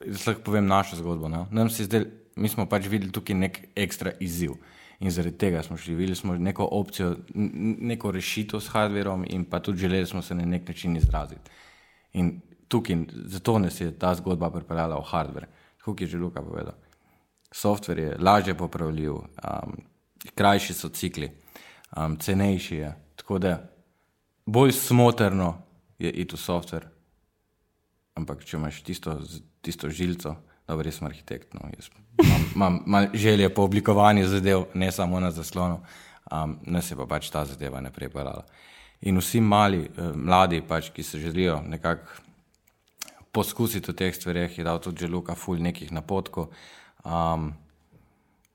jaz 0.07 0.27
lahko 0.29 0.47
povem 0.51 0.67
našo 0.71 0.99
zgodbo. 0.99 1.31
No? 1.31 1.47
Nam 1.55 1.71
se 1.71 1.87
zdaj, 1.87 2.07
mi 2.39 2.51
smo 2.51 2.67
pač 2.71 2.87
videli 2.91 3.15
tukaj 3.15 3.39
nek 3.39 3.63
ekstra 3.79 4.15
izziv. 4.23 4.55
In 4.99 5.15
zaradi 5.15 5.39
tega 5.39 5.63
smo 5.63 5.79
šli, 5.79 5.95
videli 5.99 6.19
smo 6.19 6.35
neko 6.35 6.67
opcijo, 6.75 7.15
neko 7.35 8.11
rešitev 8.15 8.63
s 8.63 8.71
hardverom, 8.75 9.25
in 9.31 9.47
pa 9.47 9.63
tudi 9.63 9.87
želeli 9.87 10.07
smo 10.07 10.23
se 10.23 10.35
na 10.35 10.47
nek 10.47 10.67
način 10.69 10.97
izraziti. 10.99 11.59
In 12.19 12.41
tukaj, 12.69 12.97
zato 13.25 13.59
nas 13.59 13.81
je 13.81 13.91
ta 13.99 14.15
zgodba 14.15 14.51
pripeljala 14.51 14.99
v 14.99 15.09
hardware. 15.11 15.49
Kot 15.85 16.01
je 16.01 16.07
že 16.07 16.19
Luka 16.19 16.43
povedal. 16.43 16.75
Software 17.53 17.99
je 17.99 18.17
lažje 18.21 18.55
popravljiv, 18.55 19.13
um, 19.15 19.79
krajši 20.35 20.75
so 20.75 20.89
cikli, 20.89 21.31
um, 21.97 22.17
cenejši 22.17 22.77
je. 22.77 22.93
Tako 23.17 23.39
da 23.39 23.71
bolj 24.47 24.73
smotrno 24.73 25.63
je 25.99 26.13
iti 26.13 26.37
v 26.37 26.39
software. 26.39 26.91
Ampak 28.15 28.45
če 28.45 28.57
imaš 28.57 28.83
tisto, 28.83 29.17
tisto 29.63 29.89
žilico, 29.89 30.37
da 30.69 30.77
bi 30.77 30.85
res 30.85 31.01
arhitekt. 31.03 31.55
No, 31.55 31.71
imam, 32.21 32.45
imam, 32.55 32.83
imam 32.87 33.11
želje 33.15 33.49
po 33.55 33.63
oblikovanju 33.63 34.29
zadev, 34.29 34.67
ne 34.75 34.93
samo 34.93 35.21
na 35.21 35.31
zaslonu, 35.31 35.81
um, 36.33 36.59
nas 36.67 36.91
je 36.91 36.97
pa 36.97 37.07
pač 37.07 37.31
ta 37.31 37.45
zadeva 37.45 37.81
ne 37.81 37.91
preparala. 37.91 38.45
In 39.01 39.19
vsi 39.19 39.41
mali, 39.41 39.85
eh, 39.87 40.13
mladi, 40.15 40.61
pač, 40.69 40.91
ki 40.91 41.03
se 41.03 41.19
želijo 41.19 41.63
nekako 41.63 42.28
poskusiti 43.33 43.93
v 43.93 43.97
teh 43.97 44.15
stvareh, 44.15 44.53
je 44.59 44.65
dal 44.65 44.81
tudi 44.81 45.05
že 45.05 45.09
Luka 45.09 45.35
Ful 45.35 45.61
nekih 45.63 45.93
napotkov. 45.93 46.51
Um, 47.05 47.53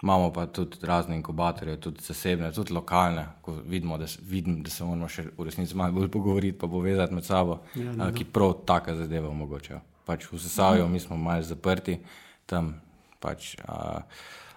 imamo 0.03 0.31
pa 0.35 0.45
tudi 0.45 0.77
razne 0.81 1.15
inkubatorje, 1.15 1.79
tudi 1.79 2.03
zasebne, 2.03 2.51
tudi 2.51 2.73
lokalne, 2.73 3.27
ko 3.41 3.55
vidimo, 3.65 3.97
da, 3.97 4.05
vidim, 4.21 4.63
da 4.63 4.69
se 4.69 4.83
moramo 4.83 5.07
še 5.07 5.29
v 5.37 5.47
resnici 5.47 5.75
malo 5.79 5.95
bolj 5.95 6.11
pogovoriti, 6.11 6.57
pa 6.59 6.67
povezati 6.67 7.15
med 7.15 7.25
sabo, 7.25 7.61
ja, 7.75 7.95
uh, 7.95 8.11
ki 8.11 8.27
prav 8.27 8.65
taka 8.67 8.97
zadeva 8.99 9.31
omogočajo. 9.31 9.79
Pač 10.03 10.27
v 10.27 10.39
Sesavju, 10.43 10.87
mi 10.91 10.99
smo 10.99 11.15
malo 11.15 11.45
zaprti 11.47 12.01
tam, 12.45 12.75
pač, 13.23 13.55
uh, 13.63 14.03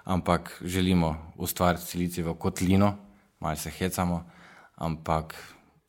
ampak 0.04 0.58
želimo 0.66 1.14
ustvariti 1.38 1.86
silicijo 1.86 2.34
kotlino, 2.34 2.96
malo 3.40 3.56
se 3.56 3.70
hecamo, 3.70 4.24
ampak 4.82 5.36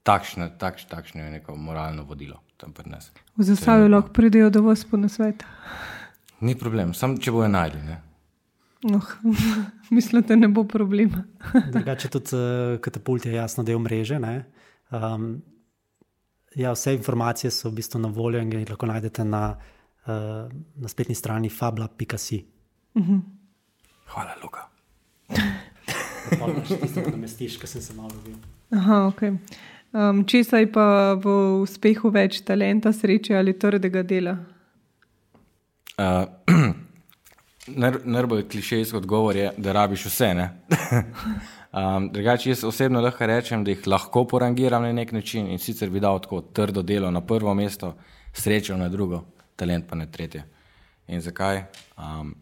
takšne, 0.06 0.54
takš, 0.62 0.86
takšne 0.88 1.26
je 1.26 1.32
neko 1.40 1.56
moralno 1.58 2.06
vodilo 2.06 2.38
tam 2.58 2.74
pri 2.74 2.90
nas. 2.90 3.10
V 3.38 3.44
Zasavju 3.44 3.88
lahko 3.88 4.10
pridejo 4.14 4.50
do 4.50 4.62
vas 4.62 4.86
po 4.86 4.98
nasvet. 4.98 5.44
Ni 6.42 6.56
problem, 6.58 6.94
samo 6.94 7.18
če 7.18 7.32
bojo 7.32 7.48
najdli. 7.48 7.98
No, 8.90 9.02
mislim, 9.98 10.24
da 10.28 10.36
ne 10.36 10.48
bo 10.48 10.64
problema. 10.64 11.24
Drugače, 11.74 12.10
tudi 12.10 12.36
uh, 12.36 12.80
katapult 12.82 13.26
je 13.26 13.34
jasno 13.34 13.64
del 13.64 13.80
mreže. 13.80 14.20
Um, 14.90 15.42
ja, 16.56 16.72
vse 16.74 16.94
informacije 16.98 17.52
so 17.52 17.70
v 17.70 17.78
bistvu 17.78 18.02
na 18.02 18.10
voljo 18.14 18.42
in 18.42 18.54
jih 18.54 18.70
lahko 18.70 18.90
najdete 18.90 19.26
na, 19.26 19.44
uh, 20.06 20.50
na 20.76 20.90
spletni 20.90 21.16
strani 21.16 21.50
fabla.ca. 21.50 22.42
Uh 22.94 23.08
-huh. 23.08 23.22
Hvala, 24.08 24.36
Luka. 24.44 24.70
Namestiš, 27.12 27.58
kar 27.58 27.70
sem 27.70 27.82
se 27.82 27.94
malo 27.94 28.10
videl. 28.26 28.40
Aha, 28.72 29.08
ok. 29.08 29.22
Um, 29.98 30.26
Česa 30.26 30.58
je 30.62 30.68
pa 30.70 31.18
v 31.18 31.32
uspehu 31.66 32.12
več 32.14 32.44
talenta, 32.46 32.92
sreče 32.94 33.34
ali 33.34 33.56
trdega 33.58 34.04
dela? 34.06 34.36
Uh, 35.98 36.30
Najbolj 38.06 38.44
klišejski 38.52 38.98
odgovor 38.98 39.36
je, 39.36 39.48
da 39.58 39.74
rabiš 39.74 40.06
vse. 40.06 40.28
um, 40.38 42.06
drugače, 42.14 42.52
jaz 42.52 42.62
osebno 42.70 43.02
lahko 43.02 43.26
rečem, 43.26 43.64
da 43.66 43.74
jih 43.74 43.88
lahko 43.90 44.28
porangiram 44.30 44.86
na 44.86 44.94
nek 44.94 45.16
način 45.18 45.50
in 45.50 45.58
sicer 45.58 45.90
bi 45.90 46.00
dal 46.00 46.22
tako 46.22 46.44
trdo 46.54 46.86
delo 46.86 47.10
na 47.12 47.26
prvo 47.26 47.58
mesto, 47.58 47.96
srečo 48.34 48.78
na 48.78 48.90
drugo, 48.94 49.24
talent 49.56 49.90
pa 49.90 49.98
na 49.98 50.06
tretje. 50.06 50.46
In 51.08 51.26
zakaj? 51.26 51.64
Um, 51.98 52.36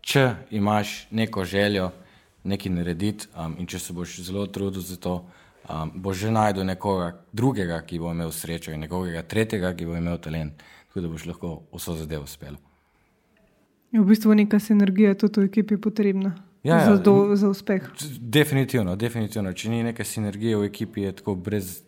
če 0.00 0.30
imaš 0.50 1.08
neko 1.10 1.44
željo, 1.44 1.90
nekaj 2.44 2.72
narediti 2.72 3.26
um, 3.34 3.58
in 3.58 3.66
če 3.66 3.78
se 3.78 3.92
boš 3.92 4.20
zelo 4.22 4.46
trudil 4.46 4.86
za 4.86 4.96
to, 4.96 5.24
um, 5.70 5.92
boš 5.94 6.16
že 6.16 6.30
najdel 6.30 6.64
nekoga 6.64 7.12
drugega, 7.32 7.80
ki 7.86 7.98
bo 7.98 8.10
imel 8.12 8.32
srečo 8.32 8.72
in 8.72 8.80
nekoga 8.80 9.22
tretjega, 9.22 9.74
ki 9.74 9.86
bo 9.86 9.96
imel 9.96 10.18
talent, 10.18 10.62
tako 10.88 11.00
da 11.00 11.08
boš 11.08 11.26
lahko 11.26 11.54
vso 11.72 11.96
zadevo 11.96 12.24
uspel. 12.24 12.58
Je 13.90 14.00
v 14.00 14.06
bistvu 14.06 14.34
neka 14.34 14.60
sinergija 14.60 15.14
tudi 15.18 15.40
v 15.40 15.50
ekipi 15.50 15.76
potrebna 15.76 16.34
ja, 16.62 16.76
ja, 16.76 16.84
za, 16.84 16.96
do, 17.02 17.36
za 17.36 17.48
uspeh. 17.48 17.88
Definitivno, 18.20 18.96
definitivno. 18.96 19.52
Če 19.52 19.70
ni 19.70 19.82
neke 19.82 20.04
sinergije 20.04 20.58
v 20.60 20.68
ekipi, 20.68 21.08
je 21.08 21.16
tako 21.22 21.34
brez. 21.34 21.80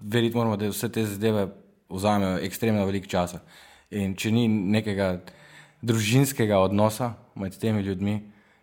Verjeti 0.00 0.36
moramo, 0.36 0.56
da 0.56 0.70
vse 0.70 0.88
te 0.88 1.04
zadeve 1.06 1.46
vzamejo 1.90 2.38
ekstremno 2.46 2.86
veliko 2.88 3.06
časa. 3.10 3.42
In 3.90 4.14
če 4.16 4.30
ni 4.32 4.46
nekega 4.48 5.18
družinskega 5.82 6.58
odnosa 6.60 7.14
med 7.34 7.56
temi 7.58 7.82
ljudmi, 7.82 8.20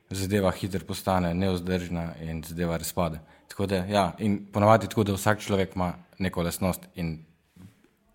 zadeva 0.10 0.52
hitro 0.56 0.86
postane 0.88 1.34
neozdržna 1.34 2.14
in 2.24 2.42
zadeva 2.44 2.78
razpade. 2.78 3.20
Tako 3.58 3.66
da, 3.66 3.76
ja, 3.76 4.16
in 4.20 4.36
ponovadi 4.54 4.86
tako, 4.86 5.04
da 5.04 5.14
vsak 5.16 5.40
človek 5.42 5.72
ima 5.76 5.94
neko 6.20 6.44
lasnost 6.46 6.84
in 6.96 7.16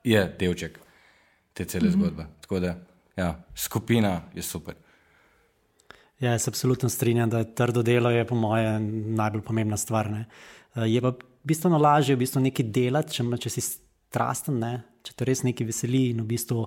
je 0.05 0.20
delček 0.38 0.78
te 1.53 1.64
cele 1.64 1.88
mm 1.88 1.93
-hmm. 1.93 1.99
zgodbe. 1.99 2.26
Tako 2.40 2.61
da, 2.61 2.76
ja, 3.16 3.43
skupina 3.55 4.20
je 4.34 4.43
super. 4.43 4.74
Ja, 6.20 6.30
jaz 6.30 6.43
se 6.43 6.51
absolutno 6.51 6.88
strinjam, 6.88 7.30
da 7.30 7.38
je 7.38 7.55
trdo 7.55 7.82
delo, 7.82 8.11
je 8.11 8.26
po 8.26 8.34
mojem 8.34 9.14
najbolj 9.14 9.43
pomembna 9.43 9.76
stvar. 9.76 10.11
Ne. 10.11 10.24
Eh, 10.74 10.80
je 10.80 11.01
pa 11.01 11.12
bistveno 11.43 11.78
lažje 11.78 12.14
v 12.14 12.18
bistvu 12.18 12.40
nekaj 12.40 12.66
delati, 12.66 13.12
če, 13.12 13.24
če 13.38 13.51
si 13.51 13.61
strasten, 13.61 14.59
ne. 14.59 14.82
če 15.03 15.12
te 15.12 15.24
res 15.24 15.43
nekaj 15.43 15.66
veseli 15.66 16.11
in 16.11 16.20
v 16.20 16.26
bistvu 16.26 16.66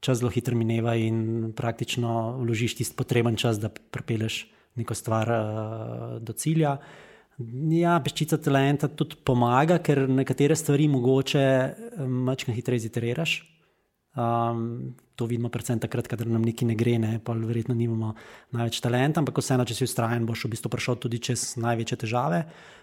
čas 0.00 0.18
zelo 0.18 0.30
hitro 0.30 0.56
mineva 0.56 0.94
in 0.94 1.52
praktično 1.56 2.36
vložiš 2.38 2.74
tisti 2.74 2.96
potreben 2.96 3.36
čas, 3.36 3.58
da 3.58 3.68
pripeleš 3.68 4.46
neko 4.74 4.94
stvar 4.94 5.30
uh, 5.30 6.20
do 6.20 6.32
cilja. 6.32 6.78
Ja, 7.72 7.96
peščica 8.02 8.38
talenta 8.42 8.88
tudi 8.88 9.18
pomaga, 9.24 9.78
ker 9.84 10.04
nekatere 10.10 10.56
stvari 10.58 10.88
mogoče 10.92 11.42
eh, 11.42 12.04
malo 12.06 12.54
hitreje 12.54 12.86
ziteriraš. 12.88 13.40
Um, 14.12 14.92
to 15.16 15.24
vidimo 15.24 15.48
predvsem 15.48 15.78
takrat, 15.80 16.04
kadar 16.10 16.28
nam 16.28 16.42
nekaj 16.44 16.68
ne 16.68 16.74
gre, 16.76 16.98
ne, 17.00 17.12
pa 17.24 17.32
verjetno 17.32 17.72
nimamo 17.72 18.10
največ 18.52 18.80
talenta, 18.84 19.22
ampak 19.22 19.40
vseeno, 19.40 19.64
če 19.64 19.76
si 19.78 19.86
ustrajen, 19.88 20.26
boš 20.28 20.44
v 20.44 20.52
bistvu 20.52 20.68
prišel 20.72 20.98
tudi 21.00 21.20
čez 21.30 21.46
največje 21.62 22.02
težave. 22.04 22.42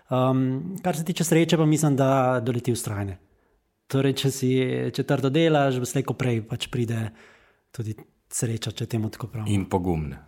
Um, 0.09 0.79
kar 0.81 0.97
se 0.97 1.05
tiče 1.05 1.27
sreče, 1.27 1.59
pa 1.61 1.67
mislim, 1.69 1.99
da 1.99 2.39
doleti 2.41 2.73
ustrajne. 2.73 3.19
Torej, 3.89 4.15
če 4.23 4.31
si 4.33 4.51
četrto 4.93 5.29
delaš, 5.33 5.77
bo 5.81 5.89
slejko 5.89 6.17
prej 6.17 6.41
pač 6.49 6.65
pride 6.73 7.11
tudi 7.73 7.93
sreča, 8.33 8.71
če 8.71 8.85
temu 8.85 9.09
tako 9.09 9.27
pravim. 9.27 9.53
In 9.53 9.65
pogumne. 9.69 10.19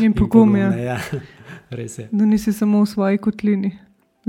In 0.00 0.14
pogumne, 0.18 0.70
ja. 0.82 0.98
Res 1.78 1.98
je. 1.98 2.08
Da 2.12 2.28
nisi 2.28 2.52
samo 2.52 2.82
v 2.82 2.90
svoji 2.90 3.18
kotlini. 3.18 3.72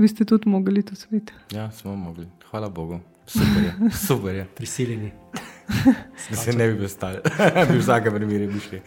Vi 0.00 0.08
ste 0.08 0.24
tudi 0.24 0.48
mogli 0.48 0.82
to 0.86 0.96
svet. 0.96 1.32
Ja, 1.52 1.70
smo 1.70 1.96
mogli. 1.96 2.26
Hvala 2.50 2.68
Bogu. 2.68 3.00
Super 3.26 3.64
je. 3.64 3.90
Super 4.06 4.34
je. 4.34 4.44
Prisiljeni. 4.56 5.12
Se 6.32 6.52
ne 6.52 6.66
bi 6.68 6.78
bil 6.80 6.88
stal, 6.90 7.20
bi 7.68 7.76
v 7.76 7.80
vsakem 7.80 8.16
primeru 8.16 8.50
bi 8.50 8.60
šli. 8.60 8.80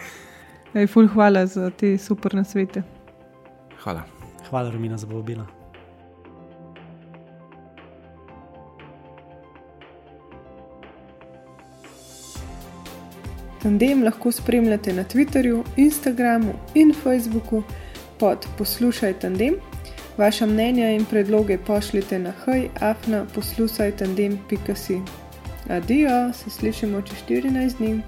Ej, 0.73 0.87
ful, 0.91 1.07
hvala 1.13 1.45
za 1.47 1.69
te 1.69 1.93
super 2.01 2.35
nasvete. 2.35 2.83
Hvala. 3.83 4.03
Hvala, 4.49 4.73
Romina, 4.73 4.97
za 4.97 5.07
povabilo. 5.07 5.62
Tandem 13.63 14.03
lahko 14.03 14.31
spremljate 14.31 14.93
na 14.93 15.03
Twitterju, 15.03 15.63
Instagramu 15.77 16.53
in 16.75 16.93
Facebooku 17.03 17.63
pod 18.19 18.47
Poslušaj 18.57 19.13
Tandem. 19.19 19.55
Vaša 20.17 20.45
mnenja 20.45 20.89
in 20.89 21.05
predloge 21.05 21.57
pošljite 21.57 22.19
na 22.19 22.33
hajafna 22.45 23.25
poslušaj 23.35 23.91
tandem.com. 23.91 25.05
Adijo, 25.69 26.33
se 26.33 26.49
slišimo 26.49 27.01
čez 27.01 27.17
14 27.29 27.77
dni. 27.77 28.01